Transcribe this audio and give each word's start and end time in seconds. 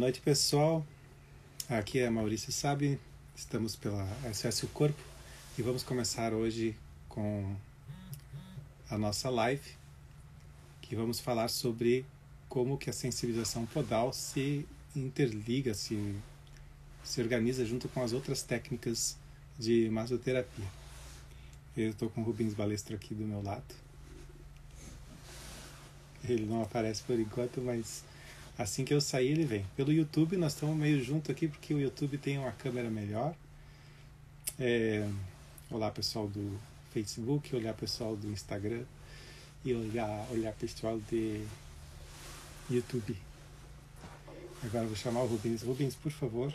noite, 0.00 0.18
pessoal. 0.22 0.82
Aqui 1.68 1.98
é 1.98 2.08
Maurício 2.08 2.50
Sabe, 2.50 2.98
estamos 3.36 3.76
pela 3.76 4.02
Acesse 4.24 4.64
o 4.64 4.68
Corpo 4.68 4.98
e 5.58 5.62
vamos 5.62 5.82
começar 5.82 6.32
hoje 6.32 6.74
com 7.06 7.54
a 8.88 8.96
nossa 8.96 9.28
live, 9.28 9.74
que 10.80 10.96
vamos 10.96 11.20
falar 11.20 11.48
sobre 11.48 12.06
como 12.48 12.78
que 12.78 12.88
a 12.88 12.94
sensibilização 12.94 13.66
podal 13.66 14.10
se 14.10 14.66
interliga, 14.96 15.74
se, 15.74 16.16
se 17.04 17.20
organiza 17.20 17.62
junto 17.66 17.86
com 17.86 18.02
as 18.02 18.14
outras 18.14 18.42
técnicas 18.42 19.18
de 19.58 19.90
massoterapia. 19.90 20.66
Eu 21.76 21.90
estou 21.90 22.08
com 22.08 22.22
o 22.22 22.24
Rubens 22.24 22.54
Balestra 22.54 22.96
aqui 22.96 23.14
do 23.14 23.26
meu 23.26 23.42
lado. 23.42 23.74
Ele 26.26 26.46
não 26.46 26.62
aparece 26.62 27.02
por 27.02 27.20
enquanto, 27.20 27.60
mas 27.60 28.02
assim 28.58 28.84
que 28.84 28.92
eu 28.92 29.00
sair 29.00 29.28
ele 29.28 29.44
vem. 29.44 29.64
Pelo 29.76 29.92
YouTube 29.92 30.36
nós 30.36 30.52
estamos 30.54 30.76
meio 30.76 31.02
junto 31.02 31.30
aqui 31.30 31.48
porque 31.48 31.74
o 31.74 31.80
YouTube 31.80 32.18
tem 32.18 32.38
uma 32.38 32.52
câmera 32.52 32.90
melhor. 32.90 33.34
É, 34.58 35.08
olá 35.70 35.90
pessoal 35.90 36.26
do 36.28 36.58
Facebook, 36.92 37.54
olhar 37.54 37.74
pessoal 37.74 38.16
do 38.16 38.28
Instagram 38.28 38.84
e 39.64 39.74
olhar, 39.74 40.26
olhar 40.30 40.52
pessoal 40.52 41.00
de 41.10 41.44
YouTube. 42.70 43.16
Agora 44.62 44.86
vou 44.86 44.96
chamar 44.96 45.22
o 45.22 45.26
Rubens. 45.26 45.62
Rubens, 45.62 45.94
por 45.94 46.12
favor, 46.12 46.52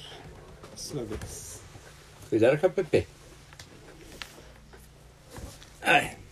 sua 0.75 1.03
vez. 1.03 1.61
Cuidado 2.29 2.59
com 2.59 2.67
a 2.67 2.69
Pepe. 2.69 3.07
Ai. 5.81 6.24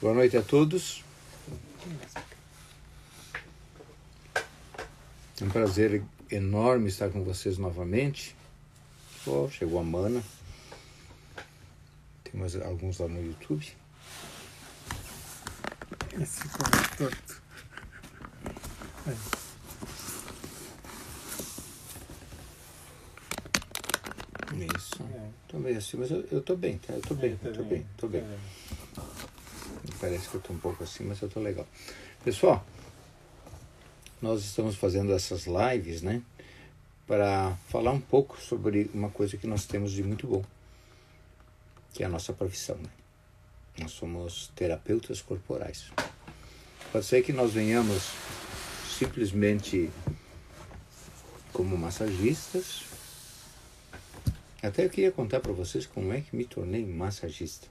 Boa 0.00 0.14
noite 0.14 0.34
a 0.34 0.40
todos. 0.42 1.04
É 5.38 5.44
um 5.44 5.50
prazer 5.50 6.02
enorme 6.30 6.88
estar 6.88 7.10
com 7.10 7.22
vocês 7.22 7.58
novamente. 7.58 8.34
Oh, 9.26 9.46
chegou 9.50 9.78
a 9.78 9.84
Mana. 9.84 10.22
Tem 12.24 12.40
mais 12.40 12.56
alguns 12.56 12.98
lá 12.98 13.08
no 13.08 13.22
YouTube. 13.22 13.70
Esse 16.18 16.48
ficou 16.48 16.66
torto. 16.96 17.42
Aí. 19.06 19.16
Isso. 24.76 25.02
É. 25.02 25.28
Tô 25.46 25.58
meio 25.58 25.76
assim, 25.76 25.98
mas 25.98 26.10
eu, 26.10 26.26
eu 26.32 26.40
tô 26.40 26.56
bem, 26.56 26.78
tá? 26.78 26.94
Eu 26.94 27.02
tô 27.02 27.14
bem, 27.14 27.36
Tá 27.36 27.50
tô 27.50 27.62
bem, 27.64 27.86
tô 27.98 28.08
bem. 28.08 28.22
Tá 28.22 28.79
Parece 30.00 30.28
que 30.28 30.36
eu 30.36 30.40
tô 30.40 30.54
um 30.54 30.58
pouco 30.58 30.82
assim, 30.82 31.04
mas 31.04 31.20
eu 31.20 31.28
tô 31.28 31.40
legal. 31.40 31.66
Pessoal, 32.24 32.64
nós 34.20 34.42
estamos 34.42 34.76
fazendo 34.76 35.12
essas 35.12 35.46
lives, 35.46 36.00
né? 36.00 36.22
Para 37.06 37.54
falar 37.68 37.90
um 37.92 38.00
pouco 38.00 38.40
sobre 38.40 38.90
uma 38.94 39.10
coisa 39.10 39.36
que 39.36 39.46
nós 39.46 39.66
temos 39.66 39.92
de 39.92 40.02
muito 40.02 40.26
bom, 40.26 40.44
que 41.92 42.02
é 42.02 42.06
a 42.06 42.08
nossa 42.08 42.32
profissão, 42.32 42.76
né? 42.76 42.88
Nós 43.78 43.92
somos 43.92 44.50
terapeutas 44.54 45.20
corporais. 45.20 45.90
Pode 46.90 47.04
ser 47.04 47.22
que 47.22 47.32
nós 47.32 47.52
venhamos 47.52 48.10
simplesmente 48.98 49.90
como 51.52 51.76
massagistas. 51.76 52.84
Até 54.62 54.84
eu 54.84 54.90
queria 54.90 55.12
contar 55.12 55.40
para 55.40 55.52
vocês 55.52 55.86
como 55.86 56.12
é 56.12 56.20
que 56.20 56.34
me 56.34 56.44
tornei 56.44 56.84
massagista. 56.86 57.68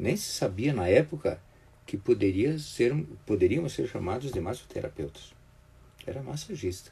Nem 0.00 0.16
se 0.16 0.32
sabia 0.32 0.72
na 0.72 0.88
época 0.88 1.38
que 1.84 1.98
poderia 1.98 2.58
ser, 2.58 2.96
poderíamos 3.26 3.74
ser 3.74 3.86
chamados 3.86 4.32
de 4.32 4.40
massoterapeutas. 4.40 5.34
Era 6.06 6.22
massagista. 6.22 6.90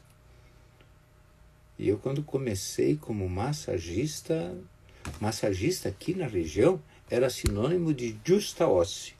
E 1.79 1.89
eu 1.89 1.97
quando 1.97 2.21
comecei 2.21 2.95
como 2.95 3.27
massagista, 3.27 4.55
massagista 5.19 5.89
aqui 5.89 6.13
na 6.13 6.27
região 6.27 6.79
era 7.09 7.31
sinônimo 7.31 7.95
de 7.95 8.15
justa 8.23 8.67
osse. 8.67 9.13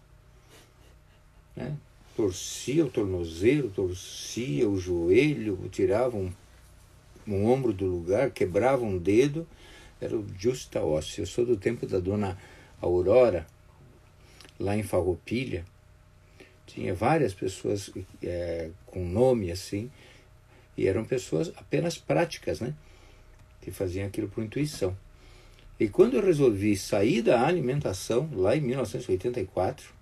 Né? 1.56 1.76
Torcia 2.16 2.86
o 2.86 2.92
tornozelo, 2.92 3.72
torcia 3.72 4.70
o 4.70 4.80
joelho, 4.80 5.68
tirava 5.72 6.16
um, 6.16 6.32
um 7.28 7.44
ombro 7.48 7.74
do 7.74 7.88
lugar, 7.88 8.30
quebrava 8.30 8.86
um 8.86 9.00
dedo, 9.00 9.48
era 10.00 10.16
o 10.16 10.28
justa 10.38 10.80
osse. 10.84 11.22
Eu 11.22 11.26
sou 11.26 11.44
do 11.44 11.58
tempo 11.58 11.88
da 11.88 11.98
dona 11.98 12.38
Aurora, 12.80 13.48
lá 14.60 14.76
em 14.76 14.84
Farroupilha, 14.84 15.66
tinha 16.66 16.94
várias 16.94 17.34
pessoas 17.34 17.92
é, 18.22 18.70
com 18.86 19.04
nome 19.04 19.52
assim, 19.52 19.90
e 20.78 20.88
eram 20.88 21.04
pessoas 21.04 21.52
apenas 21.56 21.98
práticas, 21.98 22.60
né? 22.60 22.74
Que 23.62 23.72
faziam 23.72 24.08
aquilo 24.08 24.30
por 24.30 24.44
intuição. 24.44 24.96
E 25.80 25.88
quando 25.88 26.16
eu 26.16 26.24
resolvi 26.24 26.76
sair 26.76 27.22
da 27.22 27.46
alimentação, 27.46 28.30
lá 28.34 28.56
em 28.56 28.62
1984, 28.62 29.94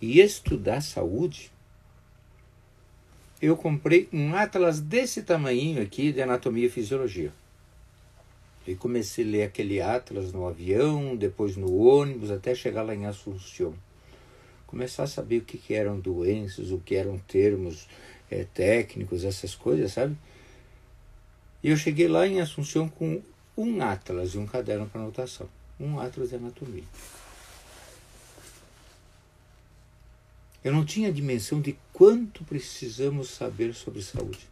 e 0.00 0.20
estudar 0.20 0.80
saúde, 0.80 1.50
eu 3.40 3.56
comprei 3.56 4.08
um 4.12 4.34
atlas 4.34 4.80
desse 4.80 5.22
tamanho 5.22 5.82
aqui 5.82 6.12
de 6.12 6.22
anatomia 6.22 6.66
e 6.66 6.70
fisiologia. 6.70 7.32
E 8.66 8.74
comecei 8.74 9.24
a 9.24 9.28
ler 9.28 9.42
aquele 9.42 9.80
atlas 9.80 10.32
no 10.32 10.46
avião, 10.46 11.16
depois 11.16 11.56
no 11.56 11.74
ônibus, 11.76 12.30
até 12.30 12.54
chegar 12.54 12.82
lá 12.82 12.94
em 12.94 13.06
Assunção. 13.06 13.74
Começar 14.66 15.02
a 15.02 15.08
saber 15.08 15.38
o 15.38 15.44
que, 15.44 15.58
que 15.58 15.74
eram 15.74 15.98
doenças, 15.98 16.70
o 16.70 16.78
que 16.78 16.94
eram 16.94 17.18
termos 17.18 17.88
é, 18.30 18.44
técnicos, 18.44 19.24
essas 19.24 19.54
coisas, 19.54 19.92
sabe? 19.92 20.16
E 21.62 21.70
eu 21.70 21.76
cheguei 21.76 22.08
lá 22.08 22.26
em 22.26 22.40
Assunção 22.40 22.88
com 22.88 23.20
um 23.56 23.82
atlas 23.82 24.34
e 24.34 24.38
um 24.38 24.46
caderno 24.46 24.86
para 24.86 25.00
anotação. 25.00 25.48
Um 25.78 25.98
atlas 26.00 26.30
de 26.30 26.36
anatomia. 26.36 26.84
Eu 30.64 30.72
não 30.72 30.84
tinha 30.84 31.08
a 31.08 31.12
dimensão 31.12 31.60
de 31.60 31.76
quanto 31.92 32.44
precisamos 32.44 33.30
saber 33.30 33.74
sobre 33.74 34.00
saúde. 34.00 34.46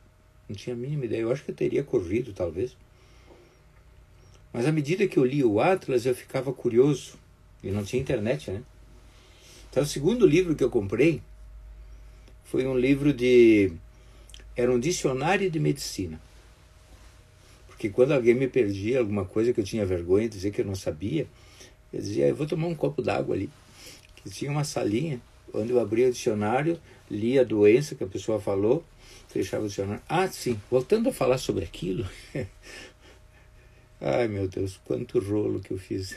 Não 0.48 0.56
tinha 0.56 0.74
a 0.74 0.78
mínima 0.78 1.04
ideia. 1.04 1.20
Eu 1.20 1.32
acho 1.32 1.44
que 1.44 1.52
eu 1.52 1.54
teria 1.54 1.84
corrido, 1.84 2.32
talvez. 2.32 2.76
Mas 4.52 4.66
à 4.66 4.72
medida 4.72 5.06
que 5.06 5.16
eu 5.16 5.24
li 5.24 5.44
o 5.44 5.60
Atlas, 5.60 6.06
eu 6.06 6.14
ficava 6.14 6.52
curioso. 6.52 7.14
E 7.62 7.70
não 7.70 7.84
tinha 7.84 8.00
internet, 8.00 8.50
né? 8.50 8.62
Então, 9.70 9.82
o 9.82 9.86
segundo 9.86 10.26
livro 10.26 10.54
que 10.54 10.64
eu 10.64 10.70
comprei 10.70 11.22
foi 12.44 12.66
um 12.66 12.76
livro 12.76 13.12
de. 13.12 13.72
Era 14.56 14.72
um 14.72 14.80
dicionário 14.80 15.50
de 15.50 15.60
medicina. 15.60 16.20
Porque 17.68 17.88
quando 17.88 18.12
alguém 18.12 18.34
me 18.34 18.48
perdia 18.48 18.98
alguma 18.98 19.24
coisa 19.24 19.52
que 19.52 19.60
eu 19.60 19.64
tinha 19.64 19.86
vergonha 19.86 20.28
de 20.28 20.34
dizer 20.34 20.50
que 20.50 20.60
eu 20.60 20.66
não 20.66 20.74
sabia, 20.74 21.26
eu 21.92 22.00
dizia, 22.00 22.26
eu 22.26 22.34
vou 22.34 22.46
tomar 22.46 22.66
um 22.66 22.74
copo 22.74 23.00
d'água 23.00 23.34
ali. 23.34 23.48
Que 24.16 24.28
tinha 24.28 24.50
uma 24.50 24.64
salinha 24.64 25.20
onde 25.54 25.72
eu 25.72 25.80
abria 25.80 26.08
o 26.08 26.12
dicionário, 26.12 26.78
lia 27.10 27.40
a 27.40 27.44
doença 27.44 27.94
que 27.94 28.04
a 28.04 28.06
pessoa 28.06 28.40
falou, 28.40 28.84
fechava 29.28 29.64
o 29.64 29.68
dicionário. 29.68 30.02
Ah, 30.08 30.28
sim, 30.28 30.60
voltando 30.70 31.08
a 31.08 31.12
falar 31.12 31.38
sobre 31.38 31.64
aquilo. 31.64 32.06
Ai 34.00 34.28
meu 34.28 34.48
Deus, 34.48 34.80
quanto 34.84 35.18
rolo 35.18 35.60
que 35.60 35.72
eu 35.72 35.78
fiz. 35.78 36.16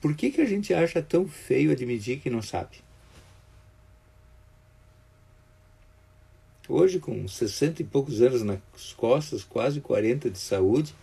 Por 0.00 0.14
que, 0.14 0.30
que 0.30 0.40
a 0.40 0.44
gente 0.44 0.74
acha 0.74 1.00
tão 1.00 1.26
feio 1.26 1.72
admitir 1.72 2.20
que 2.20 2.28
não 2.28 2.42
sabe? 2.42 2.78
Hoje, 6.68 7.00
com 7.00 7.26
60 7.26 7.82
e 7.82 7.84
poucos 7.84 8.22
anos 8.22 8.42
nas 8.42 8.92
costas, 8.96 9.42
quase 9.42 9.80
40 9.80 10.30
de 10.30 10.38
saúde, 10.38 10.94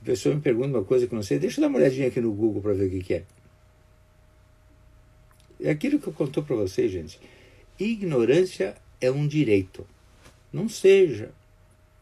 a 0.00 0.04
pessoa 0.04 0.34
me 0.34 0.40
pergunta 0.40 0.78
uma 0.78 0.84
coisa 0.84 1.06
que 1.06 1.14
não 1.14 1.22
sei, 1.22 1.38
deixa 1.38 1.58
eu 1.58 1.62
dar 1.62 1.68
uma 1.68 1.78
olhadinha 1.78 2.08
aqui 2.08 2.20
no 2.20 2.32
Google 2.32 2.62
para 2.62 2.74
ver 2.74 2.86
o 2.86 2.90
que, 2.90 3.02
que 3.02 3.14
é. 3.14 3.24
É 5.62 5.70
aquilo 5.70 5.98
que 5.98 6.06
eu 6.06 6.12
contou 6.12 6.42
para 6.42 6.56
vocês, 6.56 6.90
gente. 6.90 7.18
Ignorância 7.78 8.76
é 9.00 9.10
um 9.10 9.26
direito. 9.26 9.86
Não 10.52 10.68
seja 10.68 11.32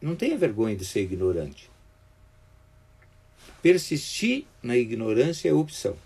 não 0.01 0.15
tenha 0.15 0.37
vergonha 0.37 0.75
de 0.75 0.85
ser 0.85 1.01
ignorante. 1.01 1.69
Persistir 3.61 4.45
na 4.63 4.77
ignorância 4.77 5.49
é 5.49 5.53
opção. 5.53 5.97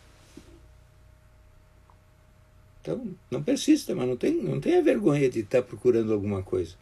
Então, 2.82 3.16
não 3.32 3.42
persista, 3.42 3.96
mas 3.96 4.08
não, 4.08 4.18
tem, 4.18 4.34
não 4.34 4.60
tenha 4.60 4.82
vergonha 4.82 5.30
de 5.30 5.40
estar 5.40 5.62
procurando 5.62 6.12
alguma 6.12 6.44
coisa. 6.44 6.76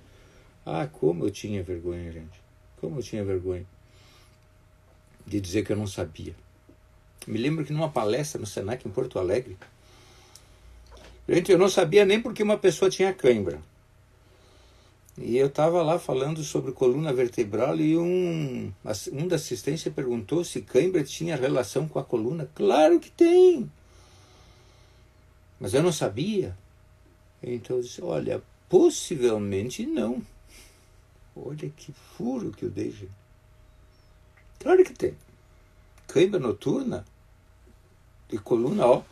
Ah, 0.65 0.87
como 0.87 1.25
eu 1.25 1.31
tinha 1.31 1.61
vergonha, 1.61 2.11
gente. 2.11 2.41
Como 2.77 2.97
eu 2.97 3.03
tinha 3.03 3.23
vergonha 3.23 3.65
de 5.27 5.39
dizer 5.39 5.63
que 5.63 5.71
eu 5.71 5.77
não 5.77 5.85
sabia. 5.85 6.35
Me 7.27 7.37
lembro 7.37 7.63
que 7.63 7.71
numa 7.71 7.89
palestra 7.89 8.39
no 8.39 8.47
Senac 8.47 8.87
em 8.87 8.91
Porto 8.91 9.19
Alegre, 9.19 9.55
gente, 11.29 11.51
eu 11.51 11.57
não 11.57 11.69
sabia 11.69 12.03
nem 12.03 12.19
porque 12.19 12.41
uma 12.41 12.57
pessoa 12.57 12.89
tinha 12.89 13.13
cãibra. 13.13 13.61
E 15.17 15.37
eu 15.37 15.47
estava 15.47 15.81
lá 15.81 15.99
falando 15.99 16.43
sobre 16.43 16.71
coluna 16.71 17.11
vertebral 17.11 17.77
e 17.77 17.97
um, 17.97 18.71
um 19.11 19.27
da 19.27 19.35
assistência 19.35 19.91
perguntou 19.91 20.43
se 20.43 20.61
cãibra 20.61 21.03
tinha 21.03 21.35
relação 21.35 21.87
com 21.87 21.99
a 21.99 22.03
coluna. 22.03 22.49
Claro 22.55 22.99
que 22.99 23.11
tem! 23.11 23.69
Mas 25.59 25.73
eu 25.73 25.83
não 25.83 25.91
sabia. 25.91 26.57
Então 27.43 27.77
eu 27.77 27.83
disse, 27.83 28.01
olha, 28.01 28.41
possivelmente 28.69 29.85
não. 29.85 30.21
Olha 31.35 31.69
que 31.69 31.93
furo 32.17 32.51
que 32.51 32.63
eu 32.63 32.69
dei, 32.69 32.91
gente. 32.91 33.11
Claro 34.59 34.83
que 34.83 34.93
tem. 34.93 35.15
Cãibra 36.07 36.39
noturna 36.39 37.05
e 38.31 38.37
coluna, 38.37 38.85
ó. 38.85 39.03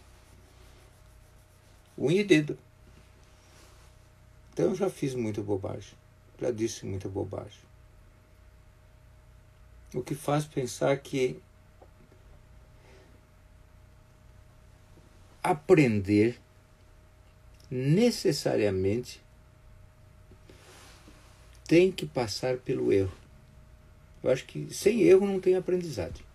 Unha 1.97 2.21
e 2.21 2.23
dedo. 2.23 2.57
Então 4.59 4.71
eu 4.71 4.75
já 4.75 4.89
fiz 4.89 5.15
muita 5.15 5.41
bobagem. 5.41 5.93
Já 6.37 6.51
disse 6.51 6.85
muita 6.85 7.07
bobagem. 7.07 7.61
O 9.93 10.03
que 10.03 10.13
faz 10.13 10.43
pensar 10.43 10.97
que 10.97 11.39
aprender 15.41 16.37
necessariamente 17.71 19.21
tem 21.65 21.89
que 21.89 22.05
passar 22.05 22.57
pelo 22.57 22.91
erro. 22.91 23.15
Eu 24.21 24.29
acho 24.29 24.45
que 24.45 24.73
sem 24.73 25.03
erro 25.03 25.25
não 25.25 25.39
tem 25.39 25.55
aprendizagem. 25.55 26.25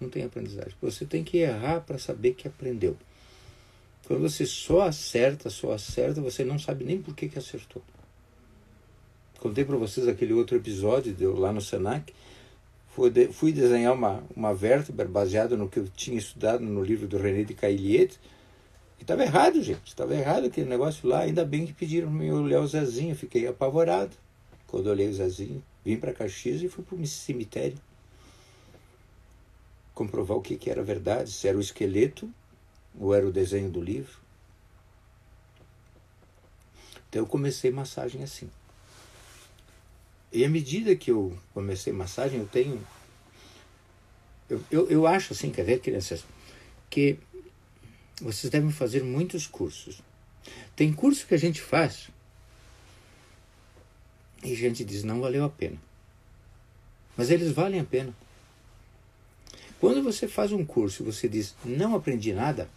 Não 0.00 0.08
tem 0.08 0.22
aprendizagem. 0.22 0.76
Você 0.80 1.04
tem 1.04 1.24
que 1.24 1.38
errar 1.38 1.80
para 1.80 1.98
saber 1.98 2.34
que 2.34 2.46
aprendeu. 2.46 2.96
Quando 4.06 4.20
você 4.20 4.44
só 4.44 4.82
acerta, 4.82 5.48
só 5.48 5.72
acerta, 5.72 6.20
você 6.20 6.44
não 6.44 6.58
sabe 6.58 6.84
nem 6.84 7.00
por 7.00 7.14
que, 7.14 7.28
que 7.28 7.38
acertou. 7.38 7.82
Contei 9.38 9.64
para 9.64 9.76
vocês 9.76 10.06
aquele 10.06 10.32
outro 10.32 10.56
episódio 10.56 11.34
lá 11.34 11.52
no 11.52 11.60
Senac. 11.60 12.12
Fui, 12.88 13.10
de, 13.10 13.28
fui 13.28 13.52
desenhar 13.52 13.92
uma, 13.92 14.22
uma 14.36 14.54
vértebra 14.54 15.06
baseada 15.06 15.56
no 15.56 15.68
que 15.68 15.78
eu 15.80 15.88
tinha 15.88 16.18
estudado 16.18 16.62
no 16.64 16.82
livro 16.82 17.08
do 17.08 17.18
René 17.18 17.44
de 17.44 17.54
Cailliet. 17.54 18.18
E 18.98 19.02
estava 19.02 19.22
errado, 19.22 19.62
gente. 19.62 19.86
Estava 19.86 20.14
errado 20.14 20.46
aquele 20.46 20.68
negócio 20.68 21.08
lá. 21.08 21.20
Ainda 21.20 21.44
bem 21.44 21.66
que 21.66 21.72
pediram 21.72 22.14
para 22.14 22.24
eu 22.24 22.36
olhar 22.36 22.60
o 22.60 22.66
Zezinho. 22.66 23.16
Fiquei 23.16 23.46
apavorado 23.46 24.12
quando 24.66 24.86
olhei 24.86 25.08
o 25.08 25.12
Zezinho. 25.12 25.62
Vim 25.84 25.96
para 25.96 26.12
Caxias 26.12 26.62
e 26.62 26.68
fui 26.68 26.84
para 26.84 26.96
o 26.96 27.06
cemitério 27.06 27.76
comprovar 29.94 30.36
o 30.36 30.40
que, 30.40 30.56
que 30.56 30.68
era 30.68 30.82
verdade, 30.82 31.30
se 31.30 31.46
era 31.46 31.56
o 31.56 31.60
esqueleto 31.60 32.28
ou 32.98 33.14
era 33.14 33.26
o 33.26 33.32
desenho 33.32 33.70
do 33.70 33.80
livro. 33.80 34.18
Então 37.08 37.22
eu 37.22 37.26
comecei 37.26 37.70
massagem 37.70 38.22
assim. 38.22 38.50
E 40.32 40.44
à 40.44 40.48
medida 40.48 40.96
que 40.96 41.10
eu 41.10 41.38
comecei 41.52 41.92
massagem, 41.92 42.40
eu 42.40 42.46
tenho. 42.46 42.84
Eu, 44.48 44.62
eu, 44.70 44.90
eu 44.90 45.06
acho 45.06 45.32
assim, 45.32 45.50
quer 45.50 45.64
ver, 45.64 45.80
crianças, 45.80 46.24
que 46.90 47.18
vocês 48.20 48.50
devem 48.50 48.70
fazer 48.70 49.02
muitos 49.02 49.46
cursos. 49.46 50.02
Tem 50.74 50.92
curso 50.92 51.26
que 51.26 51.34
a 51.34 51.38
gente 51.38 51.62
faz 51.62 52.10
e 54.42 54.52
a 54.52 54.56
gente 54.56 54.84
diz, 54.84 55.02
não 55.02 55.20
valeu 55.20 55.44
a 55.44 55.48
pena. 55.48 55.78
Mas 57.16 57.30
eles 57.30 57.52
valem 57.52 57.80
a 57.80 57.84
pena. 57.84 58.14
Quando 59.80 60.02
você 60.02 60.28
faz 60.28 60.52
um 60.52 60.64
curso 60.64 61.02
e 61.02 61.06
você 61.06 61.28
diz, 61.28 61.54
não 61.64 61.94
aprendi 61.94 62.32
nada, 62.32 62.68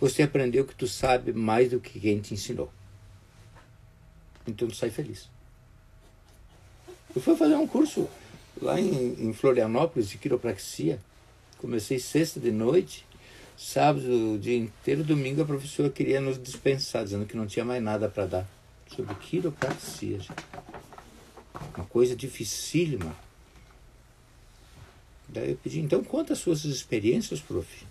você 0.00 0.22
aprendeu 0.22 0.64
que 0.64 0.74
tu 0.74 0.86
sabe 0.86 1.32
mais 1.32 1.70
do 1.70 1.80
que 1.80 1.98
quem 2.00 2.20
te 2.20 2.34
ensinou. 2.34 2.72
Então 4.46 4.68
tu 4.68 4.74
sai 4.74 4.90
feliz. 4.90 5.28
Eu 7.14 7.20
fui 7.20 7.36
fazer 7.36 7.56
um 7.56 7.66
curso 7.66 8.08
lá 8.60 8.80
em, 8.80 9.28
em 9.28 9.32
Florianópolis 9.32 10.08
de 10.08 10.18
quiropraxia. 10.18 10.98
Comecei 11.58 11.98
sexta 11.98 12.40
de 12.40 12.50
noite, 12.50 13.06
sábado 13.56 14.34
o 14.34 14.38
dia 14.38 14.56
inteiro, 14.56 15.04
domingo 15.04 15.42
a 15.42 15.44
professora 15.44 15.88
queria 15.90 16.20
nos 16.20 16.42
dispensar, 16.42 17.04
dizendo 17.04 17.26
que 17.26 17.36
não 17.36 17.46
tinha 17.46 17.64
mais 17.64 17.82
nada 17.82 18.08
para 18.08 18.26
dar 18.26 18.48
sobre 18.88 19.14
quiropraxia. 19.14 20.18
Gente. 20.18 20.32
Uma 21.76 21.86
coisa 21.86 22.16
dificílima. 22.16 23.14
Daí 25.28 25.50
eu 25.50 25.56
pedi, 25.56 25.80
então 25.80 26.02
conta 26.02 26.32
as 26.32 26.40
suas 26.40 26.64
experiências, 26.64 27.40
prof. 27.40 27.86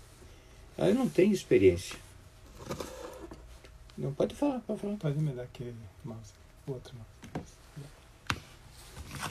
Eu 0.87 0.95
não 0.95 1.07
tenho 1.07 1.33
experiência. 1.33 1.97
Não, 3.97 4.13
pode 4.13 4.35
falar, 4.35 4.59
pode 4.61 4.79
falar. 4.79 4.95
Pode 4.97 5.19
me 5.19 5.31
dar 5.31 5.43
aquele 5.43 5.75
mouse, 6.03 6.33
o 6.67 6.71
outro 6.71 6.95
mouse. 6.95 7.53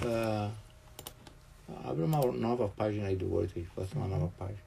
Ah, 0.06 0.50
abre 1.85 2.05
uma 2.05 2.20
nova 2.32 2.69
página 2.69 3.08
aí 3.08 3.17
do 3.17 3.32
Word, 3.32 3.69
faça 3.75 3.97
uma 3.97 4.06
nova 4.06 4.32
página. 4.38 4.61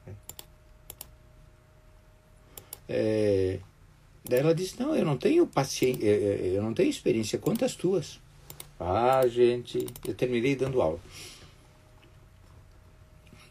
É, 2.89 3.59
daí 4.25 4.39
ela 4.39 4.53
disse, 4.53 4.79
não, 4.79 4.95
eu 4.95 5.05
não 5.05 5.17
tenho 5.17 5.47
paciência, 5.47 6.05
eu 6.05 6.61
não 6.61 6.73
tenho 6.73 6.89
experiência, 6.89 7.39
conta 7.39 7.65
as 7.65 7.75
tuas. 7.75 8.19
Ah, 8.79 9.25
gente, 9.27 9.87
eu 10.05 10.13
terminei 10.13 10.55
dando 10.55 10.81
aula 10.81 10.99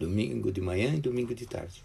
domingo 0.02 0.50
de 0.50 0.60
manhã 0.60 0.94
e 0.94 1.00
domingo 1.00 1.34
de 1.34 1.46
tarde. 1.46 1.82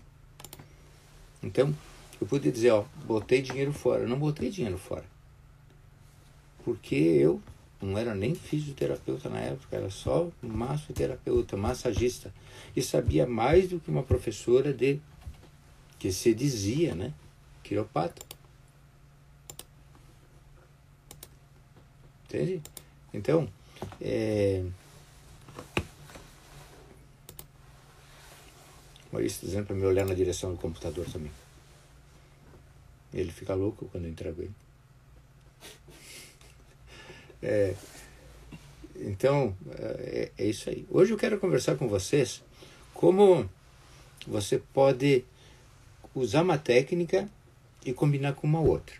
Então, 1.42 1.74
eu 2.20 2.28
podia 2.28 2.52
dizer, 2.52 2.72
ó, 2.72 2.86
botei 3.06 3.42
dinheiro 3.42 3.72
fora. 3.72 4.08
não 4.08 4.18
botei 4.18 4.50
dinheiro 4.50 4.78
fora. 4.78 5.06
Porque 6.64 6.96
eu 6.96 7.42
não 7.82 7.98
era 7.98 8.16
nem 8.16 8.34
fisioterapeuta 8.34 9.30
na 9.30 9.40
época, 9.40 9.76
era 9.76 9.90
só 9.90 10.30
massoterapeuta, 10.42 11.56
massagista. 11.56 12.34
E 12.76 12.82
sabia 12.82 13.26
mais 13.28 13.70
do 13.70 13.80
que 13.80 13.90
uma 13.90 14.04
professora 14.04 14.74
de 14.74 15.00
que 16.00 16.12
se 16.12 16.34
dizia, 16.34 16.96
né? 16.96 17.14
Quiropata. 17.64 18.26
Entende? 22.26 22.62
Então, 23.14 23.48
é, 24.02 24.64
Maurício 29.12 29.46
dizendo 29.46 29.66
para 29.66 29.76
me 29.76 29.86
olhar 29.86 30.06
na 30.06 30.14
direção 30.14 30.52
do 30.52 30.58
computador 30.58 31.06
também. 31.12 31.32
Ele 33.14 33.32
fica 33.32 33.54
louco 33.54 33.88
quando 33.92 34.06
eu 34.06 34.12
entrego 34.12 34.42
ele. 34.42 34.54
É, 37.40 37.76
então, 38.96 39.56
é, 39.70 40.32
é, 40.38 40.46
isso 40.46 40.70
aí. 40.70 40.88
Hoje 40.90 41.14
eu 41.14 41.18
quero 41.18 41.40
conversar 41.40 41.76
com 41.76 41.88
vocês 41.88 42.44
como 42.96 43.48
você 44.26 44.58
pode 44.58 45.24
usar 46.16 46.42
uma 46.42 46.58
técnica 46.58 47.30
e 47.86 47.94
combinar 47.94 48.34
com 48.34 48.48
uma 48.48 48.60
outra. 48.60 48.96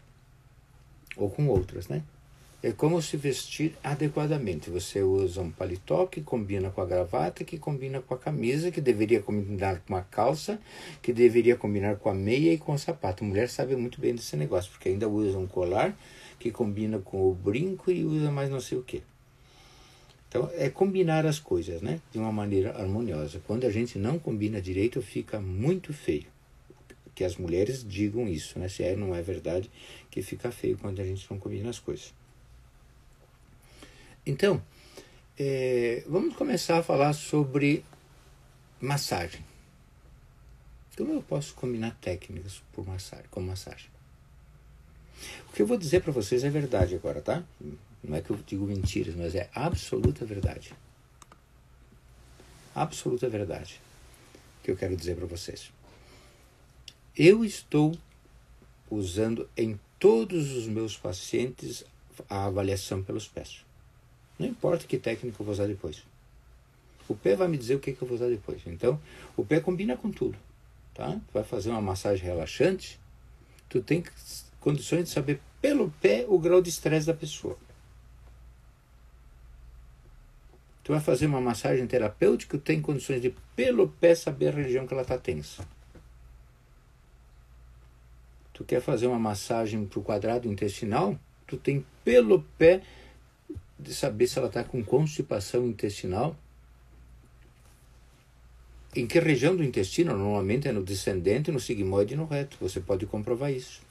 Ou 1.16 1.32
com 1.32 1.48
outras, 1.48 1.88
né? 1.88 2.04
É 2.62 2.72
como 2.72 3.02
se 3.02 3.16
vestir 3.18 3.76
adequadamente. 3.84 4.70
Você 4.70 5.02
usa 5.02 5.42
um 5.42 5.52
paletó 5.52 6.08
que 6.08 6.22
combina 6.22 6.72
com 6.72 6.82
a 6.82 6.86
gravata, 6.86 7.44
que 7.44 7.58
combina 7.58 8.02
com 8.02 8.14
a 8.14 8.18
camisa, 8.18 8.72
que 8.72 8.82
deveria 8.82 9.22
combinar 9.22 9.82
com 9.82 9.96
a 9.96 10.02
calça, 10.02 10.60
que 11.02 11.14
deveria 11.14 11.56
combinar 11.56 11.98
com 11.98 12.10
a 12.10 12.16
meia 12.16 12.54
e 12.54 12.58
com 12.58 12.74
o 12.74 12.80
sapato. 12.80 13.24
A 13.24 13.28
mulher 13.28 13.50
sabe 13.50 13.76
muito 13.76 14.02
bem 14.02 14.16
desse 14.16 14.36
negócio, 14.36 14.72
porque 14.72 14.90
ainda 14.90 15.08
usa 15.08 15.38
um 15.38 15.46
colar 15.46 15.96
que 16.40 16.52
combina 16.52 17.00
com 17.00 17.30
o 17.30 17.34
brinco 17.34 17.92
e 17.92 18.04
usa 18.04 18.32
mais 18.32 18.50
não 18.50 18.60
sei 18.60 18.78
o 18.78 18.84
que. 18.84 19.04
Então, 20.28 20.50
é 20.56 20.70
combinar 20.70 21.26
as 21.26 21.40
coisas, 21.40 21.82
né? 21.82 22.02
De 22.12 22.18
uma 22.18 22.32
maneira 22.32 22.72
harmoniosa. 22.78 23.42
Quando 23.46 23.66
a 23.66 23.72
gente 23.72 23.98
não 23.98 24.20
combina 24.20 24.62
direito, 24.62 25.02
fica 25.02 25.40
muito 25.40 25.94
feio. 25.94 26.26
Que 27.16 27.24
as 27.24 27.38
mulheres 27.38 27.84
digam 27.88 28.28
isso, 28.28 28.60
né? 28.60 28.68
Se 28.68 28.84
é 28.84 28.96
não 28.96 29.16
é 29.16 29.22
verdade, 29.22 29.72
que 30.12 30.22
fica 30.22 30.52
feio 30.52 30.78
quando 30.78 31.00
a 31.00 31.06
gente 31.06 31.26
não 31.30 31.40
combina 31.40 31.70
as 31.70 31.80
coisas. 31.80 32.17
Então, 34.28 34.62
é, 35.40 36.04
vamos 36.06 36.36
começar 36.36 36.78
a 36.80 36.84
falar 36.84 37.14
sobre 37.14 37.86
massagem. 38.82 39.40
Como 40.98 41.14
eu 41.14 41.22
posso 41.22 41.54
combinar 41.54 41.98
técnicas 42.02 42.62
por 42.74 42.86
massagem, 42.86 43.26
com 43.32 43.40
massagem? 43.40 43.90
O 45.50 45.54
que 45.54 45.62
eu 45.62 45.66
vou 45.66 45.78
dizer 45.78 46.02
para 46.02 46.12
vocês 46.12 46.44
é 46.44 46.50
verdade 46.50 46.94
agora, 46.94 47.22
tá? 47.22 47.42
Não 48.04 48.18
é 48.18 48.22
que 48.22 48.30
eu 48.30 48.38
digo 48.46 48.66
mentiras, 48.66 49.16
mas 49.16 49.34
é 49.34 49.50
absoluta 49.56 50.26
verdade. 50.26 50.74
Absoluta 52.76 53.30
verdade 53.30 53.80
que 54.62 54.72
eu 54.72 54.76
quero 54.76 54.98
dizer 54.98 55.16
para 55.16 55.26
vocês. 55.26 55.72
Eu 57.16 57.46
estou 57.46 57.98
usando 58.92 59.50
em 59.56 59.80
todos 59.98 60.52
os 60.52 60.68
meus 60.68 60.98
pacientes 60.98 61.86
a 62.30 62.46
avaliação 62.46 63.02
pelos 63.02 63.26
pés. 63.26 63.66
Não 64.38 64.48
importa 64.48 64.86
que 64.86 64.98
técnica 64.98 65.42
eu 65.42 65.46
vou 65.46 65.54
usar 65.54 65.68
depois. 65.68 66.04
O 67.08 67.16
pé 67.16 67.36
vai 67.36 67.48
me 67.48 67.58
dizer 67.58 67.76
o 67.76 67.80
que, 67.80 67.94
que 67.94 68.02
eu 68.02 68.08
vou 68.08 68.16
usar 68.16 68.28
depois. 68.28 68.62
Então, 68.68 69.00
o 69.36 69.46
pé 69.46 69.60
combina 69.60 69.96
com 69.96 70.12
tudo. 70.12 70.38
Tá? 70.94 71.20
Vai 71.34 71.44
fazer 71.44 71.70
uma 71.70 71.82
massagem 71.82 72.26
relaxante, 72.26 73.00
tu 73.70 73.82
tem 73.82 74.04
condições 74.60 75.04
de 75.04 75.10
saber 75.10 75.40
pelo 75.62 75.92
pé 76.02 76.26
o 76.28 76.40
grau 76.40 76.62
de 76.62 76.70
estresse 76.70 77.08
da 77.08 77.14
pessoa. 77.14 77.58
Tu 80.84 80.92
vai 80.92 81.02
fazer 81.02 81.26
uma 81.26 81.42
massagem 81.42 81.86
terapêutica, 81.86 82.58
tu 82.58 82.64
tem 82.64 82.82
condições 82.82 83.22
de 83.22 83.36
pelo 83.56 83.90
pé 83.90 84.16
saber 84.16 84.48
a 84.48 84.52
região 84.52 84.88
que 84.88 84.94
ela 84.94 85.04
está 85.04 85.18
tensa. 85.18 85.68
Tu 88.54 88.64
quer 88.64 88.82
fazer 88.82 89.06
uma 89.06 89.20
massagem 89.20 89.86
para 89.86 90.00
o 90.00 90.04
quadrado 90.04 90.48
intestinal, 90.48 91.20
tu 91.46 91.58
tem 91.58 91.86
pelo 92.04 92.42
pé 92.58 92.82
de 93.80 93.94
saber 93.94 94.28
se 94.28 94.40
ela 94.40 94.48
está 94.48 94.64
com 94.64 94.84
constipação 94.84 95.68
intestinal. 95.68 96.36
Em 98.96 99.06
que 99.06 99.20
região 99.20 99.56
do 99.56 99.64
intestino? 99.64 100.18
Normalmente 100.18 100.68
é 100.68 100.72
no 100.72 100.84
descendente, 100.84 101.52
no 101.52 101.60
sigmoide 101.60 102.16
e 102.16 102.18
no 102.18 102.26
reto. 102.26 102.58
Você 102.60 102.80
pode 102.80 103.06
comprovar 103.06 103.52
isso. 103.52 103.82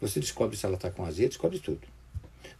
Você 0.00 0.18
descobre 0.18 0.56
se 0.56 0.66
ela 0.66 0.74
está 0.74 0.90
com 0.90 1.04
azia, 1.04 1.28
descobre 1.28 1.60
tudo. 1.60 1.80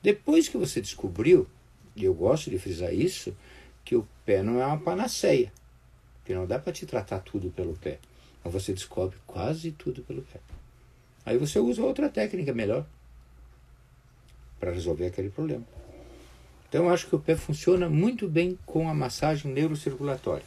Depois 0.01 0.49
que 0.49 0.57
você 0.57 0.81
descobriu, 0.81 1.49
e 1.97 2.05
eu 2.05 2.15
gosto 2.15 2.49
de 2.49 2.59
frisar 2.59 2.95
isso, 2.95 3.37
que 3.85 3.97
o 3.97 4.07
pé 4.25 4.43
não 4.43 4.61
é 4.61 4.67
uma 4.67 4.79
panaceia. 4.79 5.53
Que 6.25 6.33
não 6.33 6.47
dá 6.47 6.61
para 6.61 6.73
te 6.73 6.87
tratar 6.87 7.19
tudo 7.19 7.51
pelo 7.51 7.75
pé. 7.75 7.99
Mas 8.45 8.53
você 8.53 8.73
descobre 8.73 9.19
quase 9.27 9.73
tudo 9.73 10.03
pelo 10.03 10.23
pé. 10.23 10.39
Aí 11.27 11.37
você 11.37 11.59
usa 11.59 11.83
outra 11.83 12.09
técnica 12.09 12.55
melhor 12.55 12.87
para 14.63 14.71
resolver 14.71 15.07
aquele 15.07 15.29
problema. 15.29 15.65
Então 16.69 16.85
eu 16.85 16.91
acho 16.91 17.09
que 17.09 17.17
o 17.17 17.19
pé 17.19 17.35
funciona 17.35 17.89
muito 17.89 18.29
bem 18.29 18.57
com 18.65 18.89
a 18.89 18.95
massagem 18.95 19.53
neurocirculatória. 19.53 20.47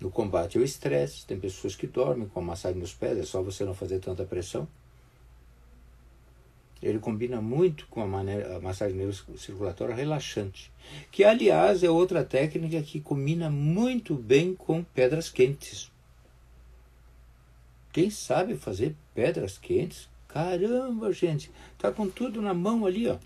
No 0.00 0.12
combate 0.12 0.56
ao 0.56 0.62
estresse, 0.62 1.26
tem 1.26 1.40
pessoas 1.40 1.74
que 1.74 1.88
dormem 1.88 2.28
com 2.28 2.38
a 2.38 2.42
massagem 2.42 2.80
nos 2.80 2.94
pés, 2.94 3.18
é 3.18 3.24
só 3.24 3.42
você 3.42 3.64
não 3.64 3.74
fazer 3.74 3.98
tanta 3.98 4.24
pressão. 4.24 4.68
Ele 6.80 7.00
combina 7.00 7.40
muito 7.40 7.88
com 7.88 8.00
a, 8.00 8.06
maneira, 8.06 8.56
a 8.56 8.60
massagem 8.60 8.96
neurocirculatória 8.96 9.96
relaxante, 9.96 10.70
que 11.10 11.24
aliás 11.24 11.82
é 11.82 11.90
outra 11.90 12.22
técnica 12.22 12.80
que 12.80 13.00
combina 13.00 13.50
muito 13.50 14.14
bem 14.14 14.54
com 14.54 14.84
pedras 14.84 15.28
quentes. 15.28 15.90
Quem 17.92 18.08
sabe 18.08 18.56
fazer 18.56 18.94
pedras 19.12 19.58
quentes? 19.58 20.08
Caramba, 20.28 21.10
gente, 21.10 21.50
tá 21.78 21.90
com 21.90 22.08
tudo 22.08 22.42
na 22.42 22.52
mão 22.52 22.84
ali, 22.84 23.08
ó. 23.08 23.16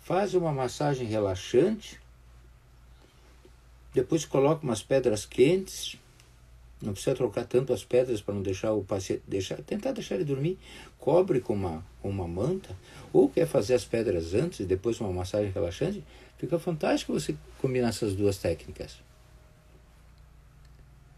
Faz 0.00 0.34
uma 0.34 0.52
massagem 0.52 1.06
relaxante. 1.06 2.00
Depois 3.92 4.24
coloca 4.24 4.64
umas 4.64 4.82
pedras 4.82 5.26
quentes. 5.26 5.96
Não 6.80 6.92
precisa 6.92 7.14
trocar 7.14 7.44
tanto 7.44 7.72
as 7.72 7.84
pedras 7.84 8.20
para 8.20 8.34
não 8.34 8.42
deixar 8.42 8.72
o 8.72 8.82
paciente 8.82 9.22
deixar, 9.26 9.62
tentar 9.62 9.92
deixar 9.92 10.16
ele 10.16 10.24
dormir. 10.24 10.58
Cobre 10.98 11.40
com 11.40 11.52
uma, 11.52 11.84
uma 12.02 12.26
manta. 12.26 12.76
Ou 13.12 13.28
quer 13.28 13.46
fazer 13.46 13.74
as 13.74 13.84
pedras 13.84 14.34
antes 14.34 14.60
e 14.60 14.64
depois 14.64 15.00
uma 15.00 15.12
massagem 15.12 15.52
relaxante. 15.52 16.02
Fica 16.38 16.58
fantástico 16.58 17.12
você 17.12 17.36
combinar 17.60 17.88
essas 17.88 18.14
duas 18.16 18.38
técnicas. 18.38 19.00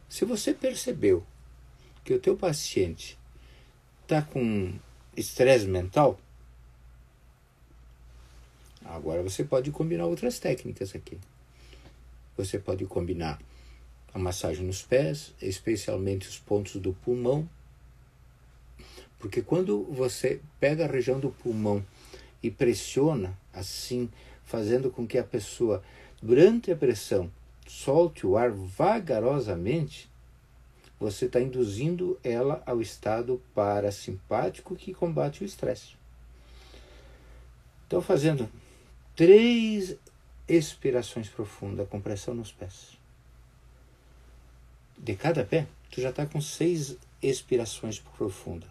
Se 0.08 0.24
você 0.24 0.52
percebeu 0.52 1.24
que 2.04 2.12
o 2.12 2.20
teu 2.20 2.36
paciente 2.36 3.18
está 4.04 4.20
com 4.20 4.72
estresse 5.16 5.66
mental, 5.66 6.18
agora 8.84 9.22
você 9.22 9.42
pode 9.42 9.70
combinar 9.70 10.06
outras 10.06 10.38
técnicas 10.38 10.94
aqui. 10.94 11.18
Você 12.36 12.58
pode 12.58 12.84
combinar 12.84 13.40
a 14.12 14.18
massagem 14.18 14.64
nos 14.64 14.82
pés, 14.82 15.32
especialmente 15.40 16.28
os 16.28 16.38
pontos 16.38 16.76
do 16.76 16.92
pulmão, 16.92 17.48
porque 19.18 19.40
quando 19.40 19.84
você 19.84 20.40
pega 20.60 20.84
a 20.84 20.88
região 20.88 21.18
do 21.18 21.30
pulmão 21.30 21.84
e 22.42 22.50
pressiona 22.50 23.36
assim, 23.54 24.10
fazendo 24.44 24.90
com 24.90 25.06
que 25.06 25.16
a 25.16 25.24
pessoa, 25.24 25.82
durante 26.20 26.70
a 26.70 26.76
pressão, 26.76 27.30
solte 27.66 28.26
o 28.26 28.36
ar 28.36 28.50
vagarosamente, 28.50 30.10
você 31.04 31.26
está 31.26 31.38
induzindo 31.38 32.18
ela 32.24 32.62
ao 32.64 32.80
estado 32.80 33.38
parasimpático 33.54 34.74
que 34.74 34.94
combate 34.94 35.42
o 35.42 35.44
estresse. 35.44 35.96
Então, 37.86 38.00
fazendo 38.00 38.48
três 39.14 39.96
expirações 40.48 41.28
profundas, 41.28 41.86
com 41.90 42.00
pressão 42.00 42.34
nos 42.34 42.50
pés. 42.50 42.96
De 44.96 45.14
cada 45.14 45.44
pé, 45.44 45.66
tu 45.90 46.00
já 46.00 46.08
está 46.08 46.24
com 46.24 46.40
seis 46.40 46.96
expirações 47.20 47.98
profundas. 47.98 48.70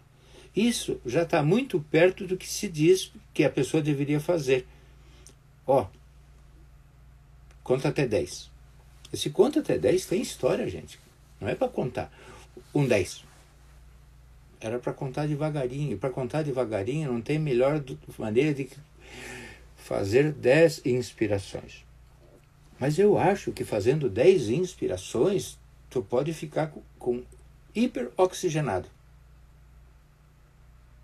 Isso 0.56 1.00
já 1.06 1.22
está 1.22 1.40
muito 1.40 1.80
perto 1.80 2.26
do 2.26 2.36
que 2.36 2.48
se 2.48 2.68
diz 2.68 3.12
que 3.32 3.44
a 3.44 3.50
pessoa 3.50 3.80
deveria 3.80 4.18
fazer. 4.18 4.66
Ó, 5.64 5.86
conta 7.62 7.90
até 7.90 8.08
10. 8.08 8.50
Esse 9.12 9.30
conta 9.30 9.60
até 9.60 9.78
10 9.78 10.06
tem 10.06 10.20
história, 10.20 10.68
gente. 10.68 11.03
Não 11.44 11.50
é 11.50 11.54
para 11.54 11.68
contar 11.68 12.10
um 12.74 12.86
10. 12.86 13.22
Era 14.58 14.78
para 14.78 14.94
contar 14.94 15.26
devagarinho. 15.26 15.98
Para 15.98 16.08
contar 16.08 16.40
devagarinho 16.40 17.12
não 17.12 17.20
tem 17.20 17.38
melhor 17.38 17.84
maneira 18.18 18.54
de 18.54 18.70
fazer 19.76 20.32
10 20.32 20.86
inspirações. 20.86 21.84
Mas 22.80 22.98
eu 22.98 23.18
acho 23.18 23.52
que 23.52 23.62
fazendo 23.62 24.08
10 24.08 24.48
inspirações, 24.48 25.58
tu 25.90 26.02
pode 26.02 26.32
ficar 26.32 26.68
com, 26.68 26.82
com 26.98 27.22
hiperoxigenado. 27.74 28.88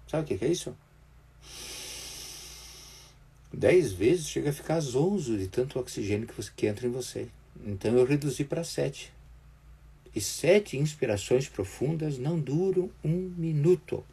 Sabe 0.09 0.25
o 0.25 0.27
que, 0.27 0.39
que 0.39 0.45
é 0.47 0.49
isso? 0.49 0.75
10 3.53 3.93
vezes 3.93 4.27
chega 4.27 4.49
a 4.49 4.55
ficar 4.55 4.81
zonzo 4.81 5.37
de 5.37 5.49
tanto 5.49 5.79
oxigênio 5.79 6.27
que, 6.27 6.35
você, 6.35 6.51
que 6.57 6.67
entra 6.67 6.87
em 6.87 6.91
você. 6.91 7.29
Então 7.67 7.95
eu 7.99 8.07
reduzi 8.07 8.43
para 8.43 8.65
7 8.65 9.20
e 10.15 10.21
sete 10.21 10.77
inspirações 10.77 11.49
profundas 11.49 12.19
não 12.19 12.39
duram 12.39 12.91
um 13.05 13.33
minuto. 13.37 14.05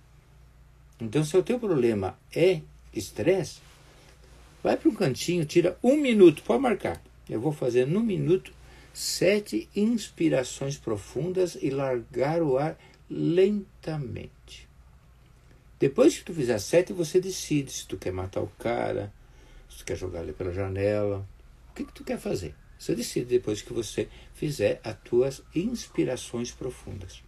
Então, 0.99 1.23
se 1.23 1.35
o 1.37 1.43
teu 1.43 1.59
problema 1.59 2.17
é 2.35 2.61
estresse, 2.93 3.59
vai 4.63 4.77
para 4.77 4.89
um 4.89 4.95
cantinho, 4.95 5.45
tira 5.45 5.77
um 5.83 5.97
minuto, 5.97 6.43
pode 6.43 6.61
marcar. 6.61 7.01
Eu 7.29 7.39
vou 7.39 7.51
fazer 7.51 7.85
no 7.85 8.01
minuto 8.01 8.53
sete 8.93 9.69
inspirações 9.75 10.77
profundas 10.77 11.57
e 11.61 11.69
largar 11.69 12.41
o 12.41 12.57
ar 12.57 12.77
lentamente. 13.09 14.67
Depois 15.79 16.17
que 16.17 16.23
tu 16.23 16.33
fizer 16.33 16.57
sete, 16.57 16.91
você 16.91 17.21
decide 17.21 17.71
se 17.71 17.87
tu 17.87 17.97
quer 17.97 18.11
matar 18.11 18.41
o 18.41 18.51
cara, 18.57 19.13
se 19.69 19.77
tu 19.77 19.85
quer 19.85 19.95
jogar 19.95 20.23
ele 20.23 20.33
pela 20.33 20.51
janela, 20.51 21.27
o 21.69 21.75
que, 21.75 21.85
que 21.85 21.93
tu 21.93 22.03
quer 22.03 22.17
fazer. 22.17 22.55
Você 22.77 22.95
decide 22.95 23.25
depois 23.25 23.61
que 23.61 23.73
você 23.73 24.07
fizer 24.33 24.79
as 24.83 24.97
tuas 24.99 25.41
inspirações 25.55 26.51
profundas. 26.51 27.23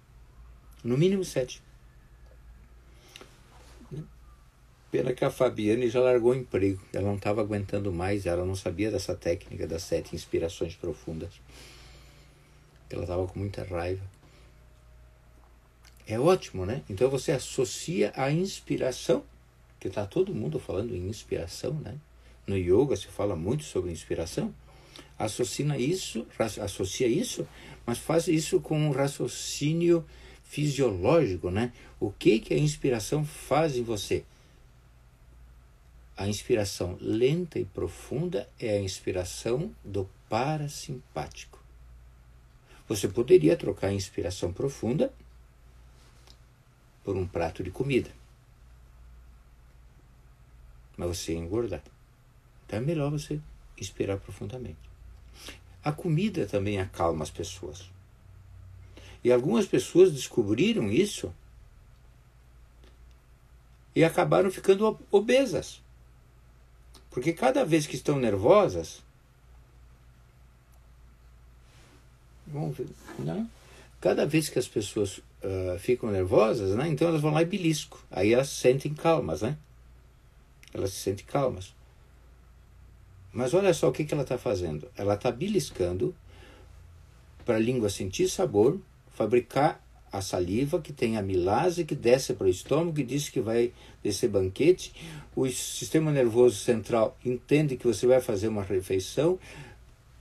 No 0.84 0.98
mínimo 0.98 1.26
sete. 1.26 1.62
Pena 4.92 5.14
que 5.14 5.24
a 5.24 5.30
Fabiane 5.30 5.90
já 5.90 6.00
largou 6.00 6.32
o 6.32 6.36
emprego. 6.36 6.82
Ela 6.94 7.08
não 7.08 7.16
estava 7.16 7.42
aguentando 7.42 7.92
mais, 7.92 8.26
ela 8.26 8.46
não 8.46 8.56
sabia 8.56 8.90
dessa 8.90 9.16
técnica 9.16 9.68
das 9.68 9.84
sete 9.84 10.16
inspirações 10.16 10.76
profundas. 10.76 11.34
Ela 12.90 13.04
estava 13.04 13.28
com 13.28 13.40
muita 13.40 13.64
raiva. 13.64 14.04
É 16.08 16.20
ótimo, 16.20 16.66
né? 16.66 16.84
Então 16.90 17.08
você 17.08 17.32
associa 17.32 18.12
a 18.16 18.32
inspiração, 18.32 19.24
que 19.80 19.88
está 19.88 20.08
todo 20.08 20.34
mundo 20.34 20.60
falando 20.60 20.96
em 20.96 21.08
inspiração, 21.08 21.74
né? 21.74 21.96
No 22.48 22.58
yoga 22.58 22.96
se 22.96 23.08
fala 23.08 23.36
muito 23.36 23.64
sobre 23.64 23.92
inspiração 23.92 24.54
associa 25.20 25.78
isso, 25.78 26.26
associa 26.40 27.08
isso, 27.08 27.46
mas 27.86 27.98
faz 27.98 28.30
isso 28.30 28.62
com 28.62 28.80
um 28.80 28.92
raciocínio 28.92 30.06
fisiológico, 30.46 31.52
né? 31.52 31.74
O 32.00 32.10
que 32.10 32.40
que 32.40 32.54
a 32.54 32.58
inspiração 32.58 33.26
faz 33.26 33.76
em 33.76 33.84
você? 33.84 34.24
A 36.16 36.28
inspiração 36.28 36.98
lenta 37.00 37.60
e 37.60 37.66
profunda 37.66 38.50
é 38.60 38.78
a 38.78 38.82
inspiração 38.82 39.74
do 39.84 40.10
parasimpático. 40.28 41.60
Você 42.88 43.08
poderia 43.08 43.56
trocar 43.56 43.88
a 43.88 43.94
inspiração 43.94 44.52
profunda 44.52 45.14
por 47.04 47.16
um 47.16 47.28
prato 47.28 47.64
de 47.64 47.72
comida. 47.72 48.10
Mas 50.98 51.18
você 51.18 51.34
ia 51.34 51.40
engordar. 51.40 51.84
Então 52.66 52.80
é 52.80 52.82
melhor 52.82 53.12
você 53.12 53.40
inspirar 53.78 54.18
profundamente. 54.18 54.89
A 55.84 55.92
comida 55.92 56.46
também 56.46 56.80
acalma 56.80 57.24
as 57.24 57.32
pessoas. 57.32 57.90
E 59.24 59.32
algumas 59.32 59.66
pessoas 59.66 60.12
descobriram 60.12 60.92
isso 60.92 61.34
e 63.96 64.04
acabaram 64.04 64.52
ficando 64.52 65.00
obesas. 65.12 65.82
Porque 67.10 67.34
cada 67.34 67.66
vez 67.66 67.88
que 67.88 67.96
estão 67.96 68.18
nervosas, 68.18 69.02
vamos 72.48 72.78
ver, 72.78 72.88
né? 73.18 73.48
cada 74.00 74.26
vez 74.26 74.50
que 74.50 74.60
as 74.60 74.68
pessoas 74.68 75.18
uh, 75.18 75.78
ficam 75.80 76.12
nervosas, 76.12 76.76
né, 76.76 76.88
então 76.88 77.08
elas 77.08 77.22
vão 77.22 77.32
lá 77.32 77.42
e 77.42 77.46
belisco. 77.46 78.04
Aí 78.10 78.34
elas 78.34 78.50
se 78.50 78.56
sentem 78.56 78.94
calmas, 78.94 79.42
né? 79.42 79.58
Elas 80.74 80.92
se 80.92 81.00
sentem 81.00 81.26
calmas. 81.26 81.74
Mas 83.32 83.54
olha 83.54 83.74
só 83.74 83.90
o 83.90 83.92
que, 83.92 84.04
que 84.04 84.14
ela 84.14 84.24
está 84.24 84.38
fazendo. 84.38 84.90
Ela 84.98 85.14
está 85.14 85.32
beliscando 85.32 86.16
para 87.46 87.56
a 87.56 87.60
língua 87.60 87.90
sentir 87.90 88.28
sabor, 88.28 88.80
fabricar 89.12 89.84
a 90.12 90.22
saliva 90.22 90.82
que 90.82 90.92
tem 90.92 91.18
amilase 91.18 91.86
que 91.86 91.96
desce 91.96 92.34
para 92.34 92.48
o 92.48 92.50
estômago 92.50 93.00
e 93.00 93.04
diz 93.04 93.30
que 93.30 93.40
vai 93.40 93.72
descer 94.04 94.30
banquete. 94.30 94.94
O 95.36 95.48
sistema 95.50 96.12
nervoso 96.12 96.56
central 96.56 97.18
entende 97.24 97.78
que 97.78 97.86
você 97.86 98.08
vai 98.08 98.20
fazer 98.20 98.48
uma 98.48 98.64
refeição, 98.64 99.38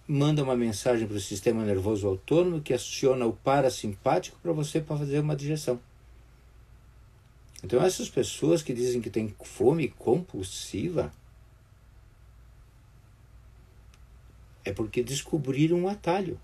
manda 0.07 0.43
uma 0.43 0.57
mensagem 0.57 1.07
para 1.07 1.17
o 1.17 1.21
sistema 1.21 1.65
nervoso 1.65 2.07
autônomo 2.07 2.61
que 2.61 2.75
aciona 2.75 3.27
o 3.27 3.33
parasimpático 3.33 4.39
para 4.43 4.53
você 4.53 4.81
para 4.81 4.97
fazer 4.97 5.21
uma 5.21 5.37
digestão. 5.37 5.81
Então 7.63 7.83
essas 7.83 8.09
pessoas 8.09 8.63
que 8.63 8.73
dizem 8.73 9.01
que 9.01 9.11
têm 9.11 9.35
fome 9.43 9.89
compulsiva 9.89 11.13
é 14.69 14.73
porque 14.73 15.03
descobriram 15.03 15.79
um 15.79 15.89
atalho 15.89 16.39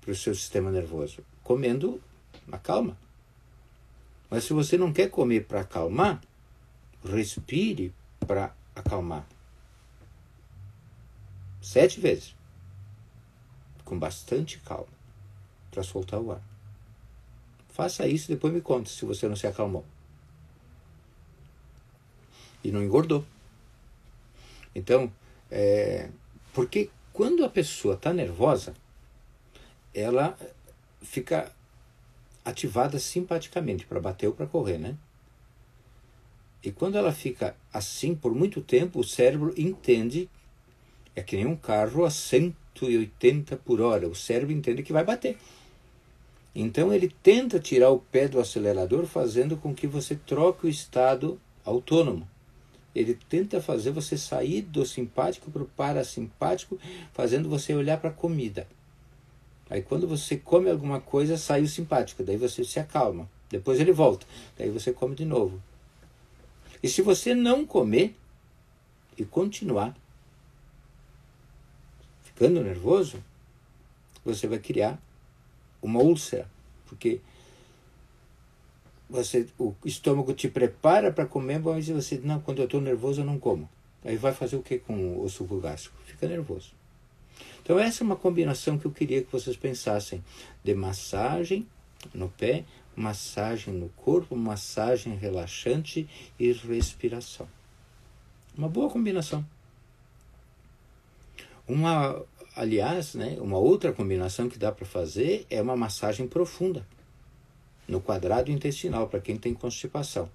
para 0.00 0.12
o 0.12 0.14
seu 0.14 0.32
sistema 0.32 0.70
nervoso 0.70 1.24
comendo 1.42 2.00
na 2.46 2.56
calma. 2.56 2.96
Mas 4.30 4.44
se 4.44 4.52
você 4.52 4.78
não 4.78 4.92
quer 4.92 5.10
comer 5.10 5.44
para 5.44 5.62
acalmar, 5.62 6.20
respire 7.04 7.92
para 8.20 8.54
acalmar. 8.76 9.26
Sete 11.60 11.98
vezes. 11.98 12.36
Com 13.84 13.98
bastante 13.98 14.60
calma. 14.60 14.86
Para 15.72 15.82
soltar 15.82 16.20
o 16.20 16.30
ar. 16.30 16.42
Faça 17.70 18.06
isso 18.06 18.30
e 18.30 18.36
depois 18.36 18.54
me 18.54 18.60
conte 18.60 18.88
se 18.88 19.04
você 19.04 19.26
não 19.26 19.34
se 19.34 19.48
acalmou. 19.48 19.84
E 22.62 22.70
não 22.70 22.84
engordou. 22.84 23.24
Então, 24.72 25.12
é, 25.50 26.08
porque 26.52 26.90
quando 27.12 27.44
a 27.44 27.48
pessoa 27.48 27.94
está 27.94 28.12
nervosa, 28.12 28.74
ela 29.94 30.36
fica 31.02 31.52
ativada 32.44 32.98
simpaticamente 32.98 33.86
para 33.86 34.00
bater 34.00 34.26
ou 34.26 34.32
para 34.32 34.46
correr, 34.46 34.78
né? 34.78 34.96
E 36.62 36.70
quando 36.70 36.98
ela 36.98 37.12
fica 37.12 37.56
assim 37.72 38.14
por 38.14 38.34
muito 38.34 38.60
tempo, 38.60 39.00
o 39.00 39.04
cérebro 39.04 39.54
entende, 39.56 40.28
é 41.16 41.22
que 41.22 41.36
nem 41.36 41.46
um 41.46 41.56
carro 41.56 42.04
a 42.04 42.10
180 42.10 43.56
por 43.56 43.80
hora, 43.80 44.08
o 44.08 44.14
cérebro 44.14 44.54
entende 44.54 44.82
que 44.82 44.92
vai 44.92 45.04
bater. 45.04 45.38
Então 46.54 46.92
ele 46.92 47.12
tenta 47.22 47.58
tirar 47.58 47.90
o 47.90 48.00
pé 48.00 48.28
do 48.28 48.40
acelerador, 48.40 49.06
fazendo 49.06 49.56
com 49.56 49.74
que 49.74 49.86
você 49.86 50.16
troque 50.16 50.66
o 50.66 50.70
estado 50.70 51.40
autônomo. 51.64 52.28
Ele 52.94 53.14
tenta 53.28 53.60
fazer 53.60 53.90
você 53.90 54.18
sair 54.18 54.62
do 54.62 54.84
simpático 54.84 55.50
para 55.50 55.62
o 55.62 55.66
parasimpático, 55.66 56.78
fazendo 57.12 57.48
você 57.48 57.74
olhar 57.74 57.98
para 57.98 58.10
a 58.10 58.12
comida. 58.12 58.66
Aí 59.68 59.82
quando 59.82 60.08
você 60.08 60.36
come 60.36 60.68
alguma 60.68 61.00
coisa, 61.00 61.36
sai 61.36 61.62
o 61.62 61.68
simpático, 61.68 62.24
daí 62.24 62.36
você 62.36 62.64
se 62.64 62.80
acalma. 62.80 63.30
Depois 63.48 63.78
ele 63.78 63.92
volta, 63.92 64.26
daí 64.58 64.70
você 64.70 64.92
come 64.92 65.14
de 65.14 65.24
novo. 65.24 65.62
E 66.82 66.88
se 66.88 67.02
você 67.02 67.34
não 67.34 67.64
comer 67.64 68.16
e 69.16 69.24
continuar 69.24 69.96
ficando 72.24 72.62
nervoso, 72.62 73.22
você 74.24 74.46
vai 74.46 74.58
criar 74.58 75.00
uma 75.82 76.00
úlcera, 76.00 76.50
porque 76.86 77.20
você, 79.10 79.46
o 79.58 79.74
estômago 79.84 80.32
te 80.32 80.48
prepara 80.48 81.12
para 81.12 81.26
comer, 81.26 81.58
mas 81.58 81.88
você 81.88 82.20
não, 82.22 82.40
quando 82.40 82.58
eu 82.60 82.64
estou 82.64 82.80
nervoso 82.80 83.20
eu 83.20 83.24
não 83.24 83.38
como. 83.38 83.68
Aí 84.04 84.16
vai 84.16 84.32
fazer 84.32 84.56
o 84.56 84.62
que 84.62 84.78
com 84.78 85.22
o 85.22 85.28
suco 85.28 85.58
gástrico? 85.58 85.96
Fica 86.06 86.28
nervoso. 86.28 86.72
Então, 87.62 87.78
essa 87.78 88.02
é 88.02 88.04
uma 88.04 88.16
combinação 88.16 88.78
que 88.78 88.86
eu 88.86 88.90
queria 88.90 89.22
que 89.22 89.30
vocês 89.30 89.56
pensassem: 89.56 90.24
de 90.62 90.74
massagem 90.74 91.66
no 92.14 92.28
pé, 92.28 92.64
massagem 92.94 93.74
no 93.74 93.88
corpo, 93.90 94.36
massagem 94.36 95.16
relaxante 95.16 96.08
e 96.38 96.52
respiração. 96.52 97.48
Uma 98.56 98.68
boa 98.68 98.88
combinação. 98.88 99.44
Uma, 101.66 102.24
aliás, 102.56 103.14
né, 103.14 103.36
uma 103.40 103.58
outra 103.58 103.92
combinação 103.92 104.48
que 104.48 104.58
dá 104.58 104.72
para 104.72 104.86
fazer 104.86 105.46
é 105.50 105.60
uma 105.60 105.76
massagem 105.76 106.26
profunda 106.26 106.86
no 107.90 108.00
quadrado 108.00 108.50
intestinal 108.50 109.08
para 109.08 109.20
quem 109.20 109.36
tem 109.36 109.52
constipação. 109.52 110.30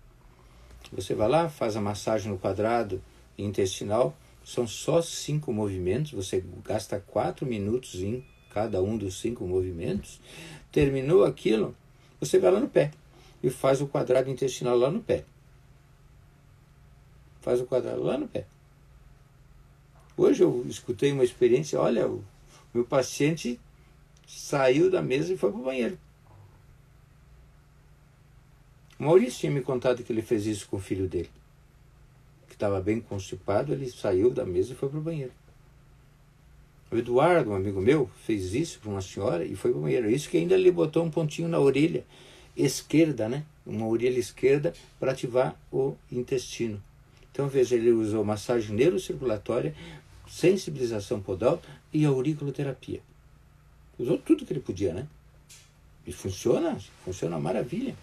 Você 0.91 1.15
vai 1.15 1.27
lá, 1.27 1.49
faz 1.49 1.75
a 1.75 1.81
massagem 1.81 2.31
no 2.31 2.37
quadrado 2.37 3.01
intestinal 3.37 4.15
são 4.45 4.67
só 4.67 5.01
cinco 5.01 5.51
movimentos, 5.51 6.11
você 6.11 6.43
gasta 6.63 6.99
quatro 6.99 7.47
minutos 7.47 7.95
em 7.95 8.23
cada 8.51 8.81
um 8.81 8.95
dos 8.95 9.19
cinco 9.19 9.43
movimentos. 9.47 10.19
Terminou 10.71 11.25
aquilo, 11.25 11.75
você 12.19 12.37
vai 12.37 12.51
lá 12.51 12.59
no 12.59 12.69
pé 12.69 12.91
e 13.41 13.49
faz 13.49 13.81
o 13.81 13.87
quadrado 13.87 14.29
intestinal 14.29 14.77
lá 14.77 14.91
no 14.91 15.01
pé. 15.01 15.25
Faz 17.41 17.59
o 17.59 17.65
quadrado 17.65 18.03
lá 18.03 18.19
no 18.19 18.27
pé. 18.27 18.45
Hoje 20.15 20.43
eu 20.43 20.63
escutei 20.69 21.11
uma 21.11 21.23
experiência, 21.23 21.79
olha, 21.79 22.07
o 22.07 22.23
meu 22.71 22.85
paciente 22.85 23.59
saiu 24.27 24.91
da 24.91 25.01
mesa 25.01 25.33
e 25.33 25.37
foi 25.37 25.51
para 25.51 25.59
o 25.59 25.63
banheiro. 25.63 25.97
O 28.99 29.03
Maurício 29.03 29.39
tinha 29.39 29.51
me 29.51 29.61
contado 29.61 30.03
que 30.03 30.11
ele 30.11 30.21
fez 30.21 30.45
isso 30.45 30.67
com 30.67 30.77
o 30.77 30.79
filho 30.79 31.07
dele 31.07 31.29
que 32.55 32.57
estava 32.57 32.79
bem 32.79 33.01
constipado, 33.01 33.73
ele 33.73 33.91
saiu 33.91 34.31
da 34.31 34.45
mesa 34.45 34.71
e 34.71 34.75
foi 34.75 34.87
para 34.87 34.97
o 34.97 35.01
banheiro. 35.01 35.31
O 36.89 36.95
Eduardo, 36.95 37.51
um 37.51 37.55
amigo 37.55 37.81
meu, 37.81 38.09
fez 38.25 38.53
isso 38.53 38.79
para 38.79 38.89
uma 38.89 39.01
senhora 39.01 39.43
e 39.43 39.57
foi 39.57 39.71
para 39.71 39.79
o 39.79 39.83
banheiro. 39.83 40.09
Isso 40.09 40.29
que 40.29 40.37
ainda 40.37 40.55
lhe 40.55 40.71
botou 40.71 41.03
um 41.03 41.11
pontinho 41.11 41.49
na 41.49 41.59
orelha 41.59 42.05
esquerda, 42.55 43.27
né? 43.27 43.43
Uma 43.65 43.85
orelha 43.85 44.17
esquerda 44.17 44.73
para 44.97 45.11
ativar 45.11 45.59
o 45.69 45.95
intestino. 46.09 46.81
Então, 47.29 47.49
veja, 47.49 47.75
ele 47.75 47.91
usou 47.91 48.23
massagem 48.23 48.73
neurocirculatória, 48.73 49.75
sensibilização 50.25 51.19
podal 51.19 51.61
e 51.91 52.05
auriculoterapia. 52.05 53.01
Usou 53.99 54.17
tudo 54.17 54.45
que 54.45 54.53
ele 54.53 54.61
podia, 54.61 54.93
né? 54.93 55.05
E 56.07 56.13
funciona, 56.13 56.79
funciona 57.03 57.37
maravilha. 57.37 57.93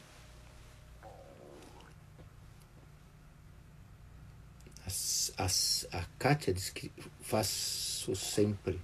A, 5.43 5.99
a 5.99 6.05
Kátia 6.19 6.53
diz 6.53 6.71
que 6.71 6.91
faço 7.21 8.15
sempre. 8.15 8.79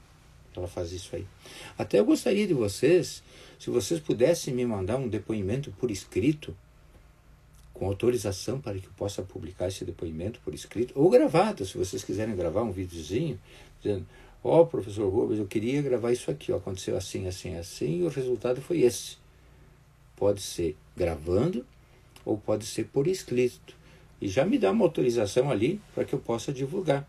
Ela 0.56 0.66
faz 0.66 0.92
isso 0.92 1.14
aí. 1.14 1.26
Até 1.76 2.00
eu 2.00 2.04
gostaria 2.04 2.46
de 2.46 2.54
vocês, 2.54 3.22
se 3.58 3.70
vocês 3.70 4.00
pudessem 4.00 4.52
me 4.52 4.66
mandar 4.66 4.96
um 4.96 5.08
depoimento 5.08 5.70
por 5.72 5.90
escrito, 5.90 6.56
com 7.72 7.86
autorização 7.86 8.60
para 8.60 8.76
que 8.76 8.86
eu 8.86 8.92
possa 8.96 9.22
publicar 9.22 9.68
esse 9.68 9.84
depoimento 9.84 10.40
por 10.40 10.52
escrito, 10.52 10.92
ou 10.96 11.08
gravado, 11.08 11.64
se 11.64 11.78
vocês 11.78 12.02
quiserem 12.02 12.34
gravar 12.34 12.62
um 12.62 12.72
videozinho, 12.72 13.38
dizendo, 13.80 14.04
ó, 14.42 14.62
oh, 14.62 14.66
professor 14.66 15.08
Rubens, 15.08 15.38
eu 15.38 15.46
queria 15.46 15.80
gravar 15.80 16.10
isso 16.10 16.28
aqui, 16.28 16.50
ó, 16.50 16.56
aconteceu 16.56 16.96
assim, 16.96 17.28
assim, 17.28 17.56
assim, 17.56 18.00
e 18.00 18.02
o 18.02 18.08
resultado 18.08 18.60
foi 18.60 18.80
esse. 18.80 19.16
Pode 20.16 20.40
ser 20.40 20.76
gravando, 20.96 21.64
ou 22.24 22.36
pode 22.36 22.66
ser 22.66 22.86
por 22.86 23.06
escrito 23.06 23.77
e 24.20 24.28
já 24.28 24.44
me 24.44 24.58
dá 24.58 24.70
uma 24.70 24.84
autorização 24.84 25.50
ali 25.50 25.80
para 25.94 26.04
que 26.04 26.14
eu 26.14 26.18
possa 26.18 26.52
divulgar. 26.52 27.06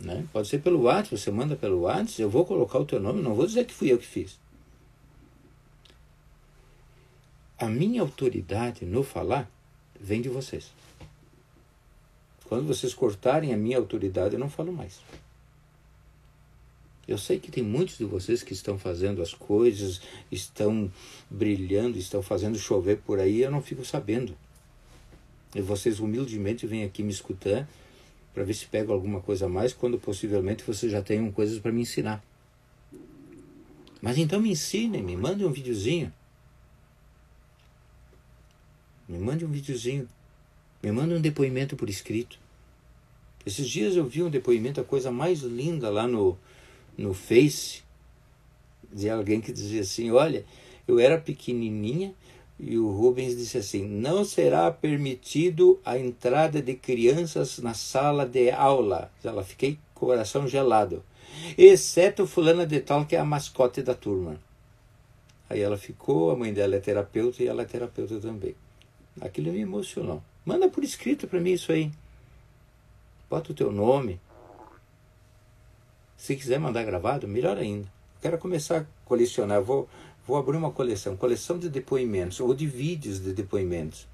Né? 0.00 0.26
Pode 0.32 0.48
ser 0.48 0.60
pelo 0.60 0.82
WhatsApp, 0.82 1.16
você 1.16 1.30
manda 1.30 1.56
pelo 1.56 1.82
WhatsApp, 1.82 2.22
eu 2.22 2.30
vou 2.30 2.44
colocar 2.44 2.78
o 2.78 2.84
teu 2.84 3.00
nome, 3.00 3.22
não 3.22 3.34
vou 3.34 3.46
dizer 3.46 3.64
que 3.64 3.74
fui 3.74 3.92
eu 3.92 3.98
que 3.98 4.06
fiz. 4.06 4.38
A 7.58 7.66
minha 7.66 8.02
autoridade 8.02 8.84
no 8.84 9.02
falar 9.02 9.50
vem 9.98 10.20
de 10.20 10.28
vocês. 10.28 10.72
Quando 12.44 12.66
vocês 12.66 12.94
cortarem 12.94 13.52
a 13.52 13.56
minha 13.56 13.78
autoridade, 13.78 14.34
eu 14.34 14.38
não 14.38 14.50
falo 14.50 14.72
mais. 14.72 15.00
Eu 17.08 17.16
sei 17.16 17.38
que 17.38 17.50
tem 17.50 17.62
muitos 17.62 17.98
de 17.98 18.04
vocês 18.04 18.42
que 18.42 18.52
estão 18.52 18.78
fazendo 18.78 19.22
as 19.22 19.32
coisas, 19.32 20.00
estão 20.30 20.90
brilhando, 21.30 21.98
estão 21.98 22.20
fazendo 22.20 22.58
chover 22.58 22.98
por 22.98 23.20
aí, 23.20 23.42
eu 23.42 23.50
não 23.50 23.62
fico 23.62 23.84
sabendo. 23.84 24.36
E 25.56 25.62
vocês 25.62 26.00
humildemente 26.00 26.66
vêm 26.66 26.84
aqui 26.84 27.02
me 27.02 27.10
escutar 27.10 27.66
para 28.34 28.44
ver 28.44 28.52
se 28.52 28.66
pego 28.66 28.92
alguma 28.92 29.22
coisa 29.22 29.46
a 29.46 29.48
mais, 29.48 29.72
quando 29.72 29.98
possivelmente 29.98 30.62
vocês 30.62 30.92
já 30.92 31.00
tenham 31.00 31.32
coisas 31.32 31.58
para 31.58 31.72
me 31.72 31.80
ensinar. 31.80 32.22
Mas 34.02 34.18
então 34.18 34.38
me 34.38 34.50
ensinem, 34.50 35.02
me 35.02 35.16
mandem 35.16 35.46
um 35.46 35.50
videozinho. 35.50 36.12
Me 39.08 39.18
mande 39.18 39.46
um 39.46 39.50
videozinho. 39.50 40.06
Me 40.82 40.92
mande 40.92 41.14
um 41.14 41.20
depoimento 41.22 41.74
por 41.74 41.88
escrito. 41.88 42.38
Esses 43.46 43.66
dias 43.66 43.96
eu 43.96 44.04
vi 44.04 44.22
um 44.22 44.28
depoimento, 44.28 44.78
a 44.78 44.84
coisa 44.84 45.10
mais 45.10 45.40
linda 45.40 45.88
lá 45.88 46.06
no, 46.06 46.36
no 46.98 47.14
Face, 47.14 47.82
de 48.92 49.08
alguém 49.08 49.40
que 49.40 49.52
dizia 49.52 49.80
assim: 49.80 50.10
Olha, 50.10 50.44
eu 50.86 50.98
era 50.98 51.18
pequenininha 51.18 52.14
e 52.58 52.78
o 52.78 52.90
Rubens 52.90 53.36
disse 53.36 53.58
assim: 53.58 53.86
Não 53.86 54.24
será 54.24 54.70
permitido 54.70 55.80
a 55.84 55.98
entrada 55.98 56.62
de 56.62 56.74
crianças 56.74 57.58
na 57.58 57.74
sala 57.74 58.26
de 58.26 58.50
aula. 58.50 59.10
Ela 59.22 59.44
fiquei 59.44 59.78
com 59.94 60.06
o 60.06 60.08
coração 60.08 60.48
gelado, 60.48 61.04
exceto 61.56 62.26
Fulana 62.26 62.66
de 62.66 62.80
Tal, 62.80 63.04
que 63.04 63.14
é 63.14 63.18
a 63.18 63.24
mascote 63.24 63.82
da 63.82 63.94
turma. 63.94 64.40
Aí 65.48 65.60
ela 65.60 65.76
ficou, 65.76 66.30
a 66.30 66.36
mãe 66.36 66.52
dela 66.52 66.76
é 66.76 66.80
terapeuta 66.80 67.42
e 67.42 67.46
ela 67.46 67.62
é 67.62 67.64
terapeuta 67.64 68.18
também. 68.18 68.54
Aquilo 69.20 69.52
me 69.52 69.60
emocionou. 69.60 70.22
Manda 70.44 70.68
por 70.68 70.82
escrito 70.82 71.28
para 71.28 71.40
mim 71.40 71.52
isso 71.52 71.70
aí. 71.70 71.90
Bota 73.30 73.52
o 73.52 73.54
teu 73.54 73.70
nome. 73.70 74.20
Se 76.16 76.34
quiser 76.34 76.58
mandar 76.58 76.84
gravado, 76.84 77.28
melhor 77.28 77.56
ainda. 77.56 77.88
Quero 78.20 78.38
começar 78.38 78.80
a 78.80 78.86
colecionar. 79.04 79.62
Vou, 79.62 79.88
vou 80.26 80.36
abrir 80.36 80.56
uma 80.56 80.72
coleção, 80.72 81.16
coleção 81.16 81.58
de 81.58 81.68
depoimentos 81.68 82.40
ou 82.40 82.54
de 82.54 82.66
vídeos 82.66 83.20
de 83.20 83.32
depoimentos. 83.32 84.06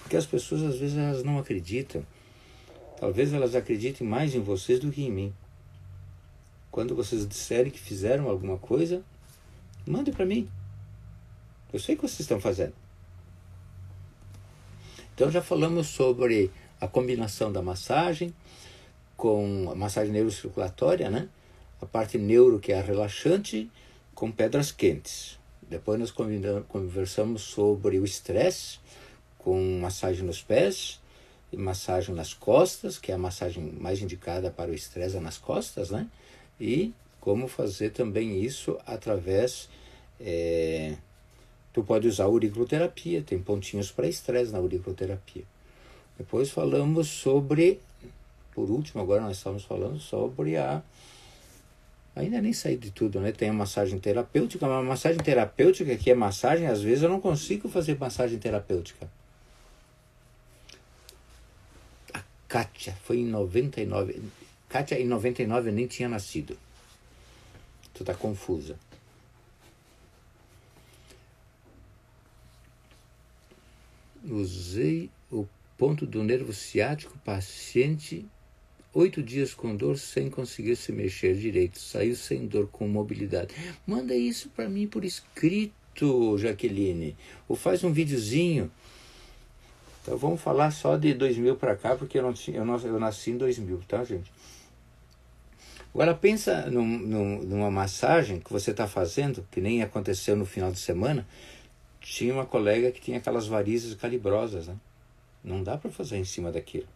Porque 0.00 0.16
as 0.16 0.26
pessoas 0.26 0.62
às 0.62 0.78
vezes 0.78 0.96
elas 0.96 1.22
não 1.22 1.38
acreditam. 1.38 2.04
Talvez 2.98 3.32
elas 3.32 3.54
acreditem 3.54 4.06
mais 4.06 4.34
em 4.34 4.40
vocês 4.40 4.80
do 4.80 4.90
que 4.90 5.02
em 5.02 5.10
mim. 5.10 5.34
Quando 6.70 6.94
vocês 6.94 7.26
disserem 7.26 7.70
que 7.70 7.78
fizeram 7.78 8.28
alguma 8.28 8.58
coisa, 8.58 9.02
mande 9.86 10.10
para 10.10 10.24
mim. 10.24 10.48
Eu 11.72 11.78
sei 11.78 11.94
o 11.94 11.98
que 11.98 12.02
vocês 12.02 12.20
estão 12.20 12.40
fazendo. 12.40 12.72
Então 15.14 15.30
já 15.30 15.42
falamos 15.42 15.88
sobre 15.88 16.50
a 16.80 16.86
combinação 16.86 17.52
da 17.52 17.60
massagem 17.60 18.32
com 19.16 19.68
a 19.70 19.74
massagem 19.74 20.12
neurocirculatória, 20.12 21.10
né? 21.10 21.28
A 21.82 21.86
parte 21.86 22.16
neuro 22.16 22.58
que 22.58 22.72
é 22.72 22.80
relaxante 22.80 23.70
com 24.14 24.30
pedras 24.30 24.72
quentes. 24.72 25.37
Depois 25.68 25.98
nós 25.98 26.14
conversamos 26.68 27.42
sobre 27.42 27.98
o 27.98 28.04
estresse 28.04 28.78
com 29.38 29.80
massagem 29.80 30.24
nos 30.24 30.42
pés 30.42 31.00
massagem 31.50 32.14
nas 32.14 32.34
costas, 32.34 32.98
que 32.98 33.10
é 33.10 33.14
a 33.14 33.18
massagem 33.18 33.72
mais 33.80 34.02
indicada 34.02 34.50
para 34.50 34.70
o 34.70 34.74
estresse 34.74 35.16
é 35.16 35.20
nas 35.20 35.38
costas, 35.38 35.88
né? 35.88 36.06
E 36.60 36.92
como 37.22 37.48
fazer 37.48 37.88
também 37.88 38.42
isso 38.42 38.78
através 38.84 39.66
é, 40.20 40.94
Tu 41.78 41.84
pode 41.84 42.08
usar 42.08 42.24
auriculoterapia, 42.24 43.22
tem 43.22 43.38
pontinhos 43.38 43.92
para 43.92 44.08
estresse 44.08 44.50
na 44.50 44.58
auriculoterapia. 44.58 45.44
Depois 46.18 46.50
falamos 46.50 47.06
sobre, 47.06 47.78
por 48.52 48.68
último, 48.68 49.00
agora 49.00 49.22
nós 49.22 49.36
estamos 49.36 49.62
falando 49.62 50.00
sobre 50.00 50.56
a. 50.56 50.82
Ainda 52.18 52.40
nem 52.40 52.52
saí 52.52 52.76
de 52.76 52.90
tudo, 52.90 53.20
né? 53.20 53.30
Tem 53.30 53.48
a 53.48 53.52
massagem 53.52 53.98
terapêutica, 54.00 54.66
uma 54.66 54.82
massagem 54.82 55.20
terapêutica 55.20 55.96
que 55.96 56.10
é 56.10 56.14
massagem, 56.14 56.66
às 56.66 56.82
vezes 56.82 57.04
eu 57.04 57.08
não 57.08 57.20
consigo 57.20 57.68
fazer 57.68 57.96
massagem 57.96 58.40
terapêutica. 58.40 59.08
A 62.12 62.20
Kátia 62.48 62.96
foi 63.04 63.18
em 63.18 63.24
99. 63.24 64.20
Kátia, 64.68 65.00
em 65.00 65.06
99 65.06 65.68
eu 65.68 65.72
nem 65.72 65.86
tinha 65.86 66.08
nascido. 66.08 66.58
Tu 67.94 68.04
tá 68.04 68.14
confusa. 68.14 68.76
usei 74.28 75.08
o 75.30 75.46
ponto 75.78 76.04
do 76.04 76.22
nervo 76.22 76.52
ciático, 76.52 77.16
paciente, 77.24 78.26
oito 78.98 79.22
dias 79.22 79.54
com 79.54 79.76
dor 79.76 79.96
sem 79.96 80.28
conseguir 80.28 80.74
se 80.74 80.90
mexer 80.90 81.34
direito, 81.34 81.78
saiu 81.78 82.16
sem 82.16 82.46
dor 82.46 82.68
com 82.70 82.88
mobilidade. 82.88 83.54
Manda 83.86 84.14
isso 84.14 84.48
para 84.50 84.68
mim 84.68 84.88
por 84.88 85.04
escrito, 85.04 86.36
Jaqueline, 86.36 87.16
ou 87.48 87.54
faz 87.54 87.84
um 87.84 87.92
videozinho. 87.92 88.70
Então 90.02 90.18
vamos 90.18 90.40
falar 90.40 90.70
só 90.72 90.96
de 90.96 91.14
2000 91.14 91.56
para 91.56 91.76
cá, 91.76 91.94
porque 91.94 92.18
eu, 92.18 92.22
não, 92.22 92.34
eu, 92.48 92.64
não, 92.64 92.78
eu 92.78 92.98
nasci 92.98 93.30
em 93.30 93.36
2000, 93.36 93.82
tá, 93.86 94.02
gente? 94.02 94.30
Agora 95.94 96.14
pensa 96.14 96.70
num, 96.70 96.86
num, 96.86 97.42
numa 97.42 97.70
massagem 97.70 98.40
que 98.40 98.52
você 98.52 98.72
está 98.72 98.86
fazendo, 98.86 99.46
que 99.50 99.60
nem 99.60 99.82
aconteceu 99.82 100.36
no 100.36 100.44
final 100.44 100.72
de 100.72 100.78
semana, 100.78 101.26
tinha 102.00 102.32
uma 102.32 102.46
colega 102.46 102.90
que 102.90 103.00
tinha 103.00 103.18
aquelas 103.18 103.46
varizes 103.46 103.94
calibrosas, 103.94 104.66
né? 104.66 104.76
Não 105.42 105.62
dá 105.62 105.76
para 105.76 105.90
fazer 105.90 106.16
em 106.16 106.24
cima 106.24 106.50
daquilo. 106.50 106.86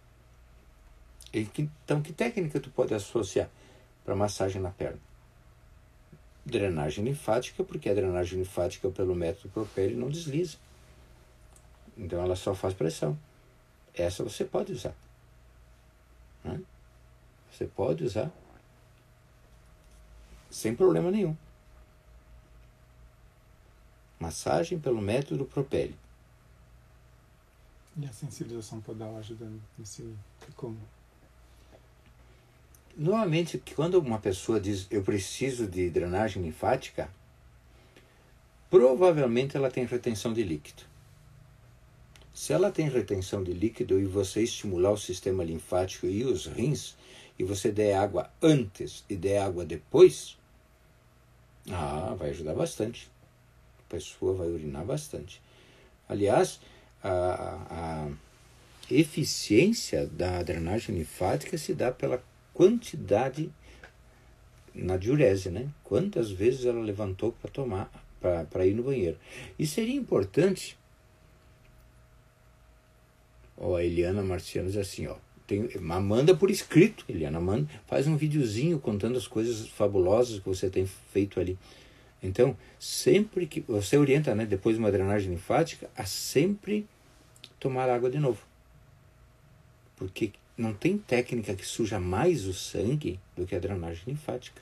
Então, 1.33 2.03
que 2.03 2.13
técnica 2.13 2.61
tu 2.61 2.71
pode 2.71 2.93
associar 2.93 3.49
para 4.05 4.15
massagem 4.15 4.61
na 4.61 4.71
perna? 4.71 4.99
Drenagem 6.45 7.05
linfática, 7.05 7.65
porque 7.65 7.89
a 7.89 7.95
drenagem 7.95 8.39
linfática 8.41 8.91
pelo 8.91 9.15
método 9.15 9.49
Propel 9.49 9.93
não 9.93 10.11
desliza. 10.11 10.59
Então 11.97 12.23
ela 12.23 12.37
só 12.37 12.55
faz 12.55 12.75
pressão. 12.75 13.19
Essa 13.95 14.25
você 14.25 14.45
pode 14.45 14.73
usar. 14.73 14.95
Né? 16.45 16.61
Você 17.51 17.67
pode 17.67 18.05
usar 18.05 18.31
sem 20.51 20.75
problema 20.75 21.11
nenhum. 21.11 21.37
Massagem 24.21 24.79
pelo 24.79 25.01
método 25.01 25.45
Propele. 25.45 25.97
E 27.97 28.07
a 28.07 28.13
sensibilização 28.13 28.81
podal 28.81 29.17
ajuda 29.17 29.51
nesse 29.79 30.15
como? 30.57 30.79
Normalmente, 32.97 33.63
quando 33.75 33.99
uma 33.99 34.19
pessoa 34.19 34.61
diz 34.61 34.87
eu 34.91 35.03
preciso 35.03 35.67
de 35.67 35.89
drenagem 35.91 36.43
linfática, 36.43 37.09
provavelmente 38.71 39.57
ela 39.57 39.71
tem 39.71 39.85
retenção 39.85 40.33
de 40.33 40.43
líquido. 40.43 40.83
Se 42.35 42.53
ela 42.53 42.71
tem 42.71 42.89
retenção 42.89 43.43
de 43.43 43.53
líquido 43.53 44.01
e 44.01 44.05
você 44.05 44.43
estimular 44.43 44.91
o 44.91 44.99
sistema 44.99 45.45
linfático 45.45 46.07
e 46.07 46.25
os 46.25 46.47
rins, 46.47 46.97
e 47.39 47.45
você 47.45 47.71
der 47.71 47.95
água 47.95 48.31
antes 48.43 49.05
e 49.09 49.17
der 49.17 49.39
água 49.39 49.65
depois, 49.65 50.37
ah, 51.71 52.15
vai 52.19 52.31
ajudar 52.31 52.55
bastante 52.55 53.11
pessoa 53.93 54.35
vai 54.35 54.49
urinar 54.49 54.85
bastante. 54.85 55.43
Aliás, 56.09 56.59
a, 57.05 57.67
a 57.71 58.11
eficiência 58.91 60.07
da 60.07 60.43
drenagem 60.43 60.97
linfática 60.97 61.59
se 61.59 61.75
dá 61.75 61.93
pela 61.93 62.23
quantidade 62.53 63.51
na 64.75 64.97
diurese, 64.97 65.51
né? 65.51 65.69
Quantas 65.85 66.31
vezes 66.31 66.65
ela 66.65 66.81
levantou 66.81 67.33
para 67.33 67.51
tomar, 67.51 67.91
para 68.21 68.67
ir 68.67 68.75
no 68.75 68.83
banheiro. 68.83 69.19
E 69.59 69.67
seria 69.67 69.95
importante. 69.95 70.79
Ó, 73.57 73.77
a 73.77 73.85
Eliana 73.85 74.23
Marciano 74.23 74.69
diz 74.69 74.79
assim, 74.79 75.07
ó. 75.07 75.17
Tem, 75.47 75.69
manda 75.81 76.35
por 76.37 76.51
escrito, 76.51 77.05
Eliana, 77.09 77.41
manda, 77.41 77.69
faz 77.87 78.07
um 78.07 78.17
videozinho 78.17 78.79
contando 78.79 79.19
as 79.19 79.27
coisas 79.27 79.69
fabulosas 79.69 80.39
que 80.39 80.49
você 80.49 80.71
tem 80.71 80.87
feito 80.87 81.41
ali. 81.41 81.59
Então, 82.23 82.57
sempre 82.79 83.47
que 83.47 83.61
você 83.61 83.99
orienta, 83.99 84.35
né, 84.35 84.47
depois 84.47 84.77
de 84.77 84.81
uma 84.81 84.93
drenagem 84.93 85.31
linfática, 85.31 85.91
a 85.97 86.05
sempre 86.05 86.87
tomar 87.59 87.91
água 87.91 88.09
de 88.09 88.19
novo. 88.19 88.41
Porque 89.97 90.33
não 90.57 90.73
tem 90.75 90.99
técnica 90.99 91.55
que 91.55 91.67
suja 91.67 91.99
mais 91.99 92.47
o 92.47 92.53
sangue 92.53 93.19
do 93.37 93.47
que 93.47 93.55
a 93.55 93.59
drenagem 93.59 94.03
linfática. 94.07 94.61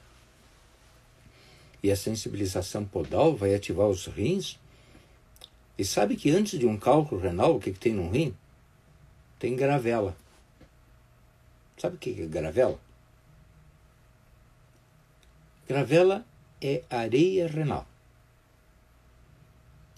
E 1.82 1.90
a 1.90 1.96
sensibilização 1.96 2.84
podal 2.84 3.34
vai 3.34 3.54
ativar 3.54 3.88
os 3.88 4.06
rins. 4.06 4.58
E 5.76 5.84
sabe 5.84 6.16
que 6.16 6.30
antes 6.30 6.58
de 6.58 6.66
um 6.66 6.76
cálculo 6.76 7.20
renal, 7.20 7.56
o 7.56 7.60
que, 7.60 7.72
que 7.72 7.78
tem 7.78 7.94
no 7.94 8.10
rim? 8.10 8.34
Tem 9.38 9.56
gravela. 9.56 10.16
Sabe 11.78 11.96
o 11.96 11.98
que 11.98 12.22
é 12.22 12.26
gravela? 12.26 12.78
Gravela 15.66 16.26
é 16.60 16.82
areia 16.90 17.46
renal. 17.46 17.86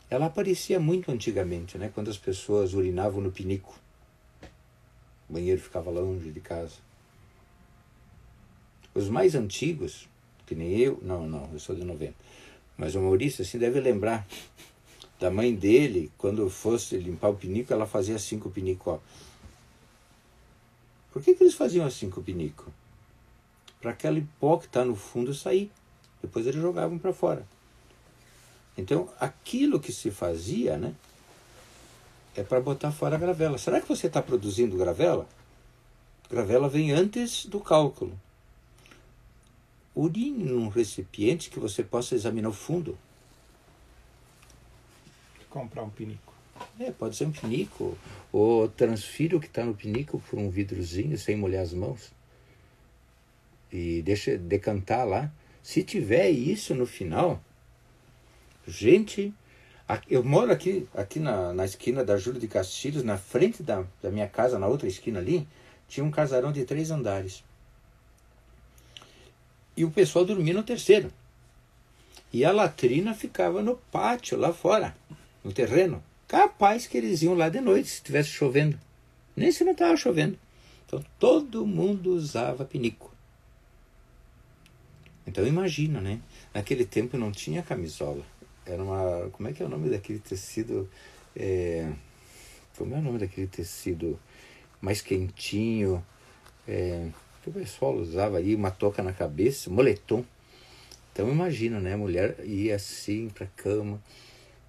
Ela 0.09 0.26
aparecia 0.26 0.78
muito 0.78 1.11
antigamente, 1.11 1.78
né, 1.78 1.90
quando 1.92 2.11
as 2.11 2.18
pessoas 2.18 2.74
urinavam 2.74 3.20
no 3.20 3.33
pinico. 3.33 3.81
O 5.32 5.34
banheiro 5.34 5.58
ficava 5.58 5.90
longe 5.90 6.30
de 6.30 6.40
casa. 6.40 6.74
Os 8.94 9.08
mais 9.08 9.34
antigos, 9.34 10.06
que 10.44 10.54
nem 10.54 10.76
eu, 10.78 11.00
não, 11.00 11.26
não, 11.26 11.48
eu 11.54 11.58
sou 11.58 11.74
de 11.74 11.82
90, 11.82 12.14
mas 12.76 12.94
o 12.94 13.00
Maurício 13.00 13.40
assim 13.40 13.56
deve 13.56 13.80
lembrar 13.80 14.28
da 15.18 15.30
mãe 15.30 15.54
dele, 15.54 16.12
quando 16.18 16.50
fosse 16.50 16.98
limpar 16.98 17.30
o 17.30 17.34
pinico, 17.34 17.72
ela 17.72 17.86
fazia 17.86 18.16
assim 18.16 18.38
com 18.38 18.50
pinico, 18.50 18.90
ó. 18.90 18.98
Por 21.14 21.22
que, 21.22 21.34
que 21.34 21.42
eles 21.44 21.54
faziam 21.54 21.86
assim 21.86 22.10
com 22.10 22.20
o 22.20 22.24
pinico? 22.24 22.70
Para 23.80 23.92
aquele 23.92 24.28
pó 24.38 24.58
que 24.58 24.66
está 24.66 24.84
no 24.84 24.94
fundo 24.94 25.32
sair. 25.32 25.70
Depois 26.20 26.46
eles 26.46 26.60
jogavam 26.60 26.98
para 26.98 27.14
fora. 27.14 27.46
Então, 28.76 29.08
aquilo 29.18 29.80
que 29.80 29.92
se 29.92 30.10
fazia, 30.10 30.76
né, 30.76 30.94
é 32.34 32.42
para 32.42 32.60
botar 32.60 32.92
fora 32.92 33.16
a 33.16 33.18
gravela. 33.18 33.58
Será 33.58 33.80
que 33.80 33.88
você 33.88 34.06
está 34.06 34.22
produzindo 34.22 34.76
gravela? 34.76 35.28
Gravela 36.30 36.68
vem 36.68 36.92
antes 36.92 37.44
do 37.46 37.60
cálculo. 37.60 38.18
urine 39.94 40.44
num 40.44 40.68
recipiente 40.68 41.50
que 41.50 41.60
você 41.60 41.82
possa 41.82 42.14
examinar 42.14 42.48
o 42.48 42.52
fundo. 42.52 42.98
Comprar 45.50 45.82
um 45.82 45.90
pinico. 45.90 46.32
É, 46.80 46.90
pode 46.90 47.16
ser 47.16 47.26
um 47.26 47.32
pinico. 47.32 47.98
Ou 48.32 48.66
transfira 48.66 49.36
o 49.36 49.40
que 49.40 49.46
está 49.46 49.64
no 49.64 49.74
pinico 49.74 50.22
por 50.30 50.38
um 50.38 50.48
vidrozinho 50.48 51.18
sem 51.18 51.36
molhar 51.36 51.62
as 51.62 51.74
mãos. 51.74 52.10
E 53.70 54.00
deixa 54.00 54.38
decantar 54.38 55.06
lá. 55.06 55.30
Se 55.62 55.82
tiver 55.82 56.30
isso 56.30 56.74
no 56.74 56.86
final, 56.86 57.42
gente, 58.66 59.32
eu 60.09 60.22
moro 60.22 60.52
aqui, 60.52 60.87
aqui 60.94 61.18
na, 61.18 61.52
na 61.52 61.64
esquina 61.64 62.05
da 62.05 62.16
Júlio 62.16 62.40
de 62.40 62.48
Castilhos, 62.48 63.02
na 63.02 63.18
frente 63.18 63.62
da, 63.62 63.85
da 64.02 64.11
minha 64.11 64.28
casa, 64.28 64.59
na 64.59 64.66
outra 64.66 64.87
esquina 64.87 65.18
ali, 65.18 65.46
tinha 65.88 66.05
um 66.05 66.11
casarão 66.11 66.52
de 66.52 66.64
três 66.64 66.90
andares. 66.90 67.42
E 69.76 69.85
o 69.85 69.90
pessoal 69.90 70.24
dormia 70.24 70.55
no 70.55 70.62
terceiro. 70.62 71.12
E 72.33 72.44
a 72.44 72.52
latrina 72.52 73.14
ficava 73.14 73.61
no 73.62 73.76
pátio, 73.76 74.38
lá 74.38 74.52
fora, 74.52 74.96
no 75.42 75.52
terreno. 75.52 76.02
Capaz 76.28 76.87
que 76.87 76.96
eles 76.96 77.22
iam 77.22 77.35
lá 77.35 77.48
de 77.48 77.61
noite, 77.61 77.88
se 77.88 77.94
estivesse 77.96 78.31
chovendo. 78.31 78.78
Nem 79.37 79.52
se 79.52 79.64
não 79.64 79.72
estava 79.72 79.96
chovendo. 79.96 80.38
Então 80.87 81.05
todo 81.18 81.66
mundo 81.66 82.14
usava 82.14 82.64
pinico. 82.64 83.12
Então 85.26 85.46
imagina, 85.46 86.00
né? 86.00 86.20
Naquele 86.55 86.85
tempo 86.85 87.16
não 87.16 87.31
tinha 87.31 87.62
camisola. 87.62 88.31
Era 88.64 88.83
uma. 88.83 89.29
Como 89.31 89.48
é 89.48 89.53
que 89.53 89.62
é 89.62 89.66
o 89.66 89.68
nome 89.68 89.90
daquele 89.90 90.18
tecido? 90.18 90.88
É, 91.35 91.90
como 92.77 92.94
é 92.94 92.98
o 92.98 93.03
nome 93.03 93.18
daquele 93.18 93.46
tecido 93.46 94.18
mais 94.81 95.01
quentinho? 95.01 96.05
É, 96.66 97.09
que 97.42 97.51
o 97.51 97.53
pessoal 97.53 97.94
usava 97.94 98.38
aí, 98.38 98.55
uma 98.55 98.70
toca 98.70 99.03
na 99.03 99.12
cabeça, 99.12 99.68
moletom. 99.68 100.25
Então 101.12 101.31
imagina, 101.31 101.81
né? 101.81 101.94
A 101.94 101.98
mulher 101.98 102.37
ia 102.44 102.77
assim 102.77 103.29
pra 103.29 103.46
cama, 103.46 104.01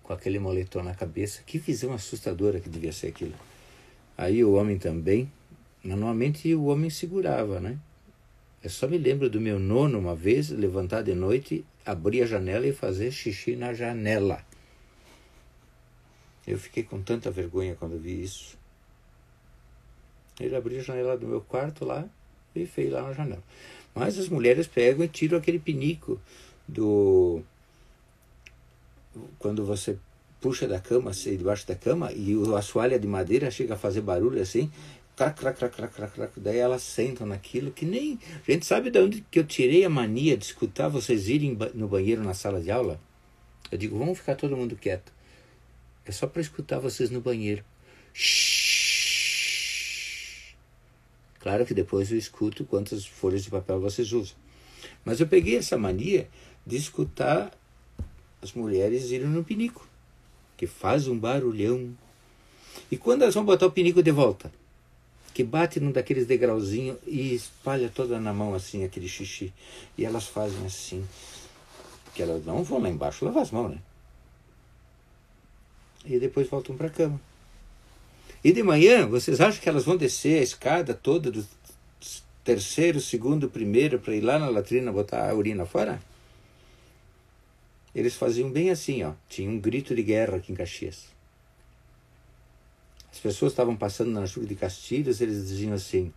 com 0.02 0.12
aquele 0.12 0.40
moletom 0.40 0.84
na 0.84 0.96
cabeça. 0.96 1.42
Que 1.46 1.58
visão 1.58 1.94
assustadora 1.94 2.60
que 2.60 2.70
devia 2.70 2.92
ser 2.92 3.08
aquilo. 3.08 3.34
Aí 4.18 4.44
o 4.44 4.54
homem 4.54 4.78
também. 4.78 5.32
Normalmente 5.84 6.54
o 6.56 6.66
homem 6.66 6.90
segurava, 6.90 7.60
né? 7.60 7.78
Eu 8.64 8.70
só 8.70 8.88
me 8.88 8.98
lembro 8.98 9.30
do 9.30 9.42
meu 9.42 9.60
nono 9.60 10.00
uma 10.00 10.16
vez 10.16 10.50
levantar 10.50 11.02
de 11.02 11.14
noite, 11.14 11.66
abrir 11.86 12.24
a 12.24 12.26
janela 12.26 12.66
e 12.68 12.74
fazer 12.74 13.12
xixi 13.12 13.56
na 13.56 13.74
janela. 13.74 14.44
Eu 16.46 16.58
fiquei 16.58 16.84
com 16.84 17.02
tanta 17.02 17.32
vergonha 17.32 17.76
quando 17.76 18.00
vi 18.00 18.24
isso. 18.24 18.58
Ele 20.40 20.56
abriu 20.56 20.80
a 20.80 20.84
janela 20.84 21.18
do 21.18 21.28
meu 21.28 21.42
quarto 21.42 21.86
lá 21.86 22.06
e 22.56 22.66
fez 22.66 22.92
lá 22.92 23.04
na 23.04 23.14
janela. 23.14 23.44
Mas 23.94 24.18
as 24.18 24.28
mulheres 24.28 24.68
pegam 24.68 25.06
e 25.06 25.08
tiram 25.08 25.38
aquele 25.38 25.60
pinico 25.60 26.20
do. 26.68 27.42
Quando 29.38 29.64
você 29.64 29.98
puxa 30.42 30.68
da 30.68 30.80
cama, 30.80 31.12
assim, 31.12 31.38
debaixo 31.38 31.66
da 31.68 31.76
cama, 31.76 32.12
e 32.12 32.36
o 32.36 32.56
assoalho 32.56 33.00
de 33.00 33.08
madeira 33.08 33.50
chega 33.50 33.76
a 33.76 33.78
fazer 33.78 34.02
barulho 34.02 34.42
assim, 34.42 34.70
crac, 35.32 35.36
crac, 35.38 35.60
crac, 35.60 35.76
crac, 35.76 35.94
crac, 35.94 36.14
crac. 36.14 36.40
Daí 36.40 36.58
elas 36.58 36.84
sentam 36.84 37.26
naquilo 37.26 37.72
que 37.72 37.86
nem. 37.86 38.20
A 38.48 38.52
gente 38.52 38.66
sabe 38.66 38.90
de 38.90 39.00
onde 39.00 39.22
que 39.30 39.40
eu 39.40 39.46
tirei 39.46 39.86
a 39.86 39.90
mania 39.90 40.36
de 40.36 40.46
escutar 40.46 40.90
vocês 40.90 41.28
irem 41.30 41.58
no 41.74 41.88
banheiro 41.88 42.24
na 42.24 42.34
sala 42.34 42.62
de 42.62 42.72
aula? 42.72 43.00
Eu 43.72 43.78
digo, 43.78 43.98
vamos 43.98 44.20
ficar 44.20 44.36
todo 44.36 44.58
mundo 44.58 44.76
quieto. 44.76 45.12
É 46.06 46.12
só 46.12 46.28
para 46.28 46.42
escutar 46.42 46.80
vocês 46.80 47.10
no 47.10 47.22
banheiro. 47.22 47.64
Shhh. 48.14 48.54
Claro 51.40 51.66
que 51.66 51.74
depois 51.74 52.12
eu 52.12 52.18
escuto 52.18 52.64
quantas 52.64 53.06
folhas 53.06 53.44
de 53.44 53.50
papel 53.50 53.80
vocês 53.80 54.14
usam. 54.14 54.36
Mas 55.04 55.20
eu 55.20 55.28
peguei 55.28 55.58
essa 55.58 55.78
mania 55.78 56.30
de 56.66 56.78
escutar 56.78 57.52
as 58.42 58.54
mulheres 58.54 59.12
irem 59.12 59.28
no 59.28 59.44
pinico, 59.44 59.88
que 60.56 60.66
faz 60.68 61.08
um 61.08 61.18
barulhão. 61.18 61.94
E 62.90 62.98
quando 62.98 63.24
elas 63.24 63.36
vão 63.36 63.44
botar 63.44 63.66
o 63.66 63.72
pinico 63.72 64.02
de 64.02 64.12
volta? 64.12 64.52
Que 65.34 65.44
bate 65.44 65.80
num 65.80 65.92
daqueles 65.92 66.28
degrauzinhos 66.28 66.98
e 67.08 67.34
espalha 67.34 67.90
toda 67.94 68.20
na 68.20 68.32
mão 68.32 68.54
assim 68.54 68.84
aquele 68.84 69.08
xixi. 69.08 69.52
E 69.98 70.06
elas 70.06 70.26
fazem 70.28 70.66
assim. 70.66 71.04
Que 72.14 72.22
elas 72.22 72.46
não 72.46 72.64
vão 72.64 72.80
lá 72.80 72.90
embaixo 72.90 73.26
lavar 73.26 73.42
as 73.42 73.52
mãos, 73.52 73.72
né? 73.72 73.78
E 76.06 76.20
depois 76.20 76.48
voltam 76.48 76.78
para 76.78 76.88
a 76.88 76.92
cama. 76.92 77.20
E 78.44 78.52
de 78.52 78.62
manhã, 78.62 79.08
vocês 79.08 79.40
acham 79.42 79.62
que 79.62 79.70
elas 79.70 79.86
vão 79.86 79.98
descer 79.98 80.40
a 80.40 80.44
escada 80.44 80.94
toda 80.94 81.32
do 81.32 81.46
terceiro, 82.44 83.00
segundo, 83.00 83.50
primeiro 83.50 83.98
para 83.98 84.16
ir 84.16 84.22
lá 84.22 84.38
na 84.38 84.50
latrina 84.50 84.92
botar 84.92 85.30
a 85.30 85.34
urina 85.34 85.66
fora? 85.66 86.00
Eles 87.96 88.16
faziam 88.16 88.52
bem 88.52 88.70
assim, 88.70 89.04
ó. 89.04 89.14
Tinha 89.30 89.50
um 89.50 89.60
grito 89.60 89.96
de 89.96 90.04
guerra 90.04 90.38
aqui 90.38 90.52
em 90.52 90.56
Caxias. 90.56 91.13
As 93.14 93.20
pessoas 93.20 93.52
estavam 93.52 93.76
passando 93.76 94.10
na 94.10 94.26
chuva 94.26 94.48
de 94.48 94.56
Castilhos, 94.56 95.22
eles 95.22 95.48
diziam 95.48 95.74
assim: 95.74 96.12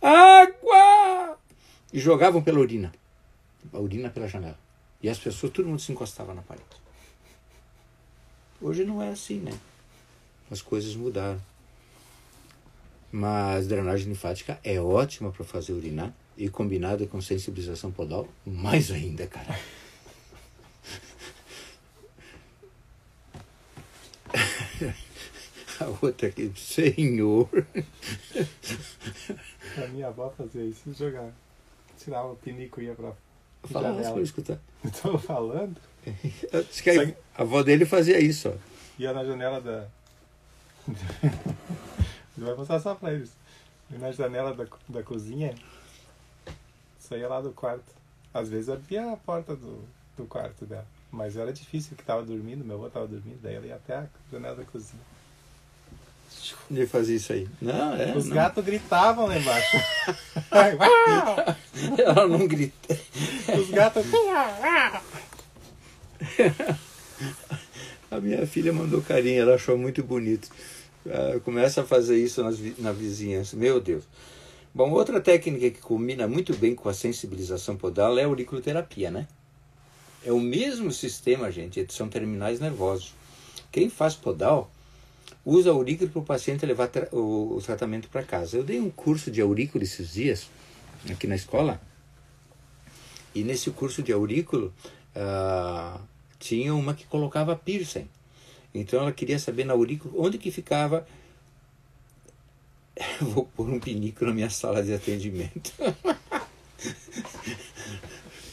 Água! 0.00 1.38
E 1.90 1.98
jogavam 1.98 2.42
pela 2.42 2.60
urina. 2.60 2.92
A 3.72 3.78
urina 3.78 4.10
pela 4.10 4.28
janela. 4.28 4.58
E 5.02 5.08
as 5.08 5.18
pessoas, 5.18 5.50
todo 5.50 5.66
mundo 5.66 5.80
se 5.80 5.90
encostava 5.90 6.34
na 6.34 6.42
parede. 6.42 6.66
Hoje 8.60 8.84
não 8.84 9.02
é 9.02 9.08
assim, 9.08 9.40
né? 9.40 9.58
As 10.50 10.60
coisas 10.60 10.94
mudaram. 10.94 11.40
Mas 13.10 13.66
drenagem 13.66 14.08
linfática 14.08 14.60
é 14.62 14.78
ótima 14.78 15.32
para 15.32 15.44
fazer 15.44 15.72
urinar 15.72 16.12
e 16.36 16.50
combinada 16.50 17.06
com 17.06 17.22
sensibilização 17.22 17.90
podal, 17.90 18.28
mais 18.44 18.90
ainda, 18.90 19.26
cara. 19.26 19.58
A 25.80 25.86
outra 26.04 26.28
aqui, 26.28 26.52
Senhor. 26.56 27.48
A 29.76 29.86
minha 29.88 30.08
avó 30.08 30.30
fazia 30.30 30.64
isso, 30.64 30.92
jogar. 30.94 31.30
Tirava 31.98 32.32
o 32.32 32.36
pinico 32.36 32.80
e 32.80 32.84
ia 32.84 32.94
pra 32.94 33.12
Fala 33.70 33.92
mais 33.92 34.08
pra 34.08 34.18
eu 34.18 34.22
escutar. 34.22 34.58
Estou 34.84 35.18
falando? 35.18 35.76
Diz 36.52 36.80
que 36.80 36.90
a, 36.90 37.42
avó 37.42 37.62
dele 37.62 37.86
fazia 37.86 38.20
isso, 38.20 38.50
ó. 38.50 38.54
Ia 38.98 39.12
na 39.12 39.24
janela 39.24 39.60
da. 39.60 39.88
Ele 42.36 42.46
vai 42.46 42.54
mostrar 42.54 42.80
só 42.80 42.94
pra 42.94 43.12
eles. 43.12 43.32
Ia 43.90 43.98
na 43.98 44.12
janela 44.12 44.52
da, 44.54 44.66
da 44.88 45.02
cozinha, 45.02 45.54
saía 46.98 47.28
lá 47.28 47.40
do 47.40 47.52
quarto. 47.52 47.94
Às 48.32 48.48
vezes 48.48 48.68
abria 48.68 49.12
a 49.12 49.16
porta 49.16 49.54
do, 49.54 49.84
do 50.16 50.26
quarto 50.26 50.66
dela. 50.66 50.86
Mas 51.10 51.36
era 51.36 51.52
difícil, 51.52 51.96
que 51.96 52.04
tava 52.04 52.24
dormindo, 52.24 52.64
meu 52.64 52.76
avô 52.76 52.90
tava 52.90 53.06
dormindo, 53.06 53.40
daí 53.40 53.54
ela 53.54 53.66
ia 53.66 53.76
até 53.76 53.94
a 53.94 54.08
janela 54.32 54.56
da 54.56 54.64
cozinha. 54.64 55.02
Ele 56.70 56.86
fazia 56.86 57.16
isso 57.16 57.32
aí. 57.32 57.48
Não, 57.60 57.94
é. 57.94 58.16
Os 58.16 58.26
não. 58.26 58.36
gatos 58.36 58.64
gritavam 58.64 59.26
lá 59.26 59.38
embaixo. 59.38 59.76
Ela 61.98 62.26
não 62.26 62.46
grita. 62.46 62.98
Os 63.58 63.70
gatos. 63.70 64.04
A 68.10 68.20
minha 68.20 68.46
filha 68.46 68.72
mandou 68.72 69.02
carinho, 69.02 69.42
ela 69.42 69.54
achou 69.54 69.76
muito 69.76 70.02
bonito. 70.02 70.48
Ah, 71.06 71.38
começa 71.44 71.82
a 71.82 71.84
fazer 71.84 72.16
isso 72.16 72.42
nas, 72.42 72.58
na 72.78 72.92
vizinhança. 72.92 73.56
Meu 73.56 73.80
Deus. 73.80 74.04
Bom, 74.74 74.90
outra 74.90 75.20
técnica 75.20 75.70
que 75.70 75.80
combina 75.80 76.26
muito 76.26 76.56
bem 76.56 76.74
com 76.74 76.88
a 76.88 76.94
sensibilização 76.94 77.76
podal 77.76 78.18
é 78.18 78.24
a 78.24 78.26
auriculoterapia, 78.26 79.10
né? 79.10 79.28
É 80.24 80.32
o 80.32 80.40
mesmo 80.40 80.90
sistema, 80.90 81.50
gente, 81.50 81.86
são 81.90 82.08
terminais 82.08 82.58
nervosos. 82.58 83.14
Quem 83.70 83.90
faz 83.90 84.14
podal 84.14 84.70
usa 85.44 85.70
aurícula 85.70 86.10
para 86.10 86.20
o 86.20 86.24
paciente 86.24 86.64
levar 86.64 86.88
tra- 86.88 87.08
o, 87.12 87.56
o 87.56 87.62
tratamento 87.62 88.08
para 88.08 88.22
casa. 88.22 88.56
Eu 88.56 88.64
dei 88.64 88.80
um 88.80 88.90
curso 88.90 89.30
de 89.30 89.40
aurícula 89.40 89.84
esses 89.84 90.12
dias, 90.14 90.48
aqui 91.10 91.26
na 91.26 91.34
escola, 91.36 91.80
e 93.34 93.42
nesse 93.44 93.70
curso 93.70 94.02
de 94.02 94.12
aurículo 94.12 94.72
ah, 95.14 96.00
tinha 96.38 96.74
uma 96.74 96.94
que 96.94 97.04
colocava 97.06 97.54
piercing. 97.56 98.08
Então 98.72 99.00
ela 99.00 99.12
queria 99.12 99.38
saber 99.38 99.64
na 99.64 99.72
aurícula 99.72 100.14
onde 100.16 100.38
que 100.38 100.50
ficava. 100.50 101.06
Vou 103.20 103.44
pôr 103.46 103.68
um 103.68 103.78
pinico 103.80 104.24
na 104.24 104.32
minha 104.32 104.50
sala 104.50 104.82
de 104.82 104.94
atendimento. 104.94 105.72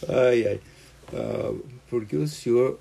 ai, 0.07 0.47
ai. 0.47 0.61
Ah, 1.13 1.53
porque 1.89 2.15
o 2.15 2.27
senhor 2.27 2.79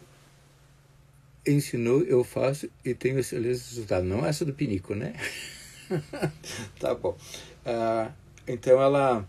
ensinou, 1.53 2.03
eu 2.03 2.23
faço 2.25 2.69
e 2.85 2.95
tenho 2.95 3.19
excelentes 3.19 3.69
resultados. 3.71 4.09
Não 4.09 4.25
essa 4.25 4.45
do 4.45 4.53
pinico, 4.53 4.95
né? 4.95 5.15
tá 6.79 6.95
bom. 6.95 7.17
Ah, 7.65 8.11
então 8.47 8.81
ela, 8.81 9.29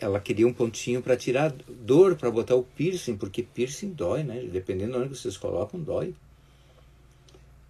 ela 0.00 0.20
queria 0.20 0.46
um 0.46 0.52
pontinho 0.52 1.02
para 1.02 1.16
tirar 1.16 1.52
dor, 1.68 2.16
para 2.16 2.30
botar 2.30 2.54
o 2.54 2.62
piercing, 2.62 3.16
porque 3.16 3.42
piercing 3.42 3.90
dói, 3.90 4.22
né? 4.22 4.48
Dependendo 4.52 4.92
de 4.92 4.98
onde 4.98 5.08
vocês 5.16 5.36
colocam, 5.36 5.80
dói. 5.80 6.14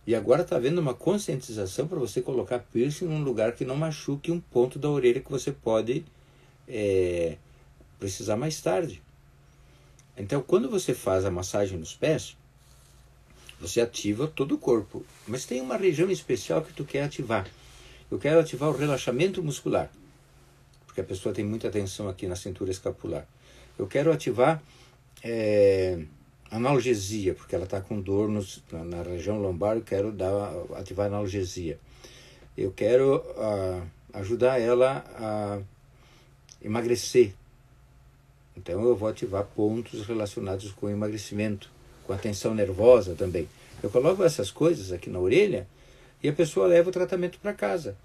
E 0.06 0.14
agora 0.14 0.42
está 0.42 0.56
havendo 0.56 0.80
uma 0.80 0.94
conscientização 0.94 1.86
para 1.86 1.98
você 1.98 2.20
colocar 2.20 2.58
piercing 2.58 3.06
num 3.06 3.22
lugar 3.22 3.52
que 3.52 3.64
não 3.64 3.76
machuque 3.76 4.32
um 4.32 4.40
ponto 4.40 4.78
da 4.78 4.88
orelha 4.88 5.20
que 5.20 5.30
você 5.30 5.52
pode 5.52 6.04
é, 6.66 7.36
precisar 8.00 8.36
mais 8.36 8.60
tarde. 8.60 9.00
Então, 10.16 10.42
quando 10.42 10.68
você 10.68 10.92
faz 10.92 11.24
a 11.24 11.30
massagem 11.30 11.78
nos 11.78 11.94
pés, 11.94 12.36
você 13.62 13.80
ativa 13.80 14.26
todo 14.26 14.56
o 14.56 14.58
corpo, 14.58 15.04
mas 15.26 15.46
tem 15.46 15.60
uma 15.60 15.76
região 15.76 16.10
especial 16.10 16.62
que 16.62 16.72
tu 16.72 16.84
quer 16.84 17.04
ativar. 17.04 17.46
Eu 18.10 18.18
quero 18.18 18.40
ativar 18.40 18.68
o 18.68 18.76
relaxamento 18.76 19.40
muscular, 19.40 19.88
porque 20.84 21.00
a 21.00 21.04
pessoa 21.04 21.32
tem 21.32 21.44
muita 21.44 21.70
tensão 21.70 22.08
aqui 22.08 22.26
na 22.26 22.34
cintura 22.34 22.72
escapular. 22.72 23.24
Eu 23.78 23.86
quero 23.86 24.12
ativar 24.12 24.60
é, 25.22 26.02
analgesia, 26.50 27.34
porque 27.34 27.54
ela 27.54 27.64
está 27.64 27.80
com 27.80 28.00
dor 28.00 28.28
nos, 28.28 28.60
na, 28.72 28.82
na, 28.82 29.02
região 29.04 29.40
lombar, 29.40 29.76
eu 29.76 29.82
quero 29.82 30.10
dar, 30.10 30.52
ativar 30.74 31.06
analgesia. 31.06 31.78
Eu 32.58 32.72
quero 32.72 33.18
uh, 33.18 33.86
ajudar 34.12 34.60
ela 34.60 35.04
a 35.16 35.60
emagrecer. 36.60 37.32
Então 38.56 38.82
eu 38.82 38.96
vou 38.96 39.08
ativar 39.08 39.44
pontos 39.44 40.04
relacionados 40.04 40.72
com 40.72 40.90
emagrecimento, 40.90 41.70
com 42.06 42.12
a 42.12 42.16
tensão 42.16 42.54
nervosa 42.54 43.14
também. 43.14 43.48
Eu 43.82 43.90
coloco 43.90 44.22
essas 44.22 44.50
coisas 44.50 44.92
aqui 44.92 45.10
na 45.10 45.18
orelha 45.18 45.66
e 46.22 46.28
a 46.28 46.32
pessoa 46.32 46.66
leva 46.66 46.88
o 46.88 46.92
tratamento 46.92 47.38
para 47.38 47.52
casa. 47.52 47.96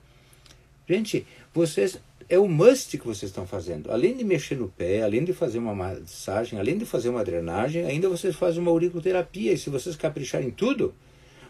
Gente, 0.87 1.27
vocês 1.53 1.99
é 2.29 2.37
o 2.37 2.47
must 2.47 2.97
que 2.97 3.05
vocês 3.05 3.29
estão 3.29 3.47
fazendo. 3.47 3.91
Além 3.91 4.15
de 4.15 4.23
mexer 4.23 4.55
no 4.55 4.67
pé, 4.67 5.03
além 5.03 5.23
de 5.23 5.33
fazer 5.33 5.59
uma 5.59 5.73
massagem, 5.75 6.59
além 6.59 6.77
de 6.77 6.85
fazer 6.85 7.09
uma 7.09 7.23
drenagem, 7.23 7.85
ainda 7.85 8.09
vocês 8.09 8.35
fazem 8.35 8.61
uma 8.61 8.71
auriculoterapia. 8.71 9.53
E 9.53 9.57
se 9.57 9.69
vocês 9.69 9.95
capricharem 9.95 10.51
tudo, 10.51 10.93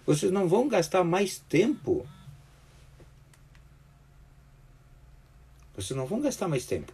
vocês 0.05 0.31
não 0.31 0.47
vão 0.47 0.67
gastar 0.67 1.03
mais 1.03 1.39
tempo. 1.49 2.05
Vocês 5.75 5.95
não 5.95 6.05
vão 6.05 6.21
gastar 6.21 6.47
mais 6.47 6.65
tempo. 6.65 6.93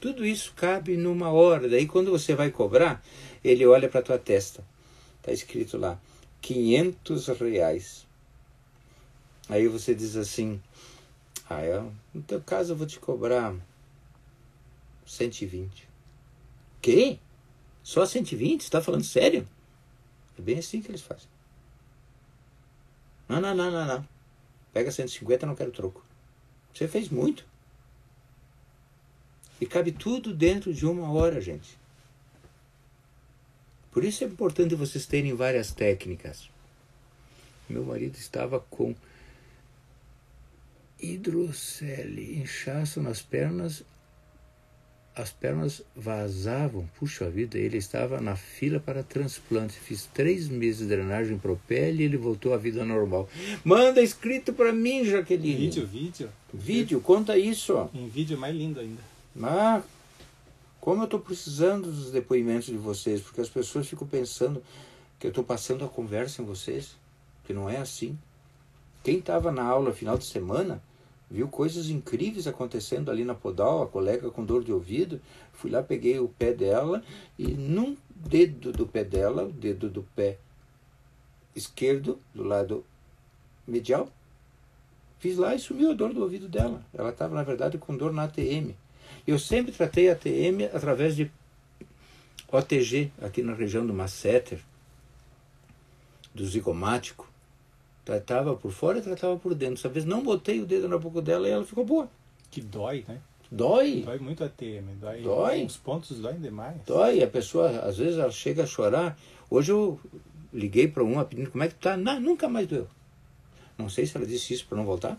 Tudo 0.00 0.24
isso 0.24 0.54
cabe 0.56 0.96
numa 0.96 1.30
hora. 1.30 1.68
Daí 1.68 1.86
quando 1.86 2.10
você 2.10 2.34
vai 2.34 2.50
cobrar, 2.50 3.04
ele 3.44 3.66
olha 3.66 3.88
para 3.88 4.00
a 4.00 4.02
tua 4.02 4.18
testa. 4.18 4.64
Está 5.18 5.30
escrito 5.30 5.76
lá, 5.76 6.00
500 6.40 7.28
reais. 7.38 8.06
Aí 9.48 9.68
você 9.68 9.94
diz 9.94 10.16
assim, 10.16 10.60
ah, 11.48 11.62
eu, 11.62 11.92
no 12.14 12.22
teu 12.22 12.40
caso 12.40 12.72
eu 12.72 12.76
vou 12.76 12.86
te 12.86 12.98
cobrar 12.98 13.54
120. 15.04 15.88
Quê? 16.80 17.18
Só 17.82 18.06
120? 18.06 18.62
Você 18.62 18.66
está 18.68 18.80
falando 18.80 19.04
sério? 19.04 19.46
É 20.38 20.40
bem 20.42 20.58
assim 20.58 20.80
que 20.80 20.90
eles 20.90 21.02
fazem. 21.02 21.28
Não, 23.28 23.40
não, 23.40 23.54
não, 23.54 23.70
não, 23.70 23.86
não. 23.86 24.08
Pega 24.72 24.90
150, 24.90 25.46
não 25.46 25.54
quero 25.54 25.72
troco. 25.72 26.04
Você 26.72 26.88
fez 26.88 27.08
muito. 27.08 27.44
E 29.60 29.66
cabe 29.66 29.92
tudo 29.92 30.32
dentro 30.32 30.72
de 30.72 30.86
uma 30.86 31.12
hora, 31.12 31.40
gente. 31.40 31.78
Por 33.92 34.04
isso 34.04 34.24
é 34.24 34.26
importante 34.26 34.74
vocês 34.74 35.04
terem 35.04 35.34
várias 35.34 35.72
técnicas. 35.72 36.48
Meu 37.68 37.84
marido 37.84 38.16
estava 38.16 38.60
com 38.60 38.94
hidrocele, 41.00 42.40
inchaço 42.40 43.00
nas 43.00 43.20
pernas, 43.20 43.82
as 45.14 45.30
pernas 45.30 45.82
vazavam. 45.94 46.88
Puxa 46.98 47.28
vida, 47.28 47.58
ele 47.58 47.78
estava 47.78 48.20
na 48.20 48.36
fila 48.36 48.78
para 48.78 49.02
transplante. 49.02 49.74
Fiz 49.74 50.06
três 50.06 50.48
meses 50.48 50.78
de 50.78 50.86
drenagem 50.86 51.36
pro 51.36 51.60
pele 51.66 52.02
e 52.02 52.06
ele 52.06 52.16
voltou 52.16 52.54
à 52.54 52.56
vida 52.56 52.84
normal. 52.84 53.28
Manda 53.64 54.00
escrito 54.00 54.52
para 54.52 54.72
mim, 54.72 55.04
Jaqueline. 55.04 55.66
Vídeo, 55.66 55.86
vídeo. 55.86 56.28
Vídeo, 56.54 57.00
conta 57.00 57.36
isso. 57.36 57.90
Em 57.92 58.08
vídeo 58.08 58.36
é 58.36 58.40
mais 58.40 58.54
lindo 58.54 58.80
ainda. 58.80 59.09
Ah, 59.42 59.82
como 60.80 61.02
eu 61.02 61.04
estou 61.04 61.20
precisando 61.20 61.90
dos 61.90 62.10
depoimentos 62.10 62.66
de 62.66 62.76
vocês, 62.76 63.20
porque 63.20 63.40
as 63.40 63.48
pessoas 63.48 63.86
ficam 63.86 64.06
pensando 64.06 64.62
que 65.18 65.26
eu 65.26 65.30
estou 65.30 65.44
passando 65.44 65.84
a 65.84 65.88
conversa 65.88 66.40
em 66.40 66.44
vocês, 66.44 66.96
que 67.44 67.52
não 67.52 67.68
é 67.68 67.76
assim. 67.76 68.18
Quem 69.04 69.18
estava 69.18 69.52
na 69.52 69.62
aula 69.62 69.92
final 69.92 70.16
de 70.16 70.24
semana 70.24 70.82
viu 71.30 71.48
coisas 71.48 71.88
incríveis 71.88 72.46
acontecendo 72.46 73.10
ali 73.10 73.24
na 73.24 73.34
Podal, 73.34 73.82
a 73.82 73.86
colega 73.86 74.30
com 74.30 74.44
dor 74.44 74.64
de 74.64 74.72
ouvido. 74.72 75.20
Fui 75.52 75.70
lá, 75.70 75.82
peguei 75.82 76.18
o 76.18 76.28
pé 76.28 76.52
dela 76.52 77.02
e 77.38 77.48
num 77.48 77.96
dedo 78.14 78.72
do 78.72 78.86
pé 78.86 79.04
dela, 79.04 79.44
o 79.44 79.52
dedo 79.52 79.88
do 79.88 80.02
pé 80.02 80.38
esquerdo, 81.54 82.18
do 82.34 82.42
lado 82.42 82.84
medial, 83.66 84.08
fiz 85.18 85.36
lá 85.36 85.54
e 85.54 85.58
sumiu 85.58 85.90
a 85.90 85.94
dor 85.94 86.12
do 86.12 86.22
ouvido 86.22 86.48
dela. 86.48 86.84
Ela 86.92 87.10
estava, 87.10 87.34
na 87.34 87.42
verdade, 87.42 87.78
com 87.78 87.96
dor 87.96 88.12
na 88.12 88.24
ATM. 88.24 88.74
Eu 89.30 89.38
sempre 89.38 89.70
tratei 89.70 90.08
a 90.08 90.12
ATM 90.12 90.74
através 90.74 91.14
de 91.14 91.30
OTG, 92.50 93.12
aqui 93.22 93.44
na 93.44 93.54
região 93.54 93.86
do 93.86 93.94
masseter, 93.94 94.58
do 96.34 96.44
zigomático. 96.44 97.30
Tratava 98.04 98.56
por 98.56 98.72
fora 98.72 98.98
e 98.98 99.02
tratava 99.02 99.36
por 99.36 99.54
dentro. 99.54 99.74
Essa 99.74 99.88
vez 99.88 100.04
não 100.04 100.20
botei 100.20 100.60
o 100.60 100.66
dedo 100.66 100.88
na 100.88 100.98
boca 100.98 101.22
dela 101.22 101.46
e 101.46 101.52
ela 101.52 101.64
ficou 101.64 101.84
boa. 101.84 102.10
Que 102.50 102.60
dói, 102.60 103.04
né? 103.06 103.20
Dói. 103.48 104.02
Dói 104.04 104.18
muito 104.18 104.42
a 104.42 104.48
TM. 104.48 104.96
Dói. 105.00 105.22
Dói. 105.22 105.64
Os 105.64 105.76
pontos 105.76 106.18
doem 106.18 106.40
demais. 106.40 106.78
Dói. 106.84 107.22
A 107.22 107.28
pessoa, 107.28 107.70
às 107.82 107.98
vezes, 107.98 108.18
ela 108.18 108.32
chega 108.32 108.64
a 108.64 108.66
chorar. 108.66 109.16
Hoje 109.48 109.70
eu 109.70 110.00
liguei 110.52 110.88
para 110.88 111.04
uma 111.04 111.24
pedindo 111.24 111.52
como 111.52 111.62
é 111.62 111.68
que 111.68 111.74
tá. 111.76 111.96
Não, 111.96 112.18
nunca 112.18 112.48
mais 112.48 112.66
doeu. 112.66 112.88
Não 113.78 113.88
sei 113.88 114.06
se 114.06 114.16
ela 114.16 114.26
disse 114.26 114.54
isso 114.54 114.66
para 114.66 114.76
não 114.76 114.84
voltar. 114.84 115.16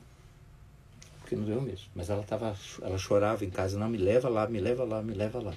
Não 1.35 1.43
doeu 1.43 1.61
mesmo. 1.61 1.85
Mas 1.95 2.09
ela, 2.09 2.23
tava, 2.23 2.55
ela 2.81 2.97
chorava 2.97 3.45
em 3.45 3.49
casa. 3.49 3.77
Não, 3.77 3.89
me 3.89 3.97
leva 3.97 4.29
lá, 4.29 4.47
me 4.47 4.59
leva 4.59 4.83
lá, 4.83 5.01
me 5.01 5.13
leva 5.13 5.41
lá. 5.41 5.53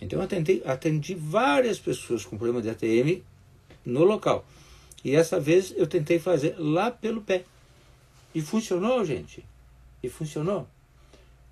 Então 0.00 0.18
eu 0.18 0.24
atendi, 0.24 0.62
atendi 0.64 1.14
várias 1.14 1.78
pessoas 1.78 2.24
com 2.24 2.36
problema 2.36 2.62
de 2.62 2.68
ATM 2.68 3.22
no 3.84 4.04
local. 4.04 4.44
E 5.04 5.14
essa 5.14 5.38
vez 5.38 5.72
eu 5.76 5.86
tentei 5.86 6.18
fazer 6.18 6.56
lá 6.58 6.90
pelo 6.90 7.22
pé. 7.22 7.44
E 8.34 8.40
funcionou, 8.40 9.04
gente. 9.04 9.44
E 10.02 10.08
funcionou. 10.08 10.66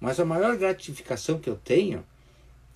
Mas 0.01 0.21
a 0.21 0.25
maior 0.25 0.57
gratificação 0.57 1.39
que 1.39 1.49
eu 1.49 1.57
tenho, 1.57 2.05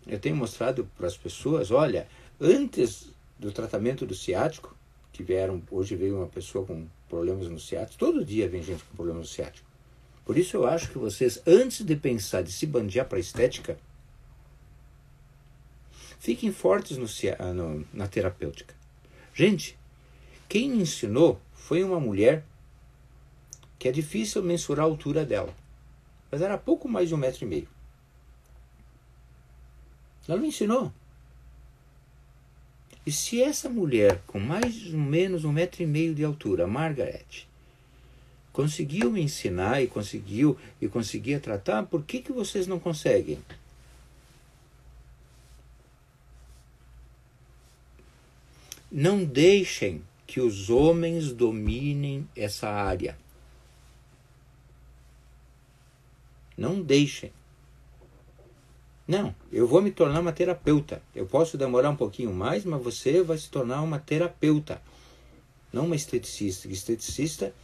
eu 0.07 0.19
tenho 0.19 0.37
mostrado 0.37 0.89
para 0.97 1.07
as 1.07 1.17
pessoas, 1.17 1.71
olha, 1.71 2.09
antes 2.41 3.11
do 3.39 3.53
tratamento 3.53 4.07
do 4.07 4.15
ciático, 4.15 4.75
que 5.13 5.23
vieram, 5.23 5.63
hoje 5.71 5.95
veio 5.95 6.17
uma 6.17 6.27
pessoa 6.27 6.65
com 6.65 6.87
problemas 7.09 7.49
no 7.49 7.59
ciático, 7.59 7.99
todo 7.99 8.25
dia 8.25 8.49
vem 8.49 8.63
gente 8.63 8.83
com 8.85 8.97
problemas 8.97 9.23
no 9.23 9.29
ciático. 9.29 9.68
Por 10.29 10.37
isso 10.37 10.59
eu 10.59 10.67
acho 10.67 10.91
que 10.91 10.99
vocês, 10.99 11.41
antes 11.47 11.87
de 11.87 11.97
pensar 11.97 12.43
de 12.43 12.53
se 12.53 12.67
bandear 12.67 13.09
para 13.09 13.17
a 13.17 13.19
estética, 13.19 13.79
fiquem 16.21 16.53
fortes 16.53 16.99
no, 16.99 17.07
no, 17.55 17.87
na 17.95 18.07
terapêutica. 18.07 18.75
Gente, 19.33 19.79
quem 20.47 20.69
me 20.69 20.83
ensinou 20.83 21.41
foi 21.55 21.83
uma 21.83 21.99
mulher 21.99 22.45
que 23.79 23.89
é 23.89 23.91
difícil 23.91 24.43
mensurar 24.43 24.85
a 24.85 24.89
altura 24.91 25.25
dela, 25.25 25.55
mas 26.31 26.43
era 26.43 26.59
pouco 26.59 26.87
mais 26.87 27.09
de 27.09 27.15
um 27.15 27.19
metro 27.19 27.47
e 27.47 27.49
meio. 27.49 27.69
Ela 30.29 30.37
me 30.37 30.49
ensinou. 30.49 30.93
E 33.07 33.11
se 33.11 33.41
essa 33.41 33.71
mulher, 33.71 34.21
com 34.27 34.39
mais 34.39 34.93
ou 34.93 35.01
menos 35.01 35.47
um 35.47 35.53
metro 35.53 35.83
e 35.83 35.87
meio 35.87 36.15
de 36.15 36.23
altura, 36.23 36.67
Margaret, 36.67 37.48
conseguiu 38.59 39.09
me 39.09 39.23
ensinar 39.23 39.81
e 39.81 39.87
conseguiu 39.87 40.59
e 40.81 40.89
conseguia 40.89 41.39
tratar, 41.39 41.87
por 41.87 42.03
que, 42.03 42.21
que 42.21 42.33
vocês 42.33 42.67
não 42.67 42.81
conseguem? 42.81 43.39
Não 48.91 49.25
deixem 49.25 50.03
que 50.27 50.41
os 50.41 50.71
homens 50.71 51.33
dominem 51.33 52.29
essa 52.35 52.69
área. 52.69 53.17
Não 56.57 56.83
deixem. 56.83 57.33
Não, 59.07 59.33
eu 59.53 59.69
vou 59.69 59.81
me 59.81 59.93
tornar 59.93 60.19
uma 60.19 60.33
terapeuta. 60.33 61.01
Eu 61.15 61.27
posso 61.27 61.57
demorar 61.57 61.91
um 61.91 61.97
pouquinho 61.97 62.35
mais, 62.35 62.65
mas 62.65 62.83
você 62.83 63.23
vai 63.23 63.39
se 63.39 63.49
tornar 63.49 63.83
uma 63.83 64.01
terapeuta, 64.01 64.83
não 65.73 65.87
uma 65.87 65.95
esteticista. 65.95 66.67
Esteticista 66.67 67.55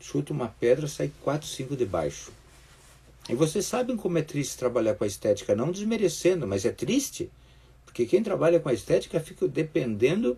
chuta 0.00 0.32
uma 0.32 0.48
pedra, 0.48 0.88
sai 0.88 1.12
quatro, 1.22 1.46
cinco 1.46 1.76
de 1.76 1.84
baixo. 1.84 2.32
E 3.28 3.34
vocês 3.34 3.66
sabem 3.66 3.96
como 3.96 4.18
é 4.18 4.22
triste 4.22 4.56
trabalhar 4.56 4.94
com 4.94 5.04
a 5.04 5.06
estética, 5.06 5.54
não 5.54 5.70
desmerecendo, 5.70 6.46
mas 6.46 6.64
é 6.64 6.72
triste, 6.72 7.30
porque 7.84 8.06
quem 8.06 8.22
trabalha 8.22 8.58
com 8.58 8.68
a 8.68 8.72
estética 8.72 9.20
fica 9.20 9.46
dependendo 9.46 10.36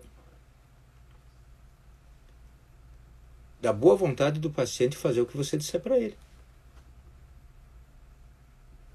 da 3.61 3.71
boa 3.71 3.95
vontade 3.95 4.39
do 4.39 4.51
paciente 4.51 4.97
fazer 4.97 5.21
o 5.21 5.25
que 5.25 5.37
você 5.37 5.55
disser 5.55 5.79
para 5.79 5.97
ele. 5.97 6.17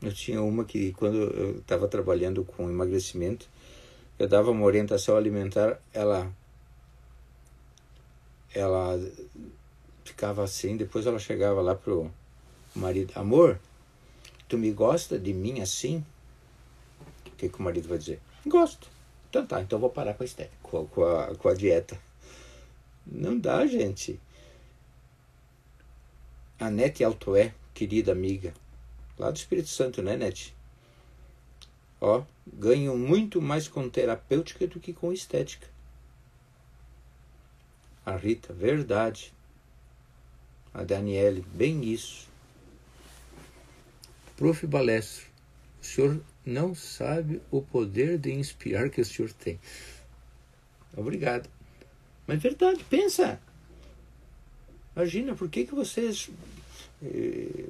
Eu 0.03 0.13
tinha 0.13 0.43
uma 0.43 0.65
que, 0.65 0.93
quando 0.93 1.17
eu 1.17 1.59
estava 1.59 1.89
trabalhando 1.89 2.45
com 2.45 2.71
emagrecimento, 2.71 3.49
eu 4.19 4.29
dava 4.29 4.51
uma 4.51 4.65
orientação 4.65 5.17
alimentar, 5.17 5.81
ela 5.93 6.31
ela 8.55 8.99
ficava 10.09 10.45
assim, 10.45 10.77
depois 10.77 11.07
ela 11.07 11.19
chegava 11.19 11.61
lá 11.61 11.75
pro 11.75 12.11
marido, 12.75 13.13
amor, 13.15 13.59
tu 14.49 14.59
me 14.59 14.71
gosta 14.71 15.19
de 15.19 15.33
mim 15.33 15.61
assim? 15.61 16.05
que, 17.39 17.49
que 17.49 17.59
o 17.59 17.63
marido 17.63 17.89
vai 17.89 17.97
dizer? 17.97 18.21
Gosto. 18.45 18.89
Então 19.31 19.47
tá, 19.47 19.63
então 19.63 19.79
vou 19.79 19.89
parar 19.89 20.15
com 20.15 20.25
a 20.25 20.27
estética, 20.27 20.57
com, 20.61 20.87
com, 20.87 21.05
a, 21.05 21.35
com 21.37 21.49
a 21.49 21.55
dieta. 21.55 21.99
Não 23.07 23.39
dá, 23.39 23.65
gente. 23.67 24.21
A 26.59 26.69
Nete 26.69 27.05
Altoé, 27.05 27.55
querida 27.73 28.11
amiga, 28.11 28.53
lá 29.17 29.31
do 29.31 29.37
Espírito 29.37 29.69
Santo, 29.69 30.03
né, 30.03 30.17
Nete? 30.17 30.55
Ó, 32.01 32.25
ganho 32.47 32.97
muito 32.99 33.41
mais 33.41 33.69
com 33.69 33.89
terapêutica 33.89 34.67
do 34.67 34.81
que 34.81 34.93
com 34.93 35.13
estética. 35.13 35.69
A 38.05 38.17
Rita, 38.17 38.53
verdade. 38.53 39.33
A 40.73 40.83
Daniele, 40.85 41.45
bem 41.55 41.85
isso. 41.85 42.29
Prof. 44.37 44.67
Balestro, 44.67 45.27
o 45.83 45.85
senhor 45.85 46.21
não 46.45 46.75
sabe 46.75 47.43
o 47.51 47.61
poder 47.61 48.19
de 48.19 48.33
inspirar 48.33 48.89
que 48.89 49.01
o 49.01 49.05
senhor 49.05 49.33
tem. 49.33 49.59
Obrigado. 50.97 51.49
Mas 52.27 52.37
é 52.37 52.41
verdade, 52.41 52.85
pensa. 52.89 53.41
Imagina, 54.95 55.35
por 55.35 55.49
que, 55.49 55.65
que 55.65 55.75
vocês 55.75 56.31
eh, 57.03 57.67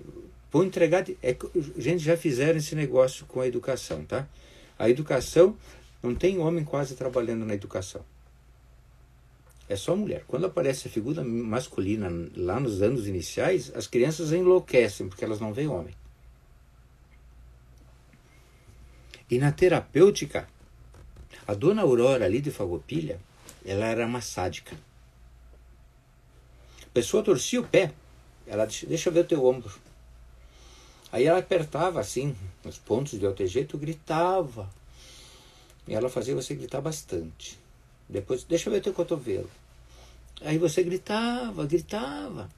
vão 0.51 0.65
entregar. 0.65 1.05
É, 1.23 1.37
gente, 1.77 2.03
já 2.03 2.17
fizeram 2.17 2.59
esse 2.59 2.75
negócio 2.75 3.27
com 3.27 3.41
a 3.41 3.47
educação, 3.47 4.05
tá? 4.05 4.27
A 4.79 4.89
educação, 4.89 5.57
não 6.03 6.15
tem 6.15 6.39
homem 6.39 6.65
quase 6.65 6.95
trabalhando 6.95 7.45
na 7.45 7.55
educação. 7.55 8.05
É 9.69 9.77
só 9.77 9.95
mulher. 9.95 10.25
Quando 10.27 10.47
aparece 10.47 10.89
a 10.89 10.91
figura 10.91 11.23
masculina 11.23 12.09
lá 12.35 12.59
nos 12.59 12.81
anos 12.81 13.07
iniciais, 13.07 13.71
as 13.75 13.87
crianças 13.87 14.33
enlouquecem 14.33 15.09
porque 15.09 15.25
elas 15.25 15.41
não 15.41 15.53
veem 15.53 15.69
homem. 15.69 15.95
E 19.31 19.39
na 19.39 19.53
terapêutica, 19.53 20.49
a 21.47 21.53
dona 21.53 21.83
Aurora 21.83 22.25
ali 22.25 22.41
de 22.41 22.51
Fagopilha, 22.51 23.21
ela 23.65 23.85
era 23.85 24.07
uma 24.07 24.23
sádica. 24.23 24.75
A 26.83 26.91
pessoa 26.95 27.23
torcia 27.23 27.61
o 27.61 27.67
pé, 27.67 27.93
ela 28.47 28.65
disse, 28.65 28.87
deixa 28.87 29.11
eu 29.11 29.13
ver 29.13 29.21
o 29.21 29.25
teu 29.25 29.45
ombro. 29.45 29.73
Aí 31.13 31.25
ela 31.25 31.39
apertava 31.39 32.01
assim, 32.01 32.35
nos 32.65 32.79
pontos 32.79 33.19
de 33.19 33.27
alto 33.27 33.47
jeito, 33.47 33.77
gritava. 33.77 34.71
E 35.87 35.95
ela 35.95 36.09
fazia 36.09 36.35
você 36.35 36.55
gritar 36.55 36.81
bastante. 36.81 37.59
Depois, 38.09 38.45
deixa 38.45 38.69
eu 38.69 38.73
ver 38.73 38.79
o 38.79 38.83
teu 38.83 38.93
cotovelo. 38.93 39.51
Aí 40.41 40.57
você 40.57 40.83
gritava, 40.83 41.67
gritava. 41.67 42.49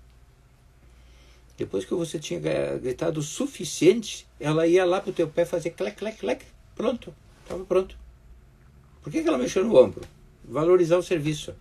Depois 1.56 1.84
que 1.84 1.94
você 1.94 2.18
tinha 2.18 2.40
gritado 2.78 3.20
o 3.20 3.22
suficiente, 3.22 4.26
ela 4.38 4.66
ia 4.66 4.84
lá 4.84 5.00
pro 5.00 5.12
teu 5.12 5.28
pé 5.28 5.44
fazer 5.44 5.70
clec, 5.70 5.96
clec, 5.96 6.18
clec. 6.18 6.44
Pronto, 6.74 7.14
estava 7.42 7.64
pronto. 7.64 7.98
Por 9.02 9.12
que, 9.12 9.22
que 9.22 9.28
ela 9.28 9.38
mexeu 9.38 9.64
no 9.64 9.76
ombro? 9.76 10.02
Valorizar 10.44 10.96
o 10.96 11.02
serviço. 11.02 11.54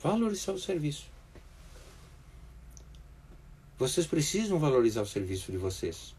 Valorizar 0.00 0.52
o 0.52 0.58
serviço. 0.58 1.06
Vocês 3.78 4.06
precisam 4.06 4.58
valorizar 4.58 5.02
o 5.02 5.06
serviço 5.06 5.50
de 5.50 5.58
vocês. 5.58 6.14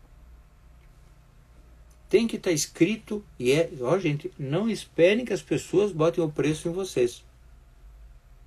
Tem 2.10 2.28
que 2.28 2.36
estar 2.36 2.49
tá 2.49 2.53
escrito 2.53 3.24
e 3.39 3.51
é. 3.51 3.70
Ó, 3.82 3.97
gente, 3.97 4.32
não 4.38 4.70
esperem 4.70 5.26
que 5.26 5.34
as 5.34 5.41
pessoas 5.41 5.91
botem 5.91 6.24
o 6.24 6.30
preço 6.30 6.68
em 6.68 6.72
vocês. 6.72 7.24